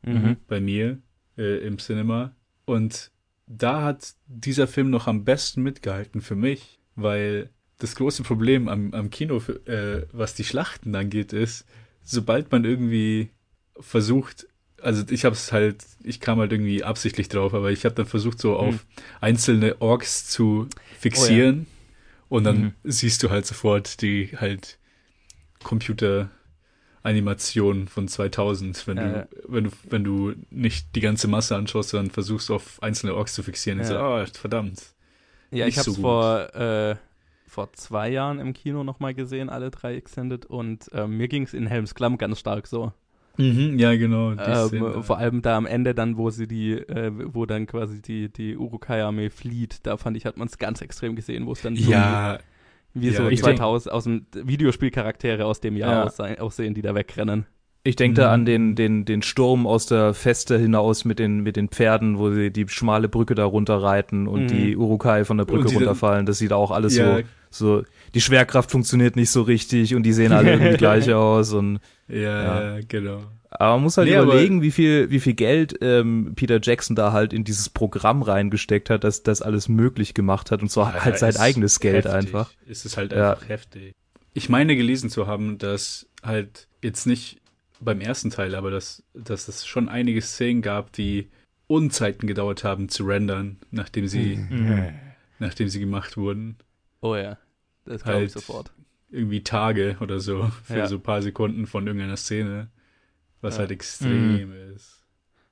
Mhm. 0.04 0.38
bei 0.48 0.60
mir 0.60 1.00
äh, 1.38 1.60
im 1.66 1.78
Cinema, 1.78 2.36
und 2.66 3.12
da 3.48 3.84
hat 3.84 4.16
dieser 4.28 4.68
Film 4.68 4.90
noch 4.90 5.08
am 5.08 5.24
besten 5.26 5.62
mitgehalten 5.62 6.22
für 6.22 6.36
mich, 6.36 6.80
weil 6.96 7.50
das 7.78 7.96
große 7.96 8.24
Problem 8.24 8.68
am, 8.68 8.94
am 8.94 9.10
Kino, 9.10 9.42
äh, 9.66 10.08
was 10.12 10.36
die 10.36 10.44
Schlachten 10.44 10.96
angeht, 10.96 11.34
ist, 11.34 11.66
sobald 12.04 12.52
man 12.52 12.64
irgendwie 12.64 13.30
versucht, 13.80 14.48
also 14.82 15.04
ich 15.10 15.26
habe 15.26 15.36
es 15.36 15.52
halt, 15.52 15.86
ich 16.04 16.20
kam 16.20 16.40
halt 16.40 16.52
irgendwie 16.52 16.84
absichtlich 16.84 17.30
drauf, 17.30 17.54
aber 17.54 17.72
ich 17.72 17.86
habe 17.86 17.96
dann 17.96 18.06
versucht, 18.06 18.40
so 18.40 18.56
auf 18.56 18.74
hm. 18.74 18.80
einzelne 19.20 19.82
Orks 19.82 20.28
zu 20.28 20.68
fixieren. 21.00 21.60
Oh, 21.60 21.62
ja. 21.62 22.38
Und 22.38 22.44
dann 22.46 22.62
mhm. 22.62 22.74
siehst 22.84 23.22
du 23.24 23.30
halt 23.30 23.46
sofort 23.46 24.02
die 24.02 24.30
halt 24.38 24.80
Computer-Animation 25.64 27.88
von 27.88 28.08
2000, 28.08 28.88
wenn 28.88 28.98
du, 28.98 29.28
wenn 29.48 29.64
du, 29.66 29.70
wenn 29.90 30.04
du 30.04 30.34
nicht 30.50 30.96
die 30.96 31.02
ganze 31.02 31.28
Masse 31.28 31.56
anschaust, 31.56 31.90
sondern 31.90 32.10
versuchst 32.12 32.50
auf 32.52 32.82
einzelne 32.82 33.14
Orks 33.16 33.34
zu 33.34 33.44
fixieren. 33.44 33.80
Ja. 33.80 33.84
Ich 33.84 33.90
so, 33.90 34.00
oh, 34.00 34.26
verdammt. 34.40 34.94
Ja, 35.52 35.68
ich 35.68 35.78
habe 35.78 35.90
es 35.90 35.96
so 35.96 36.02
vor, 36.02 36.56
äh, 36.56 36.96
vor 37.46 37.74
zwei 37.74 38.10
Jahren 38.10 38.40
im 38.40 38.54
Kino 38.54 38.84
nochmal 38.84 39.14
gesehen, 39.14 39.50
alle 39.50 39.70
drei 39.72 39.96
Extended, 39.96 40.46
und 40.46 40.92
äh, 40.94 41.08
mir 41.08 41.28
ging 41.28 41.44
es 41.44 41.54
in 41.54 41.68
Helms 41.68 41.96
Klamm 41.96 42.18
ganz 42.18 42.40
stark 42.40 42.68
so. 42.68 42.94
Mhm, 43.38 43.80
ja, 43.80 43.96
genau. 43.96 44.34
Ähm, 44.34 45.04
vor 45.04 45.18
allem 45.18 45.42
da 45.42 45.58
am 45.58 45.66
Ende 45.66 45.96
dann, 45.96 46.18
wo 46.18 46.30
sie 46.30 46.48
die, 46.48 46.74
äh, 46.74 47.12
wo 47.34 47.46
dann 47.46 47.66
quasi 47.66 48.02
die, 48.02 48.32
die 48.32 48.58
Urukai-Armee 48.58 49.30
flieht, 49.30 49.80
da 49.84 49.98
fand 49.98 50.18
ich, 50.18 50.26
hat 50.26 50.38
man 50.38 50.48
es 50.48 50.58
ganz 50.58 50.82
extrem 50.82 51.16
gesehen, 51.16 51.46
wo 51.46 51.54
es 51.54 51.62
dann 51.62 51.76
ja, 51.76 52.40
so, 52.40 52.46
wie 52.94 53.10
ja, 53.10 53.14
so 53.14 53.30
2000 53.30 53.94
aus 53.94 54.04
dem 54.04 54.26
Videospielcharaktere 54.34 55.46
aus 55.46 55.62
dem 55.62 55.78
Jahr 55.78 56.12
ja. 56.18 56.38
aussehen, 56.40 56.74
die 56.74 56.82
da 56.82 56.96
wegrennen. 56.96 57.46
Ich 57.84 57.96
denke 57.96 58.22
mhm. 58.22 58.24
da 58.24 58.32
an 58.32 58.46
den, 58.46 58.76
den, 58.76 59.06
den 59.06 59.24
Sturm 59.24 59.66
aus 59.66 59.88
der 59.88 60.14
Feste 60.14 60.60
hinaus 60.60 61.04
mit 61.04 61.18
den, 61.18 61.42
mit 61.42 61.56
den 61.56 61.70
Pferden, 61.70 62.20
wo 62.20 62.30
sie 62.30 62.52
die 62.52 62.68
schmale 62.68 63.10
Brücke 63.10 63.34
da 63.34 63.46
runterreiten 63.46 64.28
und 64.28 64.44
mhm. 64.44 64.48
die 64.48 64.78
Urukai 64.78 65.26
von 65.26 65.38
der 65.38 65.46
Brücke 65.46 65.74
runterfallen. 65.74 66.28
Das 66.28 66.38
sieht 66.38 66.54
auch 66.54 66.70
alles 66.70 66.96
ja. 66.96 67.18
so, 67.18 67.24
so, 67.50 67.84
die 68.14 68.22
Schwerkraft 68.22 68.70
funktioniert 68.70 69.16
nicht 69.16 69.32
so 69.32 69.42
richtig 69.42 69.96
und 69.96 70.04
die 70.04 70.14
sehen 70.14 70.32
alle 70.32 70.52
irgendwie 70.52 70.78
gleich 70.78 71.12
aus 71.12 71.54
und 71.54 71.80
ja, 72.08 72.76
ja. 72.76 72.80
genau. 72.88 73.22
Aber 73.52 73.74
man 73.74 73.84
muss 73.84 73.98
halt 73.98 74.08
nee, 74.08 74.18
überlegen, 74.18 74.62
wie 74.62 74.72
viel, 74.72 75.10
wie 75.10 75.20
viel 75.20 75.34
Geld 75.34 75.78
ähm, 75.82 76.34
Peter 76.36 76.60
Jackson 76.62 76.96
da 76.96 77.12
halt 77.12 77.34
in 77.34 77.44
dieses 77.44 77.70
Programm 77.70 78.22
reingesteckt 78.22 78.90
hat, 78.90 79.04
dass 79.04 79.24
das 79.24 79.42
alles 79.42 79.68
möglich 79.68 80.14
gemacht 80.14 80.52
hat 80.52 80.62
und 80.62 80.72
so 80.72 80.82
ja, 80.82 81.04
halt 81.04 81.20
sein 81.20 81.36
eigenes 81.36 81.82
Geld 81.82 82.06
heftig. 82.06 82.14
einfach. 82.14 82.52
Es 82.68 82.86
ist 82.86 82.96
halt 82.96 83.14
einfach 83.14 83.44
ja. 83.44 83.50
heftig. 83.50 83.94
Ich 84.34 84.48
meine 84.48 84.78
gelesen 84.78 85.10
zu 85.10 85.28
haben, 85.28 85.58
dass 85.58 86.08
halt 86.24 86.68
jetzt 86.82 87.06
nicht 87.06 87.42
beim 87.82 88.00
ersten 88.00 88.30
Teil, 88.30 88.56
aber 88.56 88.72
dass, 88.72 89.04
dass 89.14 89.50
es 89.50 89.66
schon 89.66 89.90
einige 89.90 90.22
Szenen 90.22 90.62
gab, 90.62 90.94
die 90.94 91.30
Unzeiten 91.68 92.28
gedauert 92.28 92.64
haben 92.64 92.88
zu 92.88 93.06
rendern, 93.06 93.58
nachdem 93.72 94.08
sie, 94.08 94.38
mhm. 94.38 94.94
nachdem 95.40 95.68
sie 95.68 95.80
gemacht 95.80 96.16
wurden. 96.16 96.58
Oh 97.02 97.16
ja, 97.16 97.38
das 97.86 98.04
glaube 98.04 98.20
halt 98.20 98.28
ich 98.28 98.34
sofort. 98.34 98.72
Irgendwie 99.10 99.44
Tage 99.44 99.98
oder 100.00 100.22
so 100.22 100.52
für 100.64 100.78
ja. 100.78 100.88
so 100.88 100.96
ein 100.96 101.04
paar 101.04 101.22
Sekunden 101.22 101.68
von 101.68 101.86
irgendeiner 101.86 102.18
Szene, 102.18 102.70
was 103.42 103.56
ja. 103.56 103.60
halt 103.62 103.72
extrem 103.72 104.50
mhm. 104.50 104.74
ist. 104.76 105.04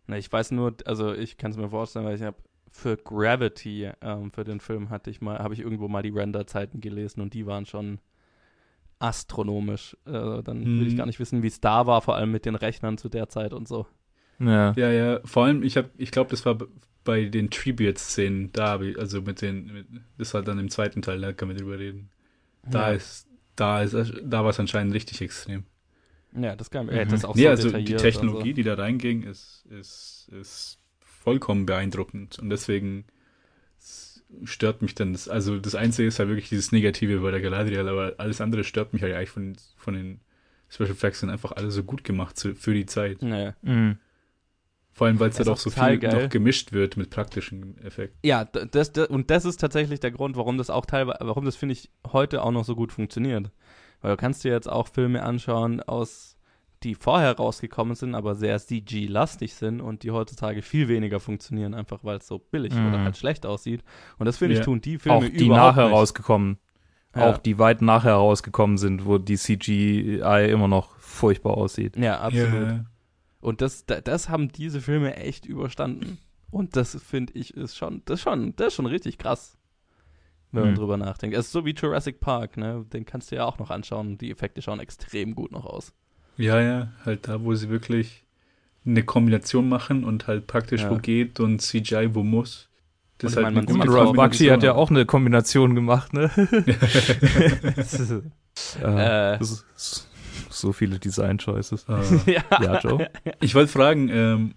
Na, 0.07 0.17
ich 0.17 0.31
weiß 0.31 0.51
nur, 0.51 0.75
also 0.85 1.13
ich 1.13 1.37
kann 1.37 1.51
es 1.51 1.57
mir 1.57 1.69
vorstellen, 1.69 2.05
weil 2.05 2.15
ich 2.15 2.23
habe 2.23 2.37
für 2.71 2.97
Gravity, 2.97 3.91
ähm, 4.01 4.31
für 4.31 4.43
den 4.43 4.59
Film 4.59 4.89
hatte 4.89 5.09
ich 5.09 5.21
mal, 5.21 5.39
habe 5.39 5.53
ich 5.53 5.59
irgendwo 5.59 5.87
mal 5.87 6.03
die 6.03 6.09
Renderzeiten 6.09 6.81
gelesen 6.81 7.21
und 7.21 7.33
die 7.33 7.45
waren 7.45 7.65
schon 7.65 7.99
astronomisch. 8.99 9.97
Äh, 10.05 10.43
dann 10.43 10.63
hm. 10.63 10.79
will 10.79 10.87
ich 10.87 10.93
mhm. 10.93 10.97
gar 10.97 11.05
nicht 11.05 11.19
wissen, 11.19 11.41
wie 11.43 11.47
es 11.47 11.61
da 11.61 11.87
war, 11.87 12.01
vor 12.01 12.15
allem 12.15 12.31
mit 12.31 12.45
den 12.45 12.55
Rechnern 12.55 12.97
zu 12.97 13.09
der 13.09 13.29
Zeit 13.29 13.53
und 13.53 13.67
so. 13.67 13.87
Ja, 14.39 14.73
ja, 14.77 14.91
ja. 14.91 15.19
Vor 15.25 15.45
allem, 15.45 15.63
ich 15.63 15.77
habe, 15.77 15.89
ich 15.97 16.11
glaube, 16.11 16.29
das 16.29 16.45
war 16.45 16.57
bei 17.03 17.25
den 17.25 17.49
Tribute-Szenen, 17.49 18.51
da 18.53 18.67
habe 18.67 18.89
ich, 18.89 18.99
also 18.99 19.21
mit 19.21 19.41
den, 19.41 19.73
mit, 19.73 19.87
das 20.17 20.33
war 20.33 20.43
dann 20.43 20.59
im 20.59 20.69
zweiten 20.69 21.01
Teil, 21.01 21.19
da 21.21 21.33
kann 21.33 21.47
man 21.47 21.57
drüber 21.57 21.79
reden. 21.79 22.09
Da 22.69 22.89
ja. 22.89 22.95
ist, 22.95 23.27
da 23.55 23.81
ist, 23.81 23.95
da 24.23 24.43
war 24.43 24.49
es 24.49 24.59
anscheinend 24.59 24.93
richtig 24.93 25.21
extrem. 25.21 25.63
Ja, 26.35 26.55
das 26.55 26.69
kann, 26.69 26.89
äh, 26.89 27.05
das 27.05 27.25
auch 27.25 27.35
so 27.35 27.41
ja, 27.41 27.51
also 27.51 27.71
die 27.71 27.95
Technologie, 27.95 28.49
so. 28.49 28.55
die 28.55 28.63
da 28.63 28.75
reinging, 28.75 29.23
ist, 29.23 29.65
ist, 29.69 30.29
ist 30.39 30.77
vollkommen 30.99 31.65
beeindruckend 31.65 32.39
und 32.39 32.49
deswegen 32.49 33.05
stört 34.43 34.81
mich 34.81 34.95
dann, 34.95 35.13
das, 35.13 35.27
also 35.27 35.57
das 35.57 35.75
Einzige 35.75 36.07
ist 36.07 36.19
halt 36.19 36.29
wirklich 36.29 36.49
dieses 36.49 36.71
Negative 36.71 37.19
bei 37.19 37.31
der 37.31 37.41
Galadriel, 37.41 37.87
aber 37.87 38.15
alles 38.17 38.41
andere 38.41 38.63
stört 38.63 38.93
mich 38.93 39.01
halt 39.01 39.15
eigentlich 39.15 39.29
von, 39.29 39.55
von 39.75 39.93
den 39.95 40.19
Special 40.69 40.91
Effects 40.91 41.21
sind 41.21 41.29
einfach 41.29 41.51
alle 41.53 41.71
so 41.71 41.83
gut 41.83 42.03
gemacht 42.03 42.37
zu, 42.37 42.53
für 42.55 42.73
die 42.73 42.85
Zeit. 42.85 43.21
Naja. 43.21 43.55
Mhm. 43.63 43.97
Vor 44.91 45.07
allem, 45.07 45.19
weil 45.19 45.29
es 45.29 45.37
halt 45.37 45.47
auch 45.47 45.57
so 45.57 45.69
viel 45.69 45.97
geil. 45.97 46.23
noch 46.23 46.29
gemischt 46.29 46.73
wird 46.73 46.97
mit 46.97 47.09
praktischen 47.09 47.77
Effekten. 47.83 48.19
Ja, 48.23 48.45
das, 48.45 48.91
das, 48.91 49.07
und 49.07 49.31
das 49.31 49.45
ist 49.45 49.57
tatsächlich 49.59 49.99
der 49.99 50.11
Grund, 50.11 50.35
warum 50.35 50.57
das 50.57 50.69
auch 50.69 50.85
teilweise, 50.85 51.19
warum 51.21 51.45
das 51.45 51.55
finde 51.55 51.73
ich 51.73 51.89
heute 52.11 52.43
auch 52.43 52.51
noch 52.51 52.65
so 52.65 52.75
gut 52.75 52.91
funktioniert. 52.91 53.49
Weil 54.01 54.11
du 54.11 54.17
kannst 54.17 54.43
dir 54.43 54.51
jetzt 54.51 54.69
auch 54.69 54.87
Filme 54.87 55.23
anschauen 55.23 55.81
aus 55.81 56.39
die 56.83 56.95
vorher 56.95 57.35
rausgekommen 57.35 57.95
sind, 57.95 58.15
aber 58.15 58.35
sehr 58.35 58.57
CG-lastig 58.57 59.53
sind 59.53 59.81
und 59.81 60.03
die 60.03 60.11
heutzutage 60.11 60.61
viel 60.61 60.87
weniger 60.87 61.19
funktionieren, 61.19 61.73
einfach 61.73 62.03
weil 62.03 62.17
es 62.17 62.27
so 62.27 62.39
billig 62.39 62.73
mhm. 62.73 62.87
oder 62.87 62.99
halt 63.03 63.17
schlecht 63.17 63.45
aussieht. 63.45 63.83
Und 64.17 64.25
das 64.25 64.37
finde 64.37 64.55
ich, 64.55 64.61
tun 64.61 64.79
die 64.79 64.97
Filme 64.97 65.17
Auch 65.17 65.29
die 65.29 65.49
nachher 65.49 65.85
nicht. 65.85 65.93
rausgekommen. 65.93 66.57
Ja. 67.15 67.31
Auch 67.31 67.37
die 67.37 67.57
weit 67.57 67.81
nachher 67.81 68.13
rausgekommen 68.13 68.77
sind, 68.77 69.05
wo 69.05 69.17
die 69.17 69.35
CGI 69.35 70.49
immer 70.49 70.67
noch 70.67 70.95
furchtbar 70.99 71.57
aussieht. 71.57 71.97
Ja, 71.97 72.21
absolut. 72.21 72.53
Yeah. 72.53 72.85
Und 73.41 73.61
das, 73.61 73.85
das 73.85 74.29
haben 74.29 74.51
diese 74.51 74.79
Filme 74.79 75.15
echt 75.15 75.45
überstanden. 75.45 76.19
Und 76.51 76.75
das 76.75 77.01
finde 77.01 77.33
ich 77.33 77.55
ist 77.55 77.77
schon, 77.77 78.03
das 78.05 78.19
ist 78.19 78.23
schon, 78.23 78.55
das 78.55 78.67
ist 78.67 78.73
schon 78.75 78.85
richtig 78.85 79.17
krass, 79.17 79.57
wenn 80.51 80.63
man 80.63 80.71
mhm. 80.71 80.77
drüber 80.77 80.97
nachdenkt. 80.97 81.35
Es 81.35 81.47
ist 81.47 81.51
so 81.51 81.65
wie 81.65 81.73
Jurassic 81.73 82.19
Park, 82.19 82.57
ne? 82.57 82.85
Den 82.91 83.05
kannst 83.05 83.31
du 83.31 83.35
ja 83.35 83.45
auch 83.45 83.59
noch 83.59 83.69
anschauen. 83.69 84.17
Die 84.17 84.31
Effekte 84.31 84.61
schauen 84.61 84.79
extrem 84.79 85.35
gut 85.35 85.51
noch 85.51 85.65
aus. 85.65 85.93
Ja, 86.37 86.61
ja, 86.61 86.93
halt 87.05 87.27
da, 87.27 87.43
wo 87.43 87.53
sie 87.53 87.69
wirklich 87.69 88.23
eine 88.85 89.03
Kombination 89.03 89.67
machen 89.67 90.03
und 90.03 90.27
halt 90.27 90.47
praktisch 90.47 90.81
ja. 90.81 90.89
wo 90.89 90.95
geht 90.97 91.39
und 91.39 91.61
CGI 91.61 92.09
wo 92.13 92.23
muss. 92.23 92.69
Das 93.17 93.31
ist 93.31 93.37
halt 93.37 93.53
meine, 93.53 93.67
eine 93.67 93.93
Ralph 93.93 94.13
Bakshi 94.13 94.47
hat 94.47 94.63
ja 94.63 94.73
auch 94.73 94.89
eine 94.89 95.05
Kombination 95.05 95.75
gemacht, 95.75 96.13
ne? 96.13 96.31
äh, 98.81 99.37
so 100.49 100.73
viele 100.73 100.99
Design-Choices. 100.99 101.87
Uh. 101.87 102.01
ja. 102.29 102.43
ja, 102.61 102.79
Joe. 102.79 103.09
Ich 103.41 103.55
wollte 103.55 103.71
fragen, 103.71 104.09
ähm, 104.09 104.55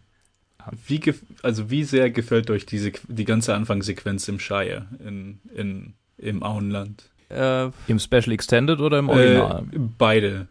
wie, 0.86 1.00
also 1.42 1.70
wie 1.70 1.84
sehr 1.84 2.10
gefällt 2.10 2.50
euch 2.50 2.66
diese, 2.66 2.92
die 3.08 3.24
ganze 3.24 3.54
Anfangssequenz 3.54 4.28
im 4.28 4.38
Shire, 4.38 4.86
in, 5.04 5.40
in, 5.54 5.94
im 6.18 6.42
Auenland? 6.42 7.10
Äh, 7.28 7.70
Im 7.86 7.98
Special 7.98 8.32
Extended 8.32 8.80
oder 8.80 8.98
im 8.98 9.08
Original? 9.08 9.64
Äh, 9.72 9.78
beide. 9.98 10.48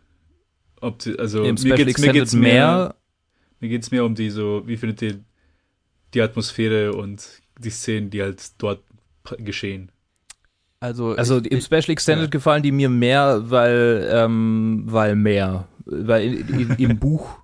Ob 0.80 1.02
sie, 1.02 1.18
also 1.20 1.44
Im 1.44 1.56
mir 1.62 1.76
geht's, 1.76 2.00
mir 2.00 2.12
geht's 2.12 2.34
mehr, 2.34 2.42
mehr, 2.42 2.96
mir 3.60 3.70
geht's 3.70 3.92
mehr 3.92 4.04
um 4.04 4.16
die 4.16 4.32
so, 4.32 4.64
wie 4.66 4.78
findet 4.78 5.02
ihr 5.04 5.20
die 6.14 6.22
Atmosphäre 6.22 6.94
und 6.94 7.42
die 7.60 7.70
Szenen, 7.70 8.10
die 8.10 8.22
halt 8.22 8.42
dort 8.58 8.84
geschehen. 9.38 9.92
Also, 10.80 11.16
also 11.16 11.40
ich, 11.40 11.52
im 11.52 11.62
Special 11.62 11.92
Extended 11.92 12.26
ja. 12.26 12.30
gefallen 12.30 12.64
die 12.64 12.72
mir 12.72 12.90
mehr, 12.90 13.44
weil, 13.52 14.10
ähm, 14.12 14.84
weil 14.88 15.16
mehr. 15.16 15.68
Weil 15.86 16.34
in, 16.34 16.60
in, 16.60 16.70
im 16.90 17.00
Buch, 17.00 17.38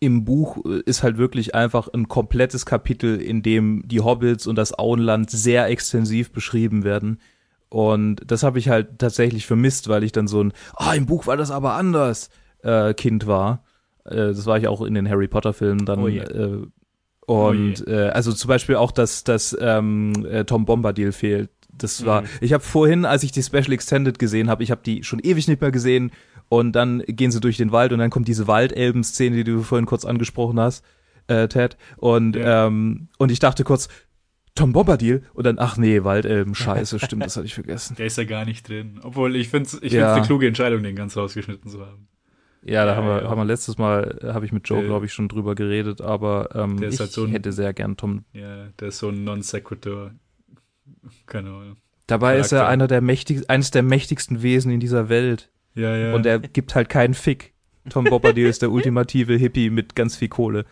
im 0.00 0.24
Buch 0.24 0.64
ist 0.64 1.02
halt 1.02 1.18
wirklich 1.18 1.54
einfach 1.54 1.88
ein 1.92 2.08
komplettes 2.08 2.64
Kapitel, 2.64 3.20
in 3.20 3.42
dem 3.42 3.82
die 3.86 4.00
Hobbits 4.00 4.46
und 4.46 4.56
das 4.56 4.76
Auenland 4.76 5.30
sehr 5.30 5.66
extensiv 5.66 6.32
beschrieben 6.32 6.84
werden. 6.84 7.20
Und 7.68 8.22
das 8.26 8.42
habe 8.42 8.58
ich 8.58 8.70
halt 8.70 8.98
tatsächlich 8.98 9.46
vermisst, 9.46 9.88
weil 9.88 10.02
ich 10.02 10.10
dann 10.10 10.26
so 10.26 10.42
ein, 10.42 10.52
ah, 10.74 10.90
oh, 10.90 10.94
im 10.94 11.06
Buch 11.06 11.26
war 11.26 11.36
das 11.36 11.50
aber 11.50 11.74
anders 11.74 12.30
äh, 12.62 12.94
Kind 12.94 13.26
war. 13.26 13.62
Äh, 14.04 14.16
das 14.16 14.46
war 14.46 14.58
ich 14.58 14.68
auch 14.68 14.80
in 14.82 14.94
den 14.94 15.08
Harry 15.08 15.28
Potter 15.28 15.52
Filmen 15.52 15.84
dann. 15.84 16.00
Oh 16.00 16.08
äh, 16.08 16.66
und 17.26 17.84
oh 17.86 17.90
also 17.90 18.32
zum 18.32 18.48
Beispiel 18.48 18.76
auch, 18.76 18.90
dass, 18.90 19.22
dass 19.22 19.56
ähm, 19.60 20.26
äh, 20.28 20.44
Tom 20.44 20.64
Bombadil 20.64 21.12
fehlt. 21.12 21.50
Das 21.72 22.04
war, 22.04 22.22
mhm. 22.22 22.28
ich 22.40 22.52
habe 22.52 22.64
vorhin, 22.64 23.04
als 23.04 23.22
ich 23.22 23.32
die 23.32 23.42
Special 23.42 23.72
Extended 23.72 24.18
gesehen 24.18 24.50
habe, 24.50 24.62
ich 24.62 24.70
habe 24.70 24.80
die 24.84 25.04
schon 25.04 25.20
ewig 25.20 25.46
nicht 25.46 25.60
mehr 25.60 25.70
gesehen 25.70 26.10
und 26.50 26.72
dann 26.72 27.02
gehen 27.06 27.30
sie 27.30 27.40
durch 27.40 27.56
den 27.56 27.70
Wald 27.70 27.92
und 27.92 28.00
dann 28.00 28.10
kommt 28.10 28.26
diese 28.26 28.48
Waldelben-Szene, 28.48 29.36
die 29.36 29.44
du 29.44 29.62
vorhin 29.62 29.86
kurz 29.86 30.04
angesprochen 30.04 30.58
hast, 30.58 30.84
äh, 31.28 31.46
Ted. 31.46 31.76
Und, 31.96 32.34
ja. 32.34 32.66
ähm, 32.66 33.08
und 33.18 33.30
ich 33.30 33.38
dachte 33.38 33.62
kurz, 33.62 33.88
Tom 34.56 34.72
Bombadil 34.72 35.22
und 35.32 35.46
dann, 35.46 35.60
ach 35.60 35.76
nee, 35.76 36.02
Waldelben, 36.02 36.56
scheiße, 36.56 36.98
stimmt, 37.04 37.24
das 37.24 37.36
hatte 37.36 37.46
ich 37.46 37.54
vergessen. 37.54 37.94
Der 37.96 38.06
ist 38.06 38.18
ja 38.18 38.24
gar 38.24 38.44
nicht 38.44 38.68
drin. 38.68 38.98
Obwohl, 39.04 39.36
ich 39.36 39.48
finde 39.48 39.68
es 39.68 39.80
ich 39.80 39.92
ja. 39.92 40.12
eine 40.12 40.26
kluge 40.26 40.48
Entscheidung, 40.48 40.82
den 40.82 40.96
ganz 40.96 41.16
rausgeschnitten 41.16 41.70
zu 41.70 41.86
haben. 41.86 42.08
Ja, 42.62 42.84
da 42.84 42.90
ja, 42.90 42.96
haben, 42.96 43.06
wir, 43.06 43.22
ja. 43.22 43.30
haben 43.30 43.38
wir 43.38 43.44
letztes 43.44 43.78
Mal, 43.78 44.18
habe 44.24 44.44
ich 44.44 44.50
mit 44.50 44.68
Joe, 44.68 44.84
glaube 44.84 45.06
ich, 45.06 45.12
schon 45.12 45.28
drüber 45.28 45.54
geredet, 45.54 46.00
aber 46.00 46.48
ähm, 46.56 46.82
ich 46.82 46.98
halt 46.98 47.12
so 47.12 47.24
ein, 47.24 47.30
hätte 47.30 47.52
sehr 47.52 47.72
gern 47.72 47.96
Tom. 47.96 48.24
Ja, 48.32 48.66
der 48.80 48.88
ist 48.88 48.98
so 48.98 49.10
ein 49.10 49.22
Non-Sequitur. 49.22 50.14
Keine 51.26 51.50
Ahnung. 51.50 51.76
Dabei 52.08 52.32
Charakter. 52.32 52.40
ist 52.40 52.52
er 52.52 52.66
einer 52.66 52.88
der 52.88 53.02
mächtig, 53.02 53.48
eines 53.48 53.70
der 53.70 53.84
mächtigsten 53.84 54.42
Wesen 54.42 54.72
in 54.72 54.80
dieser 54.80 55.08
Welt. 55.08 55.48
Ja, 55.74 55.96
ja. 55.96 56.14
Und 56.14 56.26
er 56.26 56.38
gibt 56.40 56.74
halt 56.74 56.88
keinen 56.88 57.14
Fick. 57.14 57.52
Tom 57.88 58.04
Bombadil 58.04 58.46
ist 58.46 58.62
der 58.62 58.70
ultimative 58.70 59.36
Hippie 59.36 59.70
mit 59.70 59.94
ganz 59.94 60.16
viel 60.16 60.28
Kohle. 60.28 60.66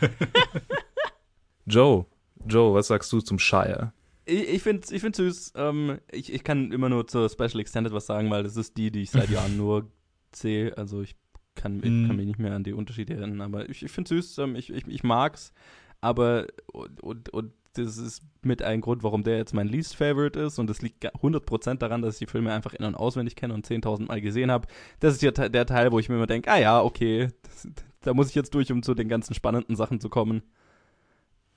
Joe, 1.66 2.06
Joe, 2.46 2.74
was 2.74 2.86
sagst 2.88 3.12
du 3.12 3.20
zum 3.20 3.38
Shire? 3.38 3.92
Ich, 4.24 4.48
ich 4.48 4.62
finde 4.62 4.86
ich 4.90 5.00
find 5.00 5.16
süß. 5.16 5.52
Ähm, 5.56 5.98
ich, 6.12 6.32
ich 6.32 6.44
kann 6.44 6.72
immer 6.72 6.88
nur 6.88 7.06
zur 7.06 7.28
Special 7.28 7.60
Extended 7.60 7.92
was 7.92 8.06
sagen, 8.06 8.30
weil 8.30 8.42
das 8.42 8.56
ist 8.56 8.76
die, 8.76 8.90
die 8.90 9.02
ich 9.02 9.10
seit 9.10 9.30
Jahren 9.30 9.56
nur 9.56 9.90
sehe. 10.34 10.76
Also 10.76 11.02
ich 11.02 11.16
kann, 11.54 11.78
ich 11.82 11.90
Mm. 11.90 12.06
kann 12.06 12.16
mich 12.16 12.26
nicht 12.26 12.38
mehr 12.38 12.54
an 12.54 12.64
die 12.64 12.72
Unterschiede 12.72 13.14
erinnern. 13.14 13.40
Aber 13.40 13.68
ich, 13.68 13.82
ich 13.82 13.90
finde 13.90 14.08
süß. 14.08 14.38
Ähm, 14.38 14.56
ich, 14.56 14.70
ich, 14.72 14.86
ich 14.86 15.02
mag's. 15.04 15.52
Aber 16.00 16.46
und, 16.72 17.00
und, 17.02 17.28
und 17.30 17.52
das 17.78 17.96
ist 17.98 18.22
mit 18.42 18.62
ein 18.62 18.80
Grund, 18.80 19.02
warum 19.02 19.22
der 19.22 19.36
jetzt 19.38 19.54
mein 19.54 19.68
Least 19.68 19.96
Favorite 19.96 20.38
ist. 20.40 20.58
Und 20.58 20.68
das 20.68 20.82
liegt 20.82 21.00
ga- 21.00 21.10
100% 21.20 21.76
daran, 21.82 22.02
dass 22.02 22.14
ich 22.14 22.18
die 22.26 22.30
Filme 22.30 22.52
einfach 22.52 22.74
in- 22.74 22.84
und 22.84 22.94
auswendig 22.94 23.36
kenne 23.36 23.54
und 23.54 23.66
10.000 23.66 24.06
Mal 24.08 24.20
gesehen 24.20 24.50
habe. 24.50 24.66
Das 25.00 25.14
ist 25.14 25.22
ja 25.22 25.30
der 25.30 25.66
Teil, 25.66 25.92
wo 25.92 25.98
ich 25.98 26.08
mir 26.08 26.16
immer 26.16 26.26
denke, 26.26 26.50
ah 26.50 26.58
ja, 26.58 26.80
okay, 26.82 27.28
das, 27.42 27.68
da 28.02 28.14
muss 28.14 28.28
ich 28.28 28.34
jetzt 28.34 28.54
durch, 28.54 28.70
um 28.72 28.82
zu 28.82 28.94
den 28.94 29.08
ganzen 29.08 29.34
spannenden 29.34 29.76
Sachen 29.76 30.00
zu 30.00 30.08
kommen. 30.08 30.42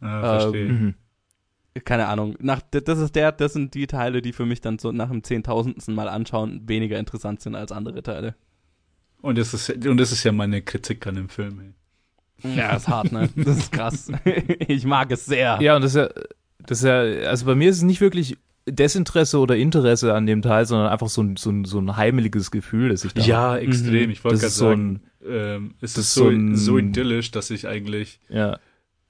Ah, 0.01 0.39
verstehe. 0.39 0.69
Mhm. 0.69 0.95
keine 1.85 2.07
Ahnung, 2.07 2.35
nach, 2.39 2.61
das 2.71 2.99
ist 2.99 3.15
der, 3.15 3.31
das 3.31 3.53
sind 3.53 3.73
die 3.73 3.87
Teile, 3.87 4.21
die 4.21 4.33
für 4.33 4.45
mich 4.45 4.61
dann 4.61 4.79
so 4.79 4.91
nach 4.91 5.09
dem 5.09 5.23
zehntausendsten 5.23 5.93
Mal 5.93 6.09
anschauen 6.09 6.67
weniger 6.67 6.97
interessant 6.99 7.41
sind 7.41 7.55
als 7.55 7.71
andere 7.71 8.01
Teile. 8.03 8.35
Und 9.21 9.37
das 9.37 9.53
ist 9.53 9.69
und 9.85 9.97
das 9.97 10.11
ist 10.13 10.23
ja 10.23 10.31
meine 10.31 10.61
Kritik 10.61 11.05
an 11.05 11.15
dem 11.15 11.29
Film. 11.29 11.59
Ey. 11.59 11.73
Ja, 12.43 12.75
ist 12.75 12.87
hart, 12.87 13.11
ne? 13.11 13.29
Das 13.35 13.57
ist 13.57 13.71
krass. 13.71 14.11
ich 14.67 14.85
mag 14.85 15.11
es 15.11 15.25
sehr. 15.25 15.59
Ja, 15.61 15.75
und 15.75 15.81
das 15.83 15.95
ist 15.95 15.97
ja, 15.97 16.09
das 16.65 16.79
ist 16.79 16.83
ja, 16.85 16.99
also 17.29 17.45
bei 17.45 17.55
mir 17.55 17.69
ist 17.69 17.77
es 17.77 17.83
nicht 17.83 18.01
wirklich 18.01 18.37
Desinteresse 18.67 19.39
oder 19.39 19.55
Interesse 19.57 20.13
an 20.13 20.25
dem 20.27 20.41
Teil, 20.41 20.65
sondern 20.65 20.89
einfach 20.89 21.09
so 21.09 21.21
ein, 21.23 21.35
so 21.37 21.49
ein, 21.49 21.65
so 21.65 21.79
ein 21.79 21.95
heimeliges 21.97 22.51
Gefühl, 22.51 22.89
das 22.89 23.03
ich 23.03 23.13
da 23.13 23.21
Ja, 23.21 23.57
extrem. 23.57 24.05
Mhm. 24.05 24.11
Ich 24.11 24.23
wollte 24.23 24.35
Das 24.35 24.41
gerade 24.41 24.47
ist 24.51 24.57
so 24.57 24.65
sagen, 24.69 25.01
ähm, 25.25 25.73
es 25.81 25.93
das 25.93 26.05
ist 26.05 26.13
so 26.13 26.27
ein- 26.29 26.55
so 26.55 26.77
idyllisch, 26.77 27.31
dass 27.31 27.49
ich 27.49 27.67
eigentlich, 27.67 28.19
Ja, 28.29 28.59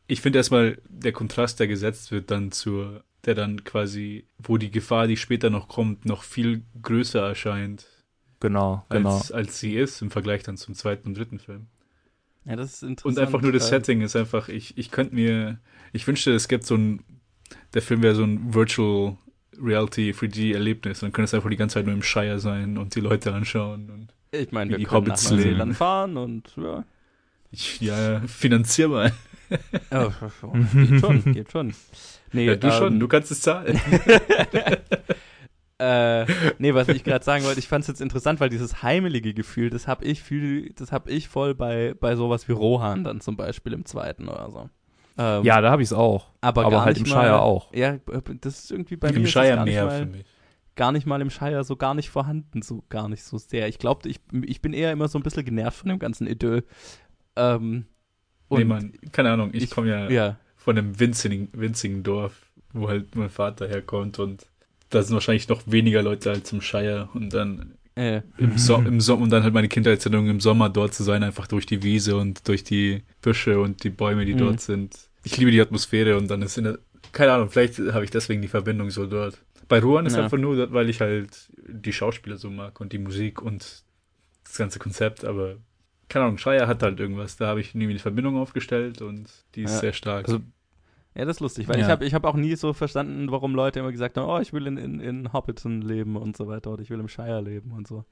ich 0.08 0.22
finde 0.22 0.40
erstmal 0.40 0.78
der 0.88 1.12
Kontrast, 1.12 1.60
der 1.60 1.68
gesetzt 1.68 2.12
wird, 2.12 2.32
dann 2.32 2.52
zur, 2.52 3.04
der 3.26 3.36
dann 3.36 3.64
quasi, 3.64 4.26
wo 4.40 4.58
die 4.58 4.72
Gefahr, 4.72 5.08
die 5.08 5.18
später 5.18 5.50
noch 5.50 5.68
kommt, 5.68 6.06
noch 6.06 6.24
viel 6.24 6.64
größer 6.82 7.22
erscheint, 7.22 7.86
genau, 8.40 8.86
genau. 8.90 9.18
als, 9.18 9.32
als 9.32 9.60
sie 9.60 9.76
ist 9.76 10.02
im 10.02 10.10
Vergleich 10.10 10.42
dann 10.44 10.58
zum 10.58 10.74
zweiten 10.74 11.10
und 11.10 11.18
dritten 11.18 11.38
Film. 11.40 11.68
Ja, 12.46 12.56
das 12.56 12.74
ist 12.74 12.84
interessant. 12.84 13.18
Und 13.18 13.24
einfach 13.24 13.42
nur 13.42 13.52
das 13.52 13.68
Setting 13.68 14.02
ist 14.02 14.16
einfach, 14.16 14.50
ich, 14.50 14.78
ich 14.78 14.92
könnte 14.92 15.16
mir, 15.16 15.60
ich 15.94 16.08
wünschte, 16.08 16.34
es 16.34 16.48
gibt 16.48 16.66
so 16.66 16.76
ein, 16.76 17.04
der 17.74 17.82
Film 17.82 18.02
wäre 18.02 18.16
so 18.16 18.24
ein 18.24 18.54
Virtual 18.54 19.18
Reality 19.62 20.12
3D-Erlebnis. 20.12 21.00
Dann 21.00 21.12
könnte 21.12 21.26
es 21.26 21.34
einfach 21.34 21.50
die 21.50 21.58
ganze 21.58 21.76
Zeit 21.76 21.86
nur 21.86 21.94
im 21.94 22.04
Shire 22.04 22.40
sein 22.40 22.78
und 22.78 22.96
die 22.96 23.02
Leute 23.02 23.34
anschauen. 23.34 23.90
Und 23.90 24.14
Ich 24.32 24.52
meine, 24.52 24.72
wir 24.72 24.78
die 24.78 24.86
können 24.86 25.08
nach 25.08 25.12
Hobbits 25.12 25.30
leben. 25.32 25.44
Neuseeland 25.44 25.76
fahren 25.76 26.18
und 26.18 26.54
ja. 26.58 26.84
ich, 27.52 27.82
ja, 27.82 28.22
finanzier 28.22 28.88
mal. 28.88 29.14
Oh, 29.92 30.12
geht 30.74 31.00
schon, 31.00 31.34
geht 31.34 31.52
schon. 31.52 31.74
Nee, 32.32 32.46
Ja, 32.46 32.56
du 32.56 32.72
schon, 32.72 32.94
ähm, 32.94 33.00
du 33.00 33.08
kannst 33.08 33.32
es 33.32 33.42
zahlen. 33.42 33.80
Äh, 35.80 36.26
nee, 36.60 36.74
was 36.74 36.90
ich 36.90 37.04
gerade 37.06 37.24
sagen 37.24 37.46
wollte, 37.46 37.60
ich 37.60 37.68
fand 37.70 37.84
es 37.84 37.88
jetzt 37.88 38.02
interessant, 38.02 38.40
weil 38.42 38.50
dieses 38.50 38.84
heimelige 38.84 39.34
Gefühl, 39.34 39.70
das 39.70 39.88
habe 39.88 40.04
ich 40.06 40.22
viel, 40.22 40.74
das 40.74 40.92
habe 40.92 41.10
ich 41.10 41.30
voll 41.30 41.56
bei, 41.56 41.96
bei 42.00 42.16
sowas 42.18 42.48
wie 42.50 42.52
Rohan 42.54 43.04
dann 43.06 43.22
zum 43.22 43.38
Beispiel 43.38 43.74
im 43.74 43.86
zweiten 43.86 44.28
oder 44.28 44.52
so. 44.52 44.70
Ähm, 45.18 45.44
Ja, 45.46 45.62
da 45.62 45.72
habe 45.72 45.82
ich 45.82 45.88
es 45.90 45.94
auch. 45.94 46.28
aber, 46.42 46.62
aber 46.62 46.70
gar 46.72 46.86
halt 46.86 46.98
nicht 46.98 47.06
im 47.06 47.16
mal, 47.16 47.24
Shire 47.28 47.42
auch. 47.42 47.74
Ja, 47.74 47.98
das 48.42 48.60
ist 48.66 48.72
irgendwie 48.72 48.98
bei 48.98 49.10
mir 49.12 49.18
Im 49.18 49.24
ist 49.26 49.36
das 49.38 49.46
Shire 49.46 49.56
gar 49.56 49.66
nicht 49.66 49.76
mehr 49.76 49.86
mal, 49.86 50.00
für 50.00 50.06
mich. 50.06 50.26
gar 50.76 50.92
nicht 50.92 51.06
mal 51.08 51.22
im 51.22 51.30
Shire 51.30 51.64
so 51.64 51.76
gar 51.78 51.94
nicht 51.94 52.10
vorhanden, 52.10 52.62
so 52.62 52.84
gar 52.90 53.08
nicht 53.10 53.24
so 53.24 53.38
sehr. 53.38 53.68
Ich 53.70 53.80
glaube, 53.80 54.10
ich, 54.10 54.20
ich 54.46 54.62
bin 54.62 54.74
eher 54.74 54.92
immer 54.92 55.08
so 55.08 55.18
ein 55.20 55.24
bisschen 55.24 55.46
genervt 55.46 55.80
von 55.80 55.90
dem 55.90 56.00
ganzen 56.00 56.28
Idyll. 56.28 56.64
Ähm, 57.36 57.86
und 58.50 58.60
nee, 58.60 58.66
Mann, 58.66 58.94
keine 59.12 59.32
Ahnung, 59.32 59.52
ich, 59.54 59.64
ich- 59.66 59.72
komme 59.72 59.90
ja, 59.90 60.10
ja, 60.10 60.38
von 60.56 60.78
einem 60.78 61.00
winzigen, 61.00 61.50
winzigen 61.54 62.04
Dorf, 62.04 62.52
wo 62.74 62.90
halt 62.90 63.16
mein 63.16 63.30
Vater 63.30 63.68
herkommt 63.68 64.20
und 64.20 64.48
da 64.90 65.02
sind 65.04 65.14
wahrscheinlich 65.14 65.48
noch 65.50 65.62
weniger 65.66 66.02
Leute 66.02 66.32
als 66.32 66.52
im 66.52 66.62
Shire 66.62 67.10
und 67.14 67.34
dann 67.34 67.76
äh, 67.96 68.22
im, 68.38 68.58
so 68.58 68.78
im 68.78 69.02
Sommer 69.02 69.24
und 69.24 69.30
dann 69.30 69.44
halt 69.44 69.54
meine 69.54 69.68
Kindheitserinnerung 69.68 70.30
im 70.30 70.40
Sommer 70.40 70.70
dort 70.70 70.94
zu 70.94 71.04
sein, 71.04 71.24
einfach 71.24 71.48
durch 71.48 71.66
die 71.66 71.84
Wiese 71.84 72.16
und 72.18 72.48
durch 72.48 72.64
die 72.64 73.04
Büsche 73.22 73.60
und 73.60 73.84
die 73.84 73.90
Bäume, 73.90 74.26
die 74.26 74.34
Mhm. 74.34 74.38
dort 74.38 74.62
sind. 74.62 74.96
Ich 75.24 75.36
liebe 75.38 75.52
die 75.52 75.62
Atmosphäre 75.62 76.18
und 76.18 76.30
dann 76.30 76.42
ist 76.42 76.58
in 76.58 76.64
der, 76.64 76.80
keine 77.12 77.34
Ahnung, 77.34 77.50
vielleicht 77.50 77.78
habe 77.80 78.04
ich 78.06 78.12
deswegen 78.12 78.42
die 78.42 78.48
Verbindung 78.48 78.90
so 78.90 79.06
dort. 79.06 79.38
Bei 79.68 79.80
Ruan 79.80 80.06
ist 80.06 80.16
Ja. 80.16 80.24
einfach 80.24 80.38
nur, 80.38 80.56
dort, 80.56 80.72
weil 80.74 80.90
ich 80.90 81.02
halt 81.02 81.50
die 81.68 81.94
Schauspieler 81.94 82.38
so 82.38 82.50
mag 82.50 82.80
und 82.80 82.94
die 82.94 82.98
Musik 83.00 83.42
und 83.42 83.84
das 84.46 84.58
ganze 84.58 84.80
Konzept, 84.80 85.26
aber 85.26 85.58
keine 86.08 86.26
Ahnung, 86.26 86.38
Shire 86.40 86.66
hat 86.68 86.82
halt 86.82 87.00
irgendwas. 87.00 87.36
Da 87.38 87.48
habe 87.48 87.60
ich 87.62 87.76
irgendwie 87.76 87.94
die 87.94 88.00
Verbindung 88.00 88.38
aufgestellt 88.38 89.02
und 89.04 89.30
die 89.56 89.64
ist 89.64 89.74
Ja. 89.74 89.80
sehr 89.82 89.94
stark. 89.94 90.28
Also, 90.28 90.40
ja, 91.20 91.26
das 91.26 91.36
ist 91.38 91.42
lustig, 91.42 91.68
weil 91.68 91.78
Ja. 91.80 91.86
ich 91.86 91.92
habe 91.92 92.06
ich 92.06 92.14
hab 92.14 92.24
auch 92.26 92.36
nie 92.36 92.56
so 92.56 92.74
verstanden, 92.74 93.30
warum 93.30 93.54
Leute 93.54 93.80
immer 93.80 93.92
gesagt 93.92 94.18
haben, 94.18 94.28
oh, 94.28 94.40
ich 94.40 94.54
will 94.54 94.66
in, 94.68 94.78
in, 94.78 95.00
in 95.00 95.34
Hobbiton 95.34 95.82
leben 95.82 96.16
und 96.16 96.36
so 96.38 96.48
weiter 96.48 96.72
oder 96.72 96.82
ich 96.82 96.90
will 96.90 97.00
im 97.00 97.08
Shire 97.10 97.42
leben 97.42 97.72
und 97.72 97.88
so. 97.88 98.06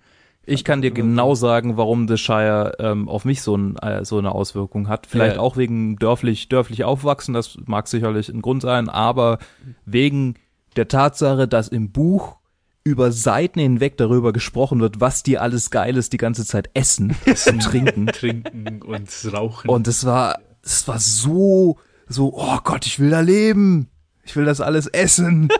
Ich 0.49 0.63
kann 0.63 0.81
dir 0.81 0.91
genau 0.91 1.35
sagen, 1.35 1.75
warum 1.75 2.07
The 2.07 2.17
Shire 2.17 2.73
ähm, 2.79 3.09
auf 3.09 3.25
mich 3.25 3.41
so, 3.41 3.55
ein, 3.57 3.75
äh, 3.77 4.05
so 4.05 4.17
eine 4.17 4.31
Auswirkung 4.33 4.87
hat. 4.87 5.05
Vielleicht 5.05 5.35
Ja. 5.35 5.41
auch 5.41 5.57
wegen 5.57 5.97
dörflich, 5.97 6.47
dörflich 6.47 6.83
aufwachsen, 6.85 7.33
das 7.33 7.57
mag 7.65 7.87
sicherlich 7.89 8.29
ein 8.29 8.41
Grund 8.41 8.61
sein, 8.61 8.87
aber 8.87 9.39
wegen 9.85 10.35
der 10.77 10.87
Tatsache, 10.87 11.47
dass 11.49 11.67
im 11.67 11.91
Buch 11.91 12.37
über 12.85 13.11
Seiten 13.11 13.59
hinweg 13.59 13.97
darüber 13.97 14.31
gesprochen 14.31 14.79
wird, 14.79 15.01
was 15.01 15.21
die 15.21 15.37
alles 15.37 15.69
Geiles 15.71 16.09
die 16.09 16.15
ganze 16.17 16.45
Zeit 16.45 16.69
essen 16.73 17.13
und 17.49 17.61
trinken. 17.63 18.07
Trinken 18.07 18.81
und 18.83 19.09
Rauchen. 19.33 19.69
Und 19.69 19.87
es 19.89 20.05
war, 20.05 20.39
es 20.63 20.87
war 20.87 20.99
so, 20.99 21.77
so, 22.07 22.33
oh 22.35 22.57
Gott, 22.63 22.85
ich 22.85 22.99
will 22.99 23.09
da 23.09 23.19
leben. 23.21 23.87
Ich 24.23 24.35
will 24.35 24.45
das 24.45 24.61
alles 24.61 24.87
essen. 24.87 25.49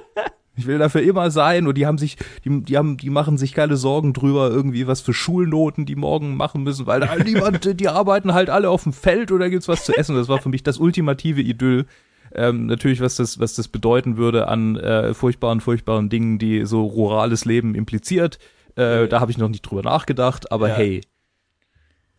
Ich 0.59 0.65
will 0.65 0.79
dafür 0.79 1.03
immer 1.03 1.29
sein. 1.29 1.67
Und 1.67 1.77
die 1.77 1.85
haben 1.85 1.99
sich, 1.99 2.17
die, 2.43 2.63
die 2.63 2.77
haben, 2.77 2.97
die 2.97 3.11
machen 3.11 3.37
sich 3.37 3.53
keine 3.53 3.77
Sorgen 3.77 4.13
drüber, 4.13 4.49
irgendwie 4.49 4.87
was 4.87 5.01
für 5.01 5.13
Schulnoten 5.13 5.85
die 5.85 5.95
morgen 5.95 6.35
machen 6.35 6.63
müssen, 6.63 6.87
weil 6.87 6.99
da 6.99 7.09
halt 7.09 7.25
niemand, 7.31 7.79
die 7.79 7.87
arbeiten 7.87 8.33
halt 8.33 8.49
alle 8.49 8.71
auf 8.71 8.81
dem 8.81 8.91
Feld 8.91 9.31
oder 9.31 9.51
gibt's 9.51 9.67
was 9.67 9.85
zu 9.85 9.93
essen. 9.95 10.15
Das 10.15 10.29
war 10.29 10.41
für 10.41 10.49
mich 10.49 10.63
das 10.63 10.79
ultimative 10.79 11.41
Idyll. 11.41 11.85
Ähm, 12.33 12.65
natürlich, 12.65 13.01
was 13.01 13.17
das, 13.17 13.39
was 13.39 13.53
das 13.53 13.67
bedeuten 13.67 14.17
würde 14.17 14.47
an 14.47 14.77
äh, 14.77 15.13
furchtbaren, 15.13 15.61
furchtbaren 15.61 16.09
Dingen, 16.09 16.39
die 16.39 16.65
so 16.65 16.83
rurales 16.87 17.45
Leben 17.45 17.75
impliziert. 17.75 18.39
Äh, 18.75 19.01
Ja. 19.01 19.05
Da 19.05 19.19
habe 19.19 19.29
ich 19.29 19.37
noch 19.37 19.49
nicht 19.49 19.61
drüber 19.61 19.83
nachgedacht, 19.83 20.51
aber 20.51 20.69
Ja. 20.69 20.75
hey, 20.77 21.01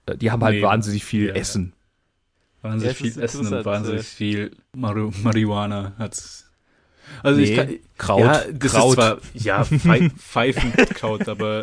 äh, 0.07 0.17
die 0.17 0.31
haben 0.31 0.45
halt 0.45 0.55
Nee, 0.55 0.63
wahnsinnig 0.63 1.05
viel 1.05 1.27
ja. 1.27 1.35
Essen. 1.35 1.73
Wahnsinnig 2.63 2.99
Ja, 3.01 3.07
viel 3.13 3.23
Essen 3.23 3.53
und 3.53 3.65
wahnsinnig 3.65 4.07
viel 4.07 4.51
Maru 4.75 5.11
Marihuana 5.23 5.93
hat's. 5.99 6.51
Also 7.23 7.41
ich 7.41 7.51
Nee, 7.51 7.57
kann, 7.57 7.75
Kraut, 7.97 8.21
ja, 8.21 8.45
das 8.53 8.73
Kraut. 8.73 8.89
ist 8.91 8.95
zwar, 8.95 9.19
ja, 9.35 9.63
Pfei- 9.63 10.11
Pfeifenkraut, 10.19 11.27
aber 11.29 11.63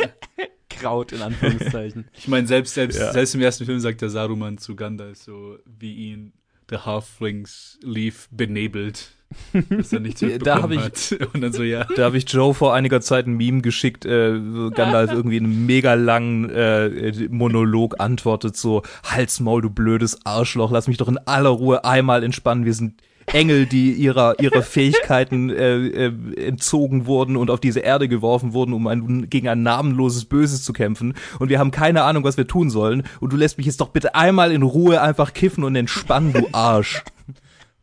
Kraut 0.69 1.11
in 1.11 1.21
Anführungszeichen. 1.21 2.07
ich 2.13 2.27
meine, 2.27 2.47
selbst, 2.47 2.73
selbst, 2.73 2.97
Ja. 2.99 3.13
selbst 3.13 3.35
im 3.35 3.41
ersten 3.41 3.65
Film 3.65 3.79
sagt 3.79 4.01
der 4.01 4.09
Saruman 4.09 4.57
zu 4.57 4.75
Gandalf 4.75 5.17
so, 5.19 5.57
wie 5.65 5.93
ihn 6.11 6.33
the 6.69 6.77
Halflings 6.77 7.77
leave 7.83 8.27
benebelt. 8.31 9.11
Dass 9.69 9.91
er 9.91 9.99
nichts 9.99 10.19
Da 10.21 10.27
mitbekommen 10.27 10.63
hab 10.63 10.71
ich- 10.71 11.11
hat. 11.19 11.33
Und 11.33 11.41
dann 11.41 11.51
so, 11.51 11.63
ja. 11.63 11.85
Da 11.95 12.05
habe 12.05 12.17
ich 12.17 12.29
Joe 12.31 12.53
vor 12.53 12.73
einiger 12.75 13.01
Zeit 13.01 13.25
ein 13.27 13.35
Meme 13.35 13.61
geschickt, 13.61 14.05
äh, 14.05 14.33
so 14.39 14.69
Gandalf 14.69 15.11
irgendwie 15.13 15.37
in 15.37 15.45
einem 15.45 15.65
mega 15.65 15.95
langen 15.95 16.49
äh, 16.51 17.27
Monolog 17.29 17.99
antwortet 17.99 18.55
so, 18.55 18.83
Halsmaul, 19.03 19.61
du 19.63 19.69
blödes 19.69 20.25
Arschloch, 20.25 20.71
lass 20.71 20.87
mich 20.87 20.97
doch 20.97 21.07
in 21.07 21.17
aller 21.25 21.49
Ruhe 21.49 21.83
einmal 21.85 22.23
entspannen, 22.23 22.65
wir 22.65 22.73
sind 22.73 23.01
Engel, 23.27 23.65
die 23.65 23.93
ihrer, 23.93 24.39
ihrer 24.39 24.61
Fähigkeiten 24.61 25.49
äh, 25.49 25.87
äh, 25.87 26.47
entzogen 26.47 27.05
wurden 27.05 27.37
und 27.37 27.49
auf 27.49 27.59
diese 27.59 27.79
Erde 27.79 28.07
geworfen 28.07 28.53
wurden, 28.53 28.73
um 28.73 28.87
ein, 28.87 29.29
gegen 29.29 29.47
ein 29.47 29.63
namenloses 29.63 30.25
Böses 30.25 30.63
zu 30.63 30.73
kämpfen. 30.73 31.15
Und 31.39 31.49
wir 31.49 31.59
haben 31.59 31.71
keine 31.71 32.03
Ahnung, 32.03 32.23
was 32.23 32.37
wir 32.37 32.47
tun 32.47 32.69
sollen. 32.69 33.03
Und 33.19 33.33
du 33.33 33.37
lässt 33.37 33.57
mich 33.57 33.65
jetzt 33.67 33.81
doch 33.81 33.89
bitte 33.89 34.15
einmal 34.15 34.51
in 34.51 34.63
Ruhe 34.63 35.01
einfach 35.01 35.33
kiffen 35.33 35.63
und 35.63 35.75
entspannen, 35.75 36.33
du 36.33 36.47
Arsch. 36.51 37.03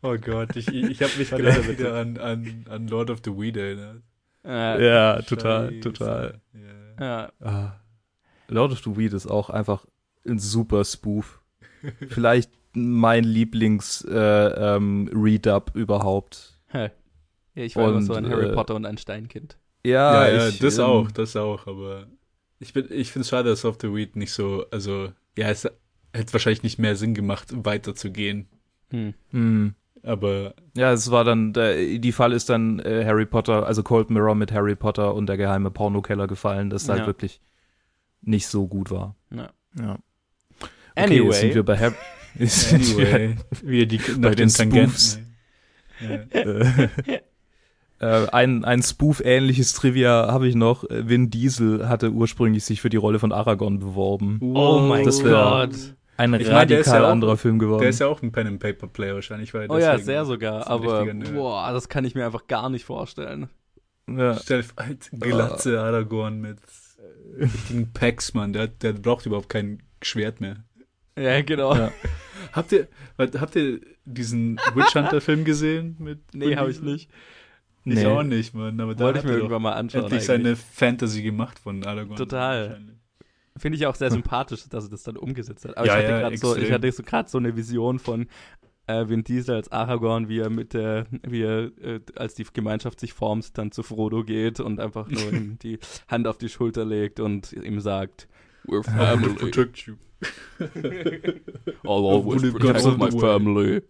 Oh 0.05 0.17
Gott, 0.21 0.57
ich, 0.57 0.67
ich, 0.67 1.01
habe 1.01 1.13
mich 1.17 1.31
warte, 1.31 1.69
wieder 1.69 1.95
an, 1.95 2.19
an, 2.19 2.65
an 2.69 2.89
Lord 2.89 3.09
of 3.09 3.21
the 3.25 3.31
Weed 3.31 3.57
erinnert. 3.57 4.03
Äh, 4.45 4.85
Ja, 4.85 5.23
total, 5.23 5.69
Scheiße. 5.69 5.81
total. 5.81 6.41
Ja. 6.99 7.07
ja. 7.07 7.33
Ah. 7.41 7.81
Lord 8.49 8.73
of 8.73 8.81
the 8.85 8.97
Weed 8.97 9.13
ist 9.13 9.29
auch 9.29 9.49
einfach 9.49 9.87
ein 10.27 10.41
super 10.41 10.85
Spoof. 10.85 11.41
Vielleicht 12.09 12.51
mein 12.75 13.25
Lieblings 13.25 14.05
äh, 14.09 14.17
ähm, 14.77 15.09
überhaupt. 15.75 16.59
Hä. 16.69 16.91
Ja, 17.55 17.65
ich 17.65 17.77
war 17.77 17.89
immer 17.89 17.97
Und, 17.99 18.05
so 18.05 18.15
ein 18.15 18.27
Harry 18.31 18.47
äh, 18.47 18.55
Potter 18.55 18.75
und 18.75 18.87
ein 18.87 18.97
Steinkind. 18.97 19.59
Ja, 19.85 20.27
Ja, 20.27 20.33
ja, 20.35 20.49
ich, 20.49 20.59
das 20.59 20.79
ähm, 20.79 20.85
auch, 20.87 21.11
das 21.11 21.37
auch, 21.37 21.67
aber 21.67 22.07
ich 22.61 22.73
bin, 22.73 22.87
ich 22.89 23.13
finde 23.13 23.25
es 23.25 23.29
schade, 23.29 23.51
dass 23.51 23.67
auf 23.67 23.77
the 23.79 23.93
Weed 23.95 24.17
nicht 24.17 24.33
so, 24.33 24.65
also, 24.71 25.13
ja, 25.37 25.51
es 25.51 25.65
hätte 26.15 26.33
wahrscheinlich 26.33 26.63
nicht 26.63 26.79
mehr 26.79 26.97
Sinn 26.97 27.13
gemacht, 27.13 27.49
weiter 27.53 27.95
zu 27.95 28.11
gehen, 28.11 28.49
Hm. 28.89 29.13
Hm. 29.33 29.75
aber 30.03 30.55
Ja, 30.75 30.93
es 30.93 31.11
war 31.11 31.25
dann, 31.25 31.53
der, 31.53 31.75
die 31.99 32.13
Fall 32.13 32.33
ist 32.33 32.49
dann 32.49 32.79
äh, 32.79 33.05
Harry 33.05 33.27
Potter, 33.27 33.67
also 33.67 33.83
Cold 33.83 34.09
Mirror 34.09 34.35
mit 34.35 34.51
Harry 34.51 34.75
Potter 34.75 35.15
und 35.15 35.27
der 35.27 35.37
geheime 35.37 35.71
Pornokeller 35.71 36.27
gefallen, 36.29 36.71
das 36.71 36.89
halt 36.89 37.01
Ja. 37.01 37.07
wirklich 37.07 37.43
nicht 38.23 38.47
so 38.47 38.67
gut 38.67 38.91
war. 38.91 39.15
Ja. 39.31 39.51
Ja. 39.79 39.99
Anyway. 40.95 41.27
jetzt 41.27 41.41
sind 41.41 41.55
wir 41.55 41.65
bei 41.65 41.77
Harry. 41.79 41.95
wir- 42.35 42.75
anyway, 42.75 43.37
wie 43.63 43.87
die 43.87 43.99
Bei 43.99 44.13
nach 44.19 44.35
den 44.35 44.49
den 44.49 44.55
Tangenten. 44.55 45.35
Ja. 46.01 46.09
äh, 46.41 46.89
Äh, 48.01 48.27
ein, 48.33 48.65
ein 48.65 48.83
Spoof-ähnliches 48.83 49.75
Trivia 49.75 50.27
habe 50.33 50.49
ich 50.49 50.57
noch. 50.57 50.83
Vin 50.91 51.31
Diesel 51.31 51.89
hatte 51.89 52.11
ursprünglich 52.11 52.65
sich 52.65 52.81
für 52.81 52.89
die 52.91 52.97
Rolle 52.97 53.21
von 53.21 53.31
Aragorn 53.31 53.79
beworben. 53.79 54.41
Oh 54.43 54.81
mein 54.81 55.05
Das 55.05 55.23
wär- 55.23 55.31
Gott. 55.33 55.71
Ein 56.17 56.25
Ich 56.27 56.31
meine, 56.31 56.43
ist 56.43 56.51
radikal 56.51 57.01
ja 57.03 57.07
auch- 57.07 57.13
anderer 57.13 57.37
Film 57.37 57.61
geworden. 57.61 57.81
Der 57.81 57.91
ist 57.91 58.01
ja 58.01 58.09
auch 58.09 58.21
ein 58.21 58.33
Pen 58.33 58.49
and 58.49 58.59
Paper 58.61 58.89
Player 58.89 59.15
wahrscheinlich, 59.15 59.55
weil 59.55 59.71
Oh 59.71 59.79
ja, 59.79 59.99
sehr 59.99 60.25
sogar. 60.25 60.63
ist 60.63 60.67
Aber 60.67 61.05
boah, 61.33 61.71
das 61.73 61.89
kann 61.89 62.05
ich 62.05 62.17
mir 62.17 62.27
einfach 62.27 62.49
gar 62.49 62.71
nicht 62.71 62.85
vorstellen. 62.85 63.49
ja. 64.09 64.35
Stell 64.37 64.63
dir 64.63 64.69
halt 64.79 65.11
Glatze 65.21 65.81
Aragorn 65.81 66.41
mit 66.41 66.59
richtigen 67.39 67.93
Packs, 67.93 68.35
Mann. 68.35 68.53
Der, 68.53 68.67
der 68.67 68.95
braucht 68.95 69.27
überhaupt 69.27 69.49
kein 69.49 69.81
Schwert 70.03 70.41
mehr. 70.41 70.57
Ja, 71.19 71.41
genau. 71.43 71.75
Ja. 71.75 71.93
Habt 72.53 72.73
ihr, 72.73 72.89
habt 73.19 73.57
ihr 73.57 73.81
diesen 74.05 74.57
Witch 74.75 74.95
Hunter 74.95 75.21
Film 75.21 75.45
gesehen? 75.45 75.97
Mit 75.99 76.21
Nee, 76.35 76.57
habe 76.57 76.71
ich 76.71 76.81
nicht. 76.83 77.11
Ich 77.85 77.95
Nee. 77.97 78.07
auch 78.07 78.23
nicht, 78.23 78.55
Mann. 78.55 78.81
Aber 78.81 78.95
da 78.95 79.05
Wollte 79.07 79.19
ich 79.21 79.25
mir 79.25 79.33
irgendwann 79.33 79.63
mal 79.63 79.73
anschauen. 79.73 80.05
endlich 80.05 80.29
eigentlich. 80.31 80.45
seine 80.45 80.57
Fantasy 80.57 81.23
gemacht 81.23 81.59
von 81.59 81.85
Aragorn. 81.85 82.17
Total. 82.17 82.81
Finde 83.57 83.77
ich 83.77 83.87
auch 83.87 83.95
sehr 83.95 84.11
sympathisch, 84.11 84.69
dass 84.69 84.85
er 84.85 84.91
das 84.91 85.03
dann 85.03 85.17
umgesetzt 85.17 85.65
hat. 85.67 85.77
Aber 85.77 85.87
Ja, 85.87 85.95
ich 85.99 86.05
hatte 86.05 86.13
ja, 86.13 86.21
gerade 86.21 86.37
so, 86.39 86.57
ich 86.57 86.73
hatte 86.73 86.91
so 86.93 87.03
gerade 87.03 87.29
so 87.29 87.39
eine 87.39 87.55
Vision 87.57 87.99
von 87.99 88.27
äh, 88.87 89.09
Vin 89.09 89.25
Diesel 89.25 89.57
als 89.57 89.71
Aragorn, 89.71 90.29
wie 90.29 90.39
er 90.39 90.49
mit 90.51 90.73
der, 90.75 91.07
wie 91.29 91.43
er, 91.43 91.71
äh, 91.83 92.01
als 92.17 92.35
die 92.35 92.47
Gemeinschaft 92.53 92.99
sich 93.01 93.13
formt, 93.13 93.59
dann 93.59 93.71
zu 93.71 93.83
Frodo 93.83 94.25
geht 94.25 94.59
und 94.61 94.81
einfach 94.81 95.09
nur 95.09 95.21
ihm 95.33 95.59
die 95.59 95.79
Hand 96.09 96.27
auf 96.27 96.39
die 96.39 96.49
Schulter 96.49 96.85
legt 96.85 97.21
und 97.21 97.53
ihm 97.53 97.81
sagt, 97.81 98.27
We're 98.65 98.81
I 98.81 99.21
will 99.23 99.29
family. 99.29 99.35
protect 99.35 99.79
you. 99.87 99.95
I'll 101.85 102.07
always 102.07 102.43
protect 102.53 102.99
my 102.99 103.11
family. 103.11 103.83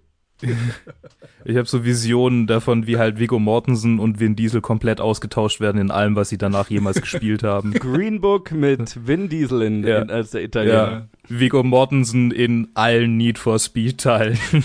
Ich 1.45 1.57
habe 1.57 1.69
so 1.69 1.85
Visionen 1.85 2.49
davon, 2.49 2.87
wie 2.89 2.97
halt 2.99 3.19
Viggo 3.21 3.39
Mortensen 3.39 4.01
und 4.01 4.19
Vin 4.19 4.35
Diesel 4.35 4.61
komplett 4.61 5.01
ausgetauscht 5.01 5.61
werden 5.61 5.81
in 5.81 5.91
allem, 5.93 6.17
was 6.17 6.31
sie 6.31 6.39
danach 6.39 6.69
jemals 6.69 7.01
gespielt 7.01 7.45
haben. 7.45 7.73
Green 7.75 8.21
Book 8.21 8.51
mit 8.51 9.07
Vin 9.07 9.29
Diesel 9.29 9.63
in, 9.63 9.85
Ja. 9.87 10.03
in, 10.03 10.11
als 10.11 10.31
der 10.33 10.43
Italiener. 10.43 11.09
Viggo 11.29 11.63
Mortensen 11.63 12.33
in 12.33 12.69
allen 12.75 13.17
Need 13.17 13.39
for 13.39 13.59
Speed 13.59 13.99
Teilen. 13.99 14.39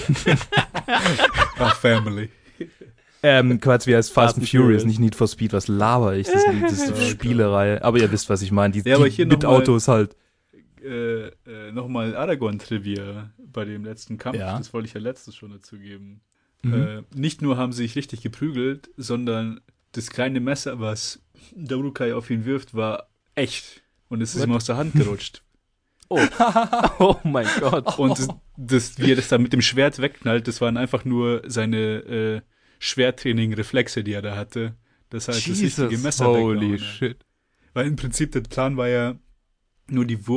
Ah, 1.60 1.70
Family. 1.72 2.30
ähm, 3.24 3.60
Quatsch, 3.60 3.88
wie 3.88 3.96
heißt 3.96 4.12
Fast, 4.14 4.36
Fast 4.36 4.38
and 4.38 4.48
Furious, 4.50 4.66
Furious. 4.68 4.86
nicht 4.86 5.00
Need 5.00 5.16
for 5.16 5.28
Speed, 5.28 5.52
was 5.54 5.68
laber 5.68 6.16
ich? 6.16 6.28
Das, 6.28 6.44
das 6.62 6.72
ist 6.74 6.92
eine. 6.96 7.02
Spielerei. 7.06 7.82
Aber 7.84 7.98
ihr 8.00 8.12
wisst, 8.12 8.30
was 8.30 8.42
ich 8.42 8.52
meine. 8.52 8.74
Die, 8.74 8.88
Ja, 8.88 8.98
die 9.04 9.26
mit 9.26 9.44
Autos 9.46 9.88
halt. 9.88 10.16
Äh, 10.88 11.28
äh, 11.46 11.72
Nochmal 11.72 12.16
Aragorn-Trivia 12.16 13.32
bei 13.38 13.66
dem 13.66 13.84
letzten 13.84 14.18
Kampf. 14.18 14.38
Ja. 14.38 14.58
Das 14.58 14.74
wollte 14.74 14.88
ich 14.88 14.94
ja 14.94 15.02
letztes 15.02 15.36
schon 15.36 15.52
dazu 15.52 15.78
geben. 15.78 16.22
Mhm. 16.64 16.74
Äh, 16.74 17.04
nicht 17.14 17.42
nur 17.42 17.58
haben 17.58 17.72
sie 17.72 17.84
sich 17.84 17.96
richtig 17.96 18.22
geprügelt, 18.22 18.90
sondern 18.98 19.62
das 19.92 20.10
kleine 20.10 20.40
Messer, 20.40 20.80
was 20.80 21.22
Darukai 21.56 22.14
auf 22.14 22.30
ihn 22.30 22.46
wirft, 22.46 22.74
war 22.74 23.10
echt. 23.36 23.82
Und 24.10 24.22
es 24.22 24.36
ist 24.36 24.42
What? 24.42 24.48
ihm 24.50 24.54
aus 24.54 24.66
der 24.66 24.78
Hand 24.78 24.94
gerutscht. 24.94 25.44
Oh 26.10 27.18
mein 27.26 27.48
Gott. 27.60 28.00
Und 28.00 28.18
das, 28.18 28.28
das, 28.56 28.98
wie 28.98 29.12
er 29.12 29.18
das 29.18 29.28
da 29.28 29.38
mit 29.38 29.52
dem 29.52 29.62
Schwert 29.62 30.00
wegknallt, 30.00 30.48
das 30.48 30.62
waren 30.62 30.78
einfach 30.78 31.04
nur 31.04 31.42
seine 31.48 31.78
äh, 31.78 32.42
Schwerttraining-Reflexe, 32.80 34.06
die 34.06 34.14
er 34.14 34.22
da 34.22 34.38
hatte. 34.38 34.76
Das 35.10 35.28
heißt, 35.28 35.50
das 35.50 35.62
richtige 35.62 35.98
Messer 35.98 36.28
holy 36.28 36.80
shit. 36.80 37.26
Weil 37.74 37.88
im 37.88 37.98
Prinzip 37.98 38.32
der 38.32 38.40
Plan 38.40 38.78
war 38.78 38.88
ja 38.88 39.20
nur 39.90 40.06
die 40.06 40.28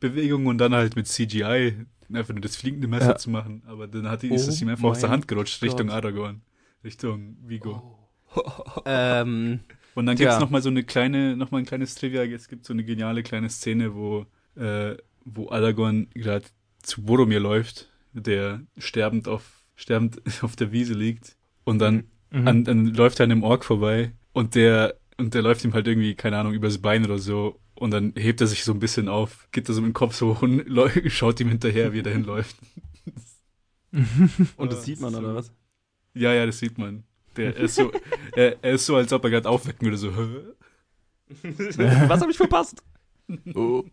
Wurfbewegung 0.00 0.46
und 0.46 0.58
dann 0.58 0.74
halt 0.74 0.96
mit 0.96 1.06
CGI 1.06 1.74
einfach 2.12 2.34
nur 2.34 2.40
das 2.40 2.56
fliegende 2.56 2.86
Messer 2.88 3.10
Ja. 3.10 3.16
zu 3.16 3.30
machen. 3.30 3.62
Aber 3.66 3.86
dann 3.88 4.08
hat, 4.08 4.22
die- 4.22 4.28
ist 4.32 4.46
Oh 4.46 4.50
es 4.50 4.62
ihm 4.62 4.68
einfach 4.68 4.84
aus 4.88 5.00
der 5.00 5.10
Hand 5.10 5.26
gerutscht, 5.28 5.62
Richtung 5.62 5.88
Gott. 5.88 5.96
Aragorn, 5.96 6.42
Richtung 6.84 7.36
Vigo. 7.46 7.98
ähm, 8.84 9.60
Und 9.94 10.06
dann 10.06 10.16
Tja. 10.16 10.26
gibt's 10.30 10.40
noch 10.40 10.50
mal 10.50 10.62
so 10.62 10.68
eine 10.68 10.84
kleine, 10.84 11.36
noch 11.36 11.50
mal 11.50 11.58
ein 11.58 11.64
kleines 11.64 11.94
Trivia. 11.94 12.22
Es 12.24 12.48
gibt 12.48 12.64
so 12.66 12.72
eine 12.72 12.84
geniale 12.84 13.22
kleine 13.22 13.48
Szene, 13.48 13.94
wo, 13.94 14.26
äh, 14.56 14.96
wo 15.24 15.48
Aragorn 15.50 16.08
gerade 16.14 16.44
zu 16.82 17.02
Boromir 17.02 17.40
läuft, 17.40 17.90
der 18.12 18.60
sterbend 18.78 19.26
auf, 19.26 19.64
sterbend 19.74 20.20
auf 20.42 20.54
der 20.56 20.70
Wiese 20.72 20.94
liegt. 20.94 21.36
Und 21.64 21.78
dann 21.80 22.04
Mhm. 22.32 22.48
an, 22.48 22.64
dann 22.64 22.86
läuft 22.86 23.20
er 23.20 23.24
an 23.24 23.30
einem 23.32 23.44
Ork 23.44 23.64
vorbei 23.64 24.12
und 24.32 24.56
der 24.56 24.96
und 25.16 25.32
der 25.32 25.42
läuft 25.42 25.64
ihm 25.64 25.72
halt 25.72 25.86
irgendwie, 25.86 26.14
keine 26.16 26.36
Ahnung, 26.38 26.52
übers 26.52 26.78
Bein 26.78 27.04
oder 27.04 27.18
so. 27.18 27.58
Und 27.76 27.90
dann 27.90 28.14
hebt 28.16 28.40
er 28.40 28.46
sich 28.46 28.64
so 28.64 28.72
ein 28.72 28.80
bisschen 28.80 29.08
auf, 29.08 29.48
geht 29.52 29.68
da 29.68 29.72
so 29.72 29.80
mit 29.80 29.90
dem 29.90 29.94
Kopf 29.94 30.14
so 30.14 30.34
hoch 30.34 30.42
und 30.42 30.64
schaut 31.08 31.40
ihm 31.40 31.48
hinterher, 31.48 31.92
wie 31.92 32.00
er 32.00 32.04
dahin 32.04 32.24
läuft. 32.24 32.56
und 34.56 34.72
das 34.72 34.84
sieht 34.84 35.00
man, 35.00 35.12
so. 35.12 35.18
oder 35.20 35.34
was? 35.34 35.52
Ja, 36.14 36.32
ja, 36.32 36.46
das 36.46 36.58
sieht 36.58 36.78
man. 36.78 37.04
Der 37.36 37.54
er 37.56 37.64
ist 37.64 37.74
so, 37.74 37.92
er, 38.34 38.56
er 38.62 38.72
ist 38.72 38.86
so, 38.86 38.96
als 38.96 39.12
ob 39.12 39.24
er 39.24 39.30
gerade 39.30 39.48
aufwecken 39.48 39.86
würde, 39.86 39.98
so, 39.98 40.10
was 41.28 42.20
habe 42.20 42.30
ich 42.30 42.36
verpasst? 42.36 42.82
Oh. 43.54 43.84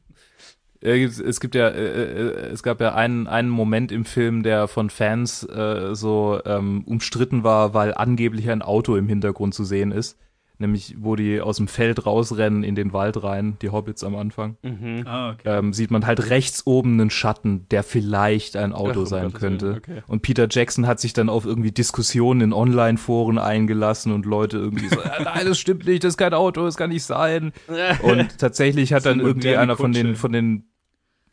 Äh, 0.81 1.03
Es 1.03 1.39
gibt 1.39 1.55
ja, 1.55 1.69
äh, 1.69 1.83
äh, 1.83 2.51
es 2.51 2.63
gab 2.63 2.79
ja 2.81 2.93
einen, 2.93 3.27
einen 3.27 3.49
Moment 3.49 3.91
im 3.91 4.05
Film, 4.05 4.43
der 4.43 4.67
von 4.67 4.89
Fans 4.89 5.43
äh, 5.43 5.95
so 5.95 6.39
ähm, 6.45 6.83
umstritten 6.85 7.43
war, 7.43 7.73
weil 7.73 7.93
angeblich 7.93 8.49
ein 8.49 8.61
Auto 8.61 8.95
im 8.95 9.07
Hintergrund 9.07 9.53
zu 9.53 9.63
sehen 9.63 9.91
ist. 9.91 10.17
Nämlich, 10.59 10.95
wo 10.99 11.15
die 11.15 11.41
aus 11.41 11.57
dem 11.57 11.67
Feld 11.67 12.05
rausrennen 12.05 12.63
in 12.63 12.75
den 12.75 12.93
Wald 12.93 13.23
rein, 13.23 13.57
die 13.61 13.69
Hobbits 13.69 14.03
am 14.03 14.15
Anfang. 14.15 14.57
Mhm. 14.61 15.01
Ah, 15.05 15.31
okay. 15.31 15.41
Ähm, 15.45 15.73
sieht 15.73 15.89
man 15.89 16.05
halt 16.05 16.29
rechts 16.29 16.67
oben 16.67 16.93
einen 16.93 17.09
Schatten, 17.09 17.67
der 17.69 17.81
vielleicht 17.81 18.55
ein 18.55 18.71
Auto 18.71 19.01
Ach, 19.03 19.07
sein 19.07 19.23
Gottes 19.25 19.39
könnte. 19.39 19.75
Okay. 19.77 20.03
Und 20.07 20.21
Peter 20.21 20.47
Jackson 20.49 20.85
hat 20.85 20.99
sich 20.99 21.13
dann 21.13 21.27
auf 21.27 21.45
irgendwie 21.45 21.71
Diskussionen 21.71 22.41
in 22.41 22.53
Online-Foren 22.53 23.39
eingelassen 23.39 24.11
und 24.11 24.27
Leute 24.27 24.57
irgendwie 24.57 24.87
so, 24.89 24.97
"Ja, 24.97 25.23
nein, 25.23 25.45
das 25.45 25.57
stimmt 25.57 25.85
nicht, 25.87 26.03
das 26.03 26.13
ist 26.13 26.17
kein 26.17 26.33
Auto, 26.35 26.63
das 26.63 26.77
kann 26.77 26.91
nicht 26.91 27.03
sein. 27.03 27.51
Und 28.03 28.37
tatsächlich 28.37 28.93
hat 28.93 29.05
dann 29.05 29.19
irgendwie 29.19 29.55
einer 29.55 29.75
von 29.75 29.91
den, 29.91 30.15
von 30.15 30.31
den, 30.31 30.65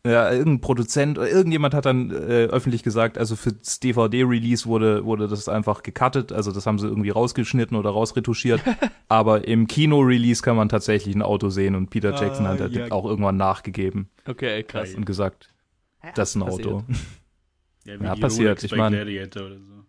ja, 0.06 0.30
irgendein 0.32 0.60
Produzent 0.60 1.18
oder 1.18 1.28
irgendjemand 1.30 1.74
hat 1.74 1.84
dann 1.86 2.10
äh, 2.10 2.44
öffentlich 2.46 2.82
gesagt, 2.82 3.18
also 3.18 3.36
fürs 3.36 3.80
DVD-Release 3.80 4.66
wurde, 4.66 5.04
wurde 5.04 5.28
das 5.28 5.48
einfach 5.48 5.82
gecuttet, 5.82 6.32
also 6.32 6.52
das 6.52 6.66
haben 6.66 6.78
sie 6.78 6.86
irgendwie 6.86 7.10
rausgeschnitten 7.10 7.76
oder 7.76 7.90
rausretuschiert. 7.90 8.62
Aber 9.08 9.46
im 9.46 9.66
Kino-Release 9.66 10.42
kann 10.42 10.56
man 10.56 10.68
tatsächlich 10.68 11.14
ein 11.14 11.22
Auto 11.22 11.50
sehen 11.50 11.74
und 11.74 11.90
Peter 11.90 12.10
Jackson 12.14 12.46
Ah, 12.46 12.50
hat 12.50 12.60
halt 12.60 12.72
ja. 12.74 12.90
auch 12.92 13.04
irgendwann 13.04 13.36
nachgegeben 13.36 14.08
Okay, 14.26 14.62
krass. 14.62 14.94
und 14.94 15.04
gesagt, 15.04 15.52
das 16.14 16.30
ist 16.30 16.36
ein 16.36 16.42
Passiert. 16.46 16.66
Auto. 16.68 16.84
Ja, 17.86 17.98
wie 17.98 18.04
Ja, 18.04 18.14
die 18.14 18.20
passiert, 18.20 18.62
ich 18.62 18.70
bei 18.70 18.76
mein- 18.76 18.92
Gladiator 18.92 19.46
oder 19.46 19.56
so. 19.56 19.84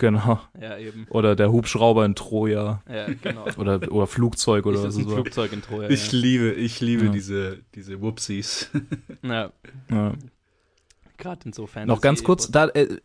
Genau. 0.00 0.40
Ja, 0.60 0.76
eben. 0.78 1.06
Oder 1.10 1.36
der 1.36 1.52
Hubschrauber 1.52 2.04
in 2.04 2.16
Troja. 2.16 2.82
Ja, 2.92 3.06
genau. 3.22 3.44
Oder, 3.58 3.92
oder 3.92 4.06
Flugzeug 4.06 4.66
oder 4.66 4.82
ein 4.82 5.06
war. 5.06 5.14
Flugzeug 5.14 5.52
in 5.52 5.62
Troja. 5.62 5.88
Ich 5.88 6.10
ja. 6.12 6.18
liebe, 6.18 6.50
ich 6.52 6.80
liebe 6.80 7.04
Ja. 7.06 7.10
diese, 7.12 7.58
diese 7.74 8.00
Whoopsies. 8.00 8.70
ja, 9.22 9.52
Ja. 9.90 10.12
gerade 11.18 11.40
insofern. 11.44 11.86
Noch 11.86 12.00
ganz 12.00 12.24
kurz, 12.24 12.50
da, 12.50 12.68
äh, 12.68 12.96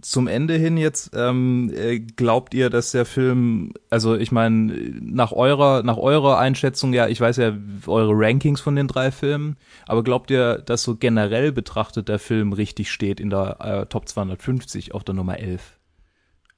zum 0.00 0.26
Ende 0.26 0.54
hin 0.54 0.76
jetzt, 0.76 1.12
ähm, 1.14 1.70
äh, 1.76 2.00
glaubt 2.00 2.54
ihr, 2.54 2.70
dass 2.70 2.90
der 2.90 3.04
Film, 3.04 3.72
also 3.88 4.16
ich 4.16 4.32
meine, 4.32 4.72
nach 5.00 5.30
eurer, 5.30 5.84
nach 5.84 5.96
eurer 5.96 6.38
Einschätzung, 6.38 6.92
ja, 6.92 7.06
ich 7.06 7.20
weiß 7.20 7.36
ja 7.36 7.56
eure 7.86 8.12
Rankings 8.12 8.60
von 8.60 8.74
den 8.74 8.88
drei 8.88 9.12
Filmen, 9.12 9.56
aber 9.86 10.02
glaubt 10.02 10.30
ihr, 10.30 10.58
dass 10.58 10.82
so 10.82 10.96
generell 10.96 11.52
betrachtet 11.52 12.08
der 12.08 12.18
Film 12.18 12.52
richtig 12.52 12.90
steht 12.90 13.20
in 13.20 13.30
der 13.30 13.60
äh, 13.60 13.86
Top 13.86 14.08
250 14.08 14.92
auf 14.92 15.04
der 15.04 15.14
Nummer 15.14 15.38
11? 15.38 15.78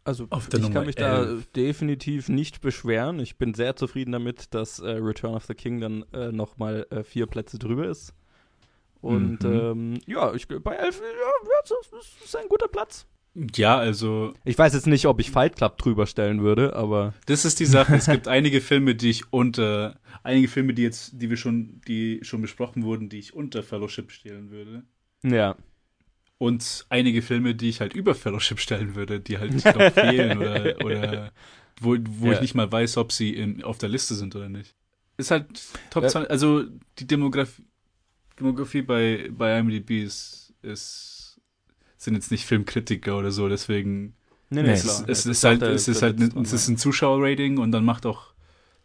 Also 0.04 0.28
ich 0.30 0.52
Nummer 0.60 0.70
kann 0.74 0.86
mich 0.86 0.96
da 0.96 1.24
11. 1.24 1.46
definitiv 1.52 2.28
nicht 2.28 2.60
beschweren. 2.60 3.18
Ich 3.20 3.36
bin 3.38 3.54
sehr 3.54 3.74
zufrieden 3.74 4.12
damit, 4.12 4.52
dass 4.54 4.78
äh, 4.78 4.90
Return 4.90 5.34
of 5.34 5.46
the 5.46 5.54
King 5.54 5.80
dann 5.80 6.04
äh, 6.12 6.30
nochmal 6.30 6.86
äh, 6.90 7.02
vier 7.02 7.26
Plätze 7.26 7.58
drüber 7.58 7.88
ist. 7.88 8.12
Und 9.00 9.42
Mhm. 9.44 9.52
ähm, 9.52 9.98
ja, 10.06 10.32
ich, 10.34 10.46
bei 10.48 10.74
elf, 10.76 11.00
ja, 11.00 11.06
ja, 11.06 11.60
das 11.90 12.22
ist 12.24 12.36
ein 12.36 12.48
guter 12.48 12.68
Platz. 12.68 13.06
Ja, 13.56 13.76
also, 13.78 14.32
Ich 14.44 14.56
weiß 14.56 14.74
jetzt 14.74 14.86
nicht, 14.86 15.06
ob 15.06 15.18
ich 15.20 15.30
Fight 15.30 15.56
Club 15.56 15.76
drüber 15.78 16.06
stellen 16.06 16.40
würde, 16.42 16.76
aber 16.76 17.14
das 17.26 17.44
ist 17.44 17.58
die 17.58 17.66
Sache. 17.66 17.96
Es 17.96 18.06
gibt 18.10 18.28
einige 18.28 18.60
Filme, 18.60 18.94
die 18.94 19.10
ich 19.10 19.32
unter, 19.32 19.98
einige 20.22 20.46
Filme, 20.48 20.72
die 20.72 20.82
jetzt, 20.82 21.20
die 21.20 21.30
wir 21.30 21.36
schon, 21.36 21.80
die 21.88 22.20
schon 22.22 22.42
besprochen 22.42 22.84
wurden, 22.84 23.08
die 23.08 23.18
ich 23.18 23.34
unter 23.34 23.62
Fellowship 23.62 24.12
stellen 24.12 24.50
würde. 24.50 24.84
ja. 25.22 25.56
Und 26.44 26.86
einige 26.90 27.22
Filme, 27.22 27.54
die 27.54 27.68
ich 27.68 27.80
halt 27.80 27.94
über 27.94 28.14
Fellowship 28.14 28.60
stellen 28.60 28.94
würde, 28.94 29.20
die 29.20 29.38
halt 29.38 29.52
noch 29.64 29.92
fehlen 29.92 30.36
oder, 30.38 30.76
oder 30.84 31.32
wo, 31.80 31.96
wo 32.08 32.26
Ja. 32.26 32.32
ich 32.34 32.40
nicht 32.40 32.54
mal 32.54 32.70
weiß, 32.70 32.96
ob 32.98 33.12
sie 33.12 33.34
in, 33.34 33.64
auf 33.64 33.78
der 33.78 33.88
Liste 33.88 34.14
sind 34.14 34.36
oder 34.36 34.48
nicht. 34.48 34.74
Ist 35.16 35.30
halt 35.30 35.46
Top 35.90 36.02
Ja. 36.04 36.08
20, 36.10 36.30
also 36.30 36.64
die 36.98 37.06
Demografie, 37.06 37.64
Demografie 38.38 38.82
bei, 38.82 39.30
bei 39.30 39.58
IMDb 39.58 40.02
ist, 40.02 40.52
ist, 40.62 41.40
sind 41.96 42.14
jetzt 42.14 42.30
nicht 42.30 42.44
Filmkritiker 42.46 43.16
oder 43.18 43.30
so, 43.30 43.48
deswegen 43.48 44.14
Nee, 44.50 44.62
Nee, 44.62 44.70
es, 44.72 44.84
ist, 44.84 45.00
es 45.00 45.06
Das 45.06 45.26
ist 45.26 45.44
auch 45.44 45.48
halt, 45.48 45.62
der- 45.62 45.70
es 45.70 45.88
ist 45.88 46.02
halt, 46.02 46.20
es 46.20 46.52
ist 46.52 46.68
ein 46.68 46.76
Zuschauerrating 46.76 47.58
und 47.58 47.72
dann 47.72 47.84
macht 47.84 48.06
auch 48.06 48.34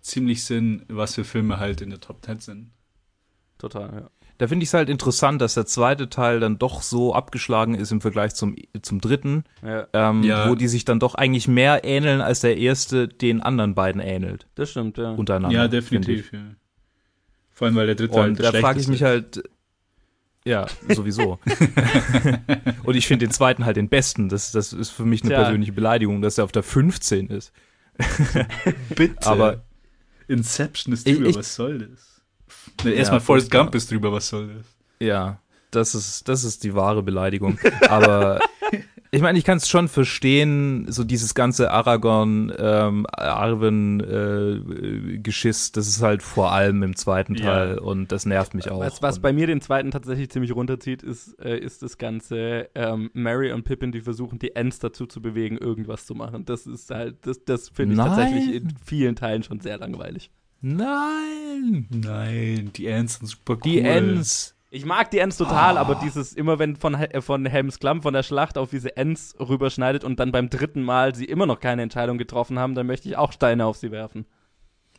ziemlich 0.02 0.44
Sinn, 0.44 0.84
was 0.88 1.16
für 1.16 1.26
Filme 1.26 1.60
halt 1.60 1.82
in 1.82 1.90
der 1.90 2.00
Top 2.00 2.24
10 2.26 2.40
sind. 2.40 2.72
Total, 3.58 3.94
ja. 3.94 4.10
Da 4.40 4.48
finde 4.48 4.64
ich 4.64 4.70
es 4.70 4.74
halt 4.74 4.90
interessant, 4.90 5.40
dass 5.42 5.54
der 5.54 5.66
zweite 5.68 6.10
Teil 6.10 6.40
dann 6.40 6.58
doch 6.58 6.82
so 6.82 7.14
abgeschlagen 7.14 7.76
ist 7.76 7.92
im 7.92 8.02
Vergleich 8.02 8.34
zum, 8.34 8.56
zum 8.82 9.00
dritten, 9.02 9.44
Ja, 9.62 9.88
ähm, 9.94 10.24
Ja. 10.24 10.50
wo 10.50 10.56
die 10.56 10.68
sich 10.68 10.86
dann 10.86 11.00
doch 11.00 11.14
eigentlich 11.14 11.48
mehr 11.48 11.84
ähneln, 11.84 12.22
als 12.22 12.40
der 12.40 12.58
erste 12.58 13.08
den 13.08 13.42
anderen 13.42 13.76
beiden 13.76 14.02
ähnelt 14.02 14.48
das 14.56 14.72
stimmt, 14.72 14.98
ja. 14.98 15.12
untereinander. 15.12 15.56
Ja, 15.56 15.68
definitiv, 15.68 16.32
ja. 16.34 16.40
Vor 17.52 17.68
allem, 17.68 17.76
weil 17.76 17.86
der 17.86 17.96
dritte 17.96 18.16
halt 18.18 18.30
Und 18.30 18.40
da 18.40 18.52
der 18.52 18.62
frage 18.62 18.80
ich 18.80 18.88
mich 18.88 19.04
halt, 19.04 19.44
ja, 20.46 20.66
sowieso. 20.88 21.38
und 22.84 22.96
ich 22.96 23.06
finde 23.08 23.26
den 23.28 23.32
zweiten 23.34 23.66
halt 23.66 23.76
den 23.76 23.90
besten. 23.90 24.30
Das, 24.30 24.52
das 24.54 24.72
ist 24.72 24.90
für 24.90 25.04
mich 25.04 25.22
eine 25.22 25.32
Tja. 25.32 25.42
persönliche 25.44 25.74
Beleidigung, 25.74 26.22
dass 26.22 26.38
er 26.38 26.46
auf 26.46 26.54
der 26.54 26.64
15 26.64 27.28
ist. 27.28 27.52
Bitte. 28.96 29.28
Aber 29.28 29.64
Inception 30.30 30.94
ist 30.94 31.06
Ich- 31.08 31.16
drüber, 31.18 31.30
ich- 31.30 31.36
was 31.36 31.56
soll 31.56 31.80
das? 31.80 32.19
Ne, 32.84 32.92
Erstmal 32.92 33.20
Ja, 33.20 33.26
Forrest. 33.26 33.52
Gump 33.52 33.76
ist 33.76 33.92
drüber, 33.92 34.12
was 34.12 34.30
soll 34.30 34.48
das? 34.56 34.66
ja, 35.00 35.40
das 35.72 35.94
ist, 35.96 36.28
das 36.28 36.44
ist 36.44 36.64
die 36.64 36.74
wahre 36.74 37.04
Beleidigung. 37.04 37.60
Aber 37.90 38.40
ich 39.12 39.22
meine, 39.22 39.38
ich 39.38 39.46
kann 39.46 39.58
es 39.58 39.70
schon 39.70 39.88
verstehen, 39.88 40.86
so 40.92 41.04
dieses 41.04 41.36
ganze 41.36 41.70
Aragorn, 41.72 42.52
ähm, 42.58 43.06
Arwen 43.12 44.00
äh, 44.00 45.20
das 45.22 45.76
ist 45.76 46.02
halt 46.02 46.24
vor 46.24 46.52
allem 46.54 46.82
im 46.84 46.96
zweiten 46.96 47.36
Ja. 47.36 47.44
Teil 47.44 47.78
und 47.78 48.12
das 48.12 48.26
nervt 48.26 48.56
mich 48.56 48.72
auch. 48.72 48.80
Was, 48.80 49.02
was 49.04 49.20
bei 49.20 49.32
mir 49.32 49.46
den 49.48 49.62
zweiten 49.62 49.92
tatsächlich 49.92 50.30
ziemlich 50.32 50.56
runterzieht, 50.56 51.04
ist, 51.04 51.40
äh, 51.40 51.58
ist 51.60 51.84
das 51.84 51.98
ganze 52.00 52.70
ähm, 52.74 53.12
Mary 53.14 53.52
und 53.52 53.64
Pippin, 53.64 53.92
die 53.92 54.02
versuchen, 54.02 54.40
die 54.40 54.56
Ents 54.56 54.80
dazu 54.80 55.06
zu 55.06 55.22
bewegen, 55.22 55.58
irgendwas 55.58 56.06
zu 56.08 56.16
machen. 56.16 56.46
Das 56.46 56.66
ist 56.66 56.90
halt, 56.90 57.18
das, 57.28 57.44
das 57.46 57.70
finde 57.70 57.94
ich 57.94 57.98
Nein. 57.98 58.08
tatsächlich 58.08 58.56
in 58.56 58.74
vielen 58.84 59.16
Teilen 59.16 59.44
schon 59.44 59.60
sehr 59.60 59.78
langweilig. 59.78 60.32
Nein! 60.62 61.88
Nein, 61.90 62.72
die 62.76 62.88
Ents 62.88 63.16
sind 63.20 63.28
super 63.28 63.54
cool. 63.54 63.60
Die 63.64 63.80
Ents. 63.82 64.56
Ich 64.72 64.86
mag 64.86 65.10
die 65.10 65.18
Ents 65.18 65.38
total, 65.38 65.78
Ah. 65.78 65.82
aber 65.82 65.96
dieses, 65.96 66.34
immer 66.34 66.60
wenn 66.60 66.76
von, 66.76 66.94
äh, 66.94 67.22
von 67.22 67.46
Helms 67.48 67.80
Klamm 67.80 68.04
von 68.04 68.14
der 68.14 68.22
Schlacht 68.22 68.56
auf 68.58 68.70
diese 68.70 68.96
Ents 68.98 69.36
rüberschneidet 69.40 70.04
und 70.04 70.20
dann 70.20 70.32
beim 70.32 70.50
dritten 70.52 70.84
Mal 70.84 71.16
sie 71.16 71.26
immer 71.26 71.48
noch 71.48 71.60
keine 71.60 71.82
Entscheidung 71.82 72.20
getroffen 72.20 72.60
haben, 72.60 72.76
dann 72.76 72.86
möchte 72.86 73.10
ich 73.10 73.18
auch 73.18 73.32
Steine 73.32 73.66
auf 73.66 73.78
sie 73.78 73.90
werfen. 73.92 74.26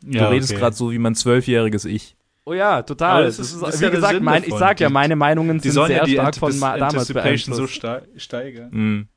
Ja, 0.05 0.25
du 0.25 0.31
redest 0.31 0.51
okay. 0.51 0.59
gerade 0.59 0.75
so 0.75 0.91
wie 0.91 0.97
mein 0.99 1.15
zwölfjähriges 1.15 1.85
Ich. 1.85 2.17
Oh 2.43 2.53
ja, 2.53 2.81
total. 2.81 3.23
Das 3.23 3.39
ist- 3.39 3.53
ist, 3.53 3.61
das 3.61 3.75
ist 3.75 3.81
wie 3.81 3.85
ja 3.85 3.91
gesagt, 3.91 4.19
mein, 4.21 4.43
ich 4.43 4.53
sag 4.55 4.79
ja, 4.81 4.89
meine 4.89 5.15
Meinungen 5.15 5.61
Die 5.61 5.69
sind 5.69 5.85
sehr 5.85 5.97
ja 5.97 6.03
die 6.05 6.13
stark 6.13 6.35
von 6.35 6.59
damals 6.59 7.07
so 7.07 7.13
beeinflusst. 7.13 7.73
sta 7.75 8.01
steigern. 8.17 8.69
Mhm. 8.71 9.07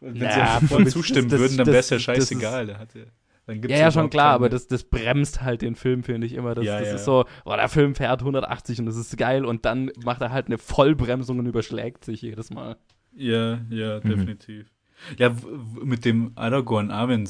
Wenn 0.00 0.16
Ja, 0.16 0.58
sie 0.60 0.66
voll 0.68 0.86
zustimmen 0.86 1.28
das- 1.28 1.40
würden, 1.40 1.58
dann 1.58 1.66
wäre 1.66 1.78
es 1.78 1.90
ja 1.90 1.98
scheißegal. 1.98 2.78
Hatte, 2.78 3.08
dann 3.46 3.60
gibt's 3.60 3.76
Ja, 3.78 3.84
ja, 3.86 3.90
schon 3.92 4.10
klar, 4.10 4.26
keine- 4.26 4.34
aber 4.36 4.48
das, 4.48 4.66
das 4.68 4.84
bremst 4.84 5.42
halt 5.42 5.62
den 5.62 5.74
Film, 5.74 6.02
finde 6.02 6.26
ich 6.26 6.32
immer. 6.34 6.54
Das, 6.54 6.64
Ja, 6.64 6.78
das 6.78 6.88
ja. 6.88 6.94
ist 6.94 7.04
so, 7.04 7.24
boah, 7.44 7.56
der 7.56 7.68
Film 7.68 7.94
fährt 7.94 8.22
180 8.22 8.78
und 8.80 8.86
das 8.86 8.96
ist 8.96 9.16
geil 9.16 9.44
und 9.44 9.64
dann 9.64 9.90
macht 10.04 10.22
er 10.22 10.30
halt 10.30 10.46
eine 10.46 10.58
Vollbremsung 10.58 11.38
und 11.38 11.46
überschlägt 11.46 12.04
sich 12.04 12.22
jedes 12.22 12.50
Mal. 12.50 12.76
Ja, 13.14 13.60
ja, 13.70 14.00
Mhm. 14.02 14.08
definitiv. 14.08 14.66
Ja, 15.18 15.34
mit 15.82 16.04
dem 16.04 16.32
Aragorn 16.36 16.90
Arwen 16.90 17.28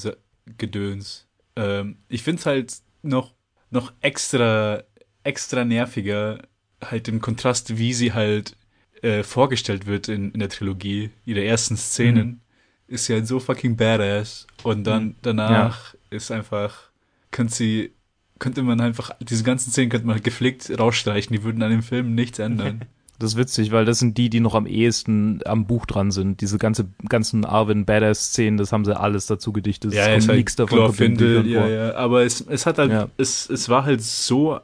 Gedöns. 0.58 1.26
Ähm, 1.56 1.98
ich 2.08 2.22
finde 2.22 2.40
es 2.40 2.46
halt 2.46 2.74
noch, 3.02 3.34
noch 3.70 3.92
extra, 4.00 4.82
extra 5.22 5.64
nerviger, 5.64 6.42
halt 6.82 7.08
im 7.08 7.20
Kontrast, 7.20 7.78
wie 7.78 7.92
sie 7.94 8.12
halt 8.12 8.56
äh, 9.02 9.22
vorgestellt 9.22 9.86
wird 9.86 10.08
in, 10.08 10.30
in 10.32 10.40
der 10.40 10.48
Trilogie. 10.48 11.10
Ihre 11.26 11.44
ersten 11.44 11.76
Szenen 11.76 12.26
Mhm. 12.28 12.40
Ist 12.88 13.08
ja 13.08 13.24
so 13.24 13.40
fucking 13.40 13.76
badass 13.76 14.46
und 14.62 14.84
dann 14.84 15.04
Mhm. 15.06 15.14
danach 15.22 15.94
ist 16.10 16.30
einfach, 16.30 16.90
könnte 17.30 17.54
sie, 17.54 17.92
könnte 18.38 18.62
man 18.62 18.80
einfach, 18.80 19.10
diese 19.20 19.42
ganzen 19.44 19.70
Szenen 19.70 19.90
könnte 19.90 20.06
man 20.06 20.22
gepflegt 20.22 20.70
rausstreichen, 20.78 21.34
die 21.34 21.42
würden 21.42 21.62
an 21.62 21.70
dem 21.70 21.82
Film 21.82 22.14
nichts 22.14 22.38
ändern. 22.38 22.84
Das 23.20 23.30
ist 23.34 23.38
witzig, 23.38 23.70
weil 23.70 23.84
das 23.84 24.00
sind 24.00 24.18
die, 24.18 24.28
die 24.28 24.40
noch 24.40 24.56
am 24.56 24.66
ehesten 24.66 25.38
am 25.46 25.68
Buch 25.68 25.86
dran 25.86 26.10
sind. 26.10 26.40
Diese 26.40 26.58
ganze, 26.58 26.88
ganzen 27.08 27.44
Arwen 27.44 27.84
Badass-Szenen, 27.84 28.56
das 28.56 28.72
haben 28.72 28.84
sie 28.84 28.98
alles 28.98 29.26
dazu 29.26 29.52
gedichtet. 29.52 29.92
Es 29.92 29.96
ja, 29.96 30.06
kommt 30.06 30.16
ist 30.18 30.28
halt 30.28 30.38
nichts 30.38 30.56
davon 30.56 30.78
Glorfindel, 30.78 31.46
ja, 31.46 31.68
ja. 31.68 31.94
Aber 31.94 32.24
es, 32.24 32.40
es 32.40 32.66
hat 32.66 32.78
halt, 32.78 32.90
Ja. 32.90 33.08
es, 33.16 33.48
es 33.48 33.68
war 33.68 33.84
halt 33.84 34.02
so, 34.02 34.58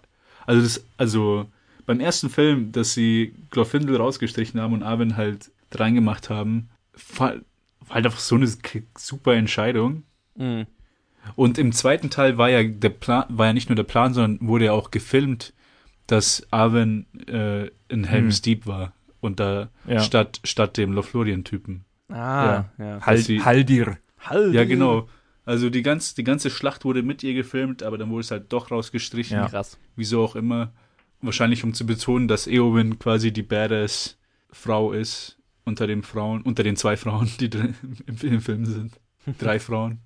also 0.46 0.62
das, 0.62 0.84
also 0.96 1.46
beim 1.86 2.00
ersten 2.00 2.28
Film, 2.28 2.72
dass 2.72 2.92
sie 2.92 3.34
Glorfindel 3.52 3.96
rausgestrichen 3.96 4.60
haben 4.60 4.74
und 4.74 4.82
Arwen 4.82 5.16
halt 5.16 5.52
reingemacht 5.72 6.28
haben, 6.28 6.70
halt 7.90 8.06
einfach 8.06 8.20
so 8.20 8.36
eine 8.36 8.48
super 8.96 9.34
Entscheidung. 9.34 10.04
Mhm. 10.36 10.66
Und 11.36 11.58
im 11.58 11.72
zweiten 11.72 12.08
Teil 12.08 12.38
war 12.38 12.48
ja 12.48 12.62
der 12.62 12.88
Plan, 12.88 13.24
war 13.28 13.46
ja 13.48 13.52
nicht 13.52 13.68
nur 13.68 13.76
der 13.76 13.82
Plan, 13.82 14.14
sondern 14.14 14.48
wurde 14.48 14.66
ja 14.66 14.72
auch 14.72 14.90
gefilmt, 14.90 15.52
dass 16.06 16.46
Arwen 16.50 17.06
äh, 17.28 17.66
in 17.88 18.04
Helm's 18.04 18.38
Hm. 18.38 18.42
Deep 18.42 18.66
war 18.66 18.94
und 19.20 19.38
da 19.38 19.68
Ja. 19.86 20.00
statt 20.00 20.40
statt 20.44 20.76
dem 20.78 20.92
Lothlorien-Typen. 20.92 21.84
Ah, 22.08 22.64
ja. 22.78 23.00
Hal 23.02 23.18
sie- 23.18 23.42
Haldir. 23.44 23.98
Halt. 24.18 24.54
Ja, 24.54 24.64
genau. 24.64 25.08
Also 25.44 25.70
die 25.70 25.82
ganze, 25.82 26.14
die 26.14 26.24
ganze 26.24 26.50
Schlacht 26.50 26.84
wurde 26.84 27.02
mit 27.02 27.22
ihr 27.22 27.34
gefilmt, 27.34 27.82
aber 27.82 27.98
dann 27.98 28.10
wurde 28.10 28.20
es 28.22 28.30
halt 28.30 28.52
doch 28.52 28.70
rausgestrichen. 28.70 29.36
Ja. 29.36 29.48
Krass. 29.48 29.78
Wieso 29.96 30.22
auch 30.24 30.36
immer. 30.36 30.72
Wahrscheinlich 31.22 31.64
um 31.64 31.74
zu 31.74 31.84
betonen, 31.86 32.28
dass 32.28 32.46
Eowyn 32.46 32.98
quasi 32.98 33.32
die 33.32 33.42
badass 33.42 34.18
Frau 34.50 34.92
ist 34.92 35.36
unter 35.64 35.86
den 35.86 36.02
Frauen, 36.02 36.42
unter 36.42 36.62
den 36.62 36.76
zwei 36.76 36.96
Frauen, 36.96 37.30
die 37.40 37.50
drin 37.50 37.74
im, 38.06 38.16
im 38.20 38.40
Film 38.40 38.64
sind. 38.66 38.92
Drei 39.38 39.58
Frauen. 39.60 39.98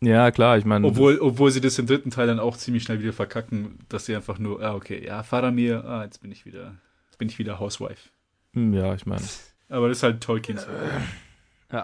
Ja, 0.00 0.30
klar, 0.30 0.58
ich 0.58 0.64
meine. 0.64 0.86
Obwohl, 0.86 1.18
obwohl 1.20 1.50
sie 1.50 1.60
das 1.60 1.78
im 1.78 1.86
dritten 1.86 2.10
Teil 2.10 2.26
dann 2.28 2.38
auch 2.38 2.56
ziemlich 2.56 2.82
schnell 2.84 3.00
wieder 3.00 3.12
verkacken, 3.12 3.78
dass 3.88 4.06
sie 4.06 4.14
einfach 4.14 4.38
nur, 4.38 4.62
ah, 4.62 4.74
okay, 4.74 5.04
ja, 5.04 5.22
Faramir, 5.24 5.84
ah, 5.84 6.04
jetzt 6.04 6.20
bin 6.22 6.30
ich 6.30 6.44
wieder, 6.46 6.74
jetzt 7.06 7.18
bin 7.18 7.28
ich 7.28 7.38
wieder 7.38 7.58
Housewife. 7.58 8.10
Hm, 8.54 8.72
Ja, 8.74 8.94
ich 8.94 9.06
meine. 9.06 9.22
Aber 9.68 9.88
das 9.88 9.98
ist 9.98 10.02
halt 10.04 10.22
Tolkiens. 10.22 10.66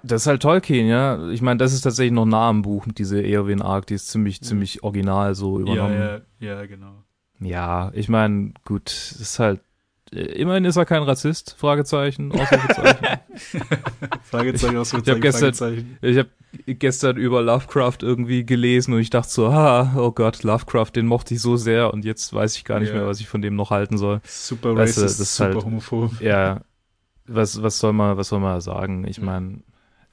Das 0.02 0.22
ist 0.22 0.26
halt 0.26 0.40
Tolkien, 0.40 0.86
ja. 0.86 1.28
Ich 1.30 1.42
meine, 1.42 1.58
das 1.58 1.74
ist 1.74 1.82
tatsächlich 1.82 2.12
noch 2.12 2.24
nah 2.24 2.48
am 2.48 2.62
Buch, 2.62 2.86
diese 2.96 3.20
Eowyn 3.20 3.60
Arc, 3.60 3.86
die 3.88 3.94
ist 3.94 4.08
ziemlich, 4.08 4.40
ziemlich 4.40 4.82
original 4.82 5.34
so 5.34 5.58
Ja, 5.58 5.62
übernommen. 5.62 6.22
ja, 6.40 6.48
ja, 6.54 6.66
genau. 6.66 7.02
Ja, 7.40 7.90
ich 7.94 8.08
meine, 8.08 8.54
gut, 8.64 8.86
das 8.86 9.20
ist 9.20 9.38
halt. 9.38 9.60
Äh, 10.14 10.20
Immerhin 10.40 10.64
ist 10.64 10.76
er 10.76 10.84
kein 10.84 11.02
Rassist, 11.02 11.54
Fragezeichen, 11.58 12.32
Ausrufezeichen. 12.32 13.06
Fragezeichen, 14.24 14.76
Ausrufezeichen, 14.76 15.20
gestern- 15.20 15.54
Fragezeichen. 15.54 15.98
ich 16.02 16.18
habe 16.18 16.28
gestern 16.66 17.16
über 17.16 17.42
Lovecraft 17.42 17.98
irgendwie 18.02 18.44
gelesen 18.46 18.94
und 18.94 19.00
ich 19.00 19.10
dachte 19.10 19.30
so, 19.30 19.46
ah, 19.48 19.94
oh 19.96 20.12
Gott, 20.12 20.42
Lovecraft, 20.42 20.90
den 20.94 21.06
mochte 21.06 21.34
ich 21.34 21.40
so 21.40 21.56
sehr 21.56 21.92
und 21.92 22.04
jetzt 22.04 22.32
weiß 22.32 22.56
ich 22.56 22.64
gar 22.64 22.80
nicht 22.80 22.90
Ja. 22.90 22.96
mehr, 22.96 23.06
was 23.06 23.20
ich 23.20 23.28
von 23.28 23.42
dem 23.42 23.56
noch 23.56 23.70
halten 23.70 23.98
soll. 23.98 24.20
Super 24.24 24.76
Weißt 24.76 24.96
du, 24.96 25.02
racist, 25.02 25.20
das 25.20 25.28
ist 25.28 25.36
super 25.36 25.54
halt- 25.54 25.64
homophob. 25.64 26.20
Ja, 26.20 26.60
was, 27.26 27.62
was 27.62 27.78
soll 27.78 27.92
man, 27.92 28.16
was 28.16 28.28
soll 28.28 28.40
man 28.40 28.60
sagen? 28.60 29.06
Ich 29.06 29.20
meine, 29.20 29.60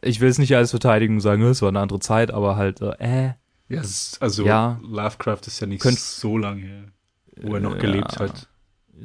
ich 0.01 0.19
will 0.21 0.29
es 0.29 0.39
nicht 0.39 0.55
als 0.55 0.71
Verteidigung 0.71 1.19
sagen, 1.19 1.43
es 1.43 1.61
war 1.61 1.69
eine 1.69 1.79
andere 1.79 1.99
Zeit, 1.99 2.31
aber 2.31 2.55
halt, 2.55 2.81
äh, 2.81 3.33
Ja, 3.69 3.81
ist, 3.81 4.21
also 4.21 4.45
Ja. 4.45 4.79
Lovecraft 4.83 5.41
ist 5.45 5.59
ja 5.59 5.67
nicht 5.67 5.81
Könnt- 5.81 5.99
so 5.99 6.37
lange 6.37 6.61
her, 6.61 6.83
wo 7.41 7.53
er 7.55 7.61
noch 7.61 7.75
äh, 7.75 7.79
gelebt 7.79 8.13
ja. 8.13 8.19
hat. 8.21 8.47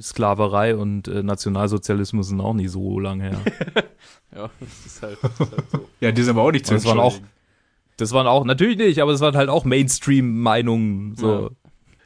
Sklaverei 0.00 0.76
und 0.76 1.08
äh, 1.08 1.22
Nationalsozialismus 1.22 2.28
sind 2.28 2.40
auch 2.40 2.54
nicht 2.54 2.70
so 2.70 2.98
lange 3.00 3.24
her. 3.24 3.40
Ja, 4.34 4.50
das 4.60 4.86
ist 4.86 5.02
halt, 5.02 5.18
das 5.22 5.30
ist 5.32 5.40
halt 5.40 5.70
so. 5.70 5.88
Ja, 6.00 6.12
die 6.12 6.22
sind 6.22 6.30
aber 6.36 6.42
auch 6.42 6.50
nicht 6.52 6.66
zu 6.66 6.74
es 6.74 6.84
waren 6.84 6.98
auch-. 6.98 7.18
Das 7.96 8.12
waren 8.12 8.26
auch, 8.26 8.44
natürlich 8.44 8.76
nicht, 8.76 9.00
aber 9.00 9.12
es 9.12 9.20
waren 9.20 9.34
halt 9.36 9.48
auch 9.48 9.64
Mainstream-Meinungen. 9.64 11.14
So. 11.16 11.50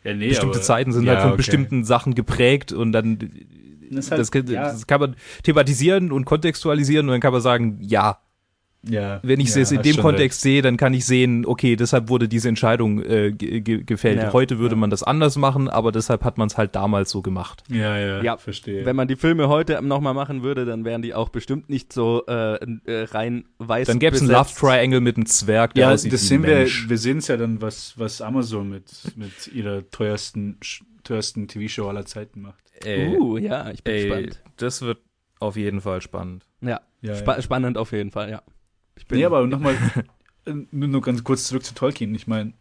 Ja, 0.04 0.14
nee, 0.14 0.28
Bestimmte 0.28 0.58
aber- 0.58 0.62
Zeiten 0.64 0.92
sind 0.92 1.04
ja, 1.04 1.12
halt 1.14 1.22
von 1.22 1.30
okay. 1.30 1.36
bestimmten 1.38 1.84
Sachen 1.84 2.14
geprägt 2.14 2.72
und 2.72 2.92
dann 2.92 3.18
Das 3.90 4.10
halt- 4.12 4.20
das, 4.20 4.30
kann, 4.30 4.46
ja. 4.46 4.62
das 4.64 4.86
kann 4.86 5.00
man 5.00 5.16
thematisieren 5.42 6.12
und 6.12 6.24
kontextualisieren 6.24 7.06
und 7.08 7.12
dann 7.12 7.20
kann 7.20 7.32
man 7.32 7.42
sagen, 7.42 7.78
ja, 7.80 8.18
Ja, 8.82 9.20
wenn 9.22 9.40
ich 9.40 9.54
ja, 9.54 9.62
es 9.62 9.72
in 9.72 9.82
dem 9.82 9.96
Kontext 9.98 10.40
sehe, 10.40 10.62
dann 10.62 10.76
kann 10.76 10.94
ich 10.94 11.04
sehen, 11.04 11.44
okay, 11.44 11.76
deshalb 11.76 12.08
wurde 12.08 12.28
diese 12.28 12.48
Entscheidung 12.48 13.02
äh, 13.02 13.30
ge 13.30 13.60
ge 13.60 13.82
gefällt. 13.84 14.18
Ja, 14.18 14.32
Heute 14.32 14.58
würde 14.58 14.74
ja. 14.74 14.80
man 14.80 14.90
das 14.90 15.02
anders 15.02 15.36
machen, 15.36 15.68
aber 15.68 15.92
deshalb 15.92 16.24
hat 16.24 16.38
man 16.38 16.48
es 16.48 16.56
halt 16.56 16.74
damals 16.74 17.10
so 17.10 17.20
gemacht. 17.20 17.62
recht. 17.68 17.80
Ja, 17.80 17.98
ja, 17.98 18.22
Ja, 18.22 18.36
verstehe. 18.36 18.84
Wenn 18.84 18.96
man 18.96 19.08
die 19.08 19.16
Filme 19.16 19.48
heute 19.48 19.80
nochmal 19.82 20.14
machen 20.14 20.42
würde, 20.42 20.64
dann 20.64 20.84
wären 20.84 21.02
die 21.02 21.14
auch 21.14 21.28
bestimmt 21.28 21.68
nicht 21.68 21.92
so 21.92 22.24
äh, 22.26 22.54
äh, 22.54 23.04
rein 23.04 23.44
weiß 23.58 23.88
Dann 23.88 23.98
gäbe 23.98 24.16
es 24.16 24.22
einen. 24.22 24.30
Love 24.30 24.50
Triangle 24.54 25.00
mit 25.00 25.16
einem 25.16 25.26
Zwerg, 25.26 25.74
der 25.74 25.88
ja, 25.88 25.92
aussieht 25.92 26.12
das 26.12 26.26
sehen 26.26 26.42
wir, 26.42 26.66
wir 26.66 26.98
sehen 26.98 27.18
es 27.18 27.28
ja 27.28 27.36
dann, 27.36 27.60
was, 27.60 27.98
was 27.98 28.20
Amazon 28.20 28.70
mit, 28.70 28.90
mit 29.16 29.48
ihrer 29.52 29.88
teuersten, 29.90 30.58
teuersten 31.04 31.48
TV-Show 31.48 31.88
aller 31.88 32.06
Zeiten 32.06 32.40
macht. 32.40 32.64
Ey, 32.84 33.16
Uh, 33.18 33.36
ja, 33.36 33.70
ich 33.70 33.84
bin 33.84 33.94
ey, 33.94 34.08
gespannt. 34.08 34.42
das 34.56 34.80
wird 34.82 34.98
auf 35.38 35.56
jeden 35.56 35.80
Fall 35.80 36.00
spannend. 36.00 36.46
Ja, 36.60 36.80
Ja, 37.02 37.14
spa 37.14 37.40
spannend 37.42 37.76
auf 37.76 37.92
jeden 37.92 38.10
Fall, 38.10 38.30
ja. 38.30 38.42
Ich 38.96 39.06
bin, 39.06 39.18
Nee, 39.18 39.24
aber 39.24 39.46
nochmal, 39.46 39.76
nur, 40.70 40.88
nur 40.88 41.00
ganz 41.02 41.24
kurz 41.24 41.46
zurück 41.46 41.64
zu 41.64 41.74
Tolkien. 41.74 42.14
Ich 42.14 42.26
meine, 42.26 42.52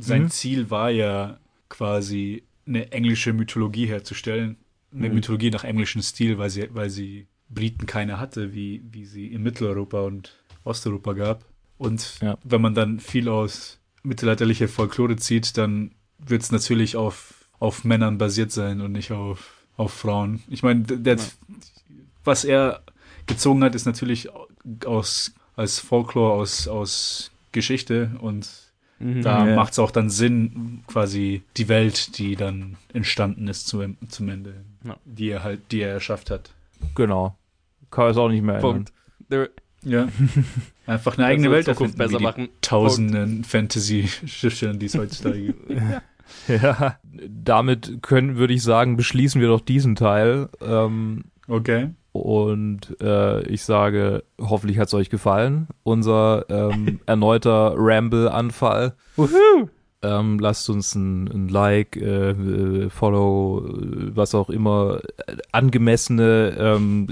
sein 0.00 0.24
Mhm. 0.24 0.30
Ziel 0.30 0.70
war 0.70 0.90
ja 0.90 1.38
quasi 1.68 2.44
eine 2.66 2.92
englische 2.92 3.32
Mythologie 3.32 3.86
herzustellen. 3.86 4.56
Eine 4.92 5.08
Mhm. 5.08 5.16
Mythologie 5.16 5.50
nach 5.50 5.64
englischem 5.64 6.02
Stil, 6.02 6.38
weil 6.38 6.50
sie, 6.50 6.68
weil 6.74 6.90
sie 6.90 7.26
Briten 7.50 7.86
keine 7.86 8.18
hatte, 8.20 8.52
wie, 8.54 8.82
wie 8.90 9.04
sie 9.04 9.26
in 9.26 9.42
Mitteleuropa 9.42 10.02
und 10.02 10.34
Osteuropa 10.64 11.12
gab. 11.14 11.44
Und 11.78 12.18
Ja. 12.20 12.36
wenn 12.44 12.60
man 12.60 12.74
dann 12.74 13.00
viel 13.00 13.28
aus 13.28 13.78
mittelalterlicher 14.02 14.68
Folklore 14.68 15.16
zieht, 15.16 15.56
dann 15.56 15.92
wird 16.18 16.42
es 16.42 16.50
natürlich 16.52 16.96
auf, 16.96 17.48
auf 17.58 17.84
Männern 17.84 18.18
basiert 18.18 18.50
sein 18.52 18.80
und 18.80 18.92
nicht 18.92 19.12
auf, 19.12 19.64
auf 19.76 19.92
Frauen. 19.92 20.42
Ich 20.48 20.62
meine, 20.62 20.84
ja. 21.04 21.16
was 22.24 22.44
er 22.44 22.82
gezogen 23.26 23.62
hat, 23.64 23.74
ist 23.74 23.86
natürlich 23.86 24.28
aus, 24.84 25.32
als 25.58 25.80
Folklore, 25.80 26.32
aus, 26.34 26.68
aus 26.68 27.32
Geschichte 27.50 28.12
und 28.20 28.48
mhm, 29.00 29.22
da 29.22 29.44
ja. 29.44 29.56
macht 29.56 29.72
es 29.72 29.80
auch 29.80 29.90
dann 29.90 30.08
Sinn, 30.08 30.84
quasi 30.86 31.42
die 31.56 31.68
Welt, 31.68 32.16
die 32.18 32.36
dann 32.36 32.76
entstanden 32.92 33.48
ist 33.48 33.66
zum, 33.66 33.96
zum 34.08 34.28
Ende, 34.28 34.54
ja. 34.84 34.96
die 35.04 35.30
er 35.30 35.42
halt, 35.42 35.60
die 35.72 35.80
er 35.80 35.92
erschafft 35.92 36.30
hat. 36.30 36.52
Genau. 36.94 37.36
Kann 37.90 38.10
es 38.10 38.16
auch 38.16 38.28
nicht 38.28 38.42
mehr 38.42 38.58
Punkt. 38.58 38.92
ändern. 39.30 39.48
Ja. 39.82 40.08
Einfach 40.86 41.18
eine 41.18 41.26
eigene 41.26 41.50
Welt 41.50 41.66
erfinden, 41.66 41.98
besser 41.98 42.20
machen. 42.20 42.48
tausenden 42.60 43.42
Fantasy-Schriftstellern, 43.42 44.78
die 44.78 44.86
es 44.86 44.96
heutzutage 44.96 45.42
gibt. 45.42 45.70
ja. 46.48 46.54
ja. 46.54 46.98
damit 47.28 47.98
können, 48.02 48.36
würde 48.36 48.54
ich 48.54 48.62
sagen, 48.62 48.96
beschließen 48.96 49.40
wir 49.40 49.48
doch 49.48 49.60
diesen 49.60 49.96
Teil. 49.96 50.48
Ähm, 50.60 51.24
okay. 51.48 51.90
Und 52.18 52.96
äh, 53.00 53.42
ich 53.48 53.62
sage, 53.62 54.24
hoffentlich 54.40 54.78
hat 54.78 54.88
es 54.88 54.94
euch 54.94 55.10
gefallen. 55.10 55.68
Unser 55.82 56.46
ähm, 56.48 57.00
erneuter 57.06 57.74
Ramble-Anfall. 57.76 58.94
Ähm, 60.00 60.38
lasst 60.38 60.70
uns 60.70 60.94
ein, 60.94 61.28
ein 61.28 61.48
Like, 61.48 61.96
äh, 61.96 62.30
äh 62.30 62.90
Follow, 62.90 63.64
was 64.14 64.34
auch 64.34 64.48
immer, 64.48 65.00
angemessene 65.50 66.56
ähm, 66.58 67.08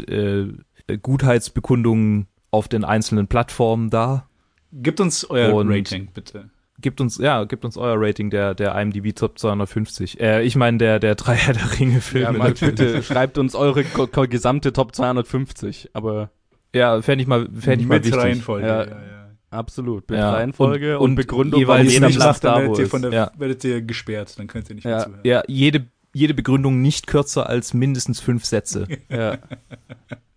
äh, 0.86 0.96
Gutheitsbekundungen 0.98 2.28
auf 2.50 2.68
den 2.68 2.84
einzelnen 2.84 3.26
Plattformen 3.26 3.90
da. 3.90 4.28
Gibt 4.72 5.00
uns 5.00 5.28
euer 5.28 5.54
Und 5.54 5.68
Rating, 5.70 6.08
bitte. 6.12 6.50
Gibt 6.86 7.00
uns, 7.00 7.18
ja, 7.18 7.42
gibt 7.42 7.64
uns 7.64 7.76
euer 7.76 7.96
Rating 7.98 8.30
der, 8.30 8.54
der 8.54 8.80
IMDb 8.80 9.12
Top 9.12 9.40
250. 9.40 10.20
Äh, 10.20 10.42
ich 10.44 10.54
meine, 10.54 10.78
der, 10.78 11.00
der 11.00 11.16
drei 11.16 11.34
Herr 11.34 11.52
der 11.52 11.80
Ringe 11.80 12.00
Filme. 12.00 12.38
Ja, 12.38 12.48
bitte 12.48 13.02
schreibt 13.02 13.38
uns 13.38 13.56
eure 13.56 13.82
gesamte 14.28 14.72
Top 14.72 14.94
250, 14.94 15.90
aber. 15.94 16.30
Ja, 16.72 17.02
fände 17.02 17.22
ich 17.22 17.26
mal, 17.26 17.48
fände 17.52 17.80
ich 17.80 17.88
mal 17.88 18.04
wichtig. 18.04 18.16
Reihenfolge, 18.16 18.68
ja, 18.68 18.84
ja, 18.84 18.90
ja. 18.90 19.30
Absolut, 19.50 20.08
mit 20.08 20.20
ja. 20.20 20.30
Reihenfolge 20.30 21.00
und, 21.00 21.10
und, 21.10 21.14
Begründung, 21.16 21.58
jeweils 21.58 21.92
jeder 21.92 22.08
Platz 22.08 22.38
da 22.38 22.60
werdet 22.60 22.78
ihr, 22.78 22.86
von 22.86 23.02
der, 23.02 23.12
ja. 23.12 23.32
werdet 23.36 23.64
ihr 23.64 23.82
gesperrt, 23.82 24.38
dann 24.38 24.46
könnt 24.46 24.70
ihr 24.70 24.76
nicht 24.76 24.84
ja. 24.84 24.90
mehr 24.90 25.04
zuhören. 25.06 25.20
Ja, 25.24 25.42
jede, 25.48 25.86
jede 26.12 26.34
Begründung 26.34 26.82
nicht 26.82 27.08
kürzer 27.08 27.48
als 27.48 27.74
mindestens 27.74 28.20
fünf 28.20 28.44
Sätze. 28.44 28.86
ja. 29.10 29.38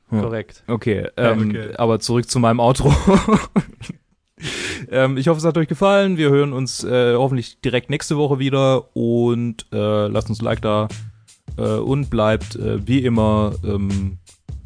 Hm. 0.08 0.22
Korrekt. 0.22 0.64
Okay, 0.66 1.10
ähm, 1.16 1.50
okay, 1.50 1.76
aber 1.76 2.00
zurück 2.00 2.28
zu 2.28 2.40
meinem 2.40 2.60
Outro. 2.60 2.92
ähm, 4.92 5.18
ich 5.18 5.28
hoffe, 5.28 5.40
es 5.40 5.46
hat 5.46 5.58
euch 5.58 5.68
gefallen. 5.68 6.18
Wir 6.18 6.30
hören 6.30 6.54
uns 6.54 6.84
äh, 6.84 7.16
hoffentlich 7.16 7.60
direkt 7.62 7.90
nächste 7.90 8.18
Woche 8.18 8.40
wieder 8.40 8.96
und 8.96 9.66
äh, 9.72 10.08
lasst 10.08 10.30
uns 10.30 10.42
ein 10.42 10.46
Like 10.46 10.62
da 10.62 10.88
äh, 11.58 11.78
und 11.78 12.10
bleibt 12.10 12.56
äh, 12.56 12.86
wie 12.88 13.00
immer 13.00 13.54
ähm, 13.64 14.18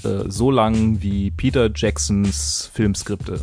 äh, 0.04 0.30
so 0.30 0.52
lang 0.52 1.02
wie 1.02 1.32
Peter 1.32 1.70
Jacksons 1.74 2.70
Filmskripte. 2.74 3.40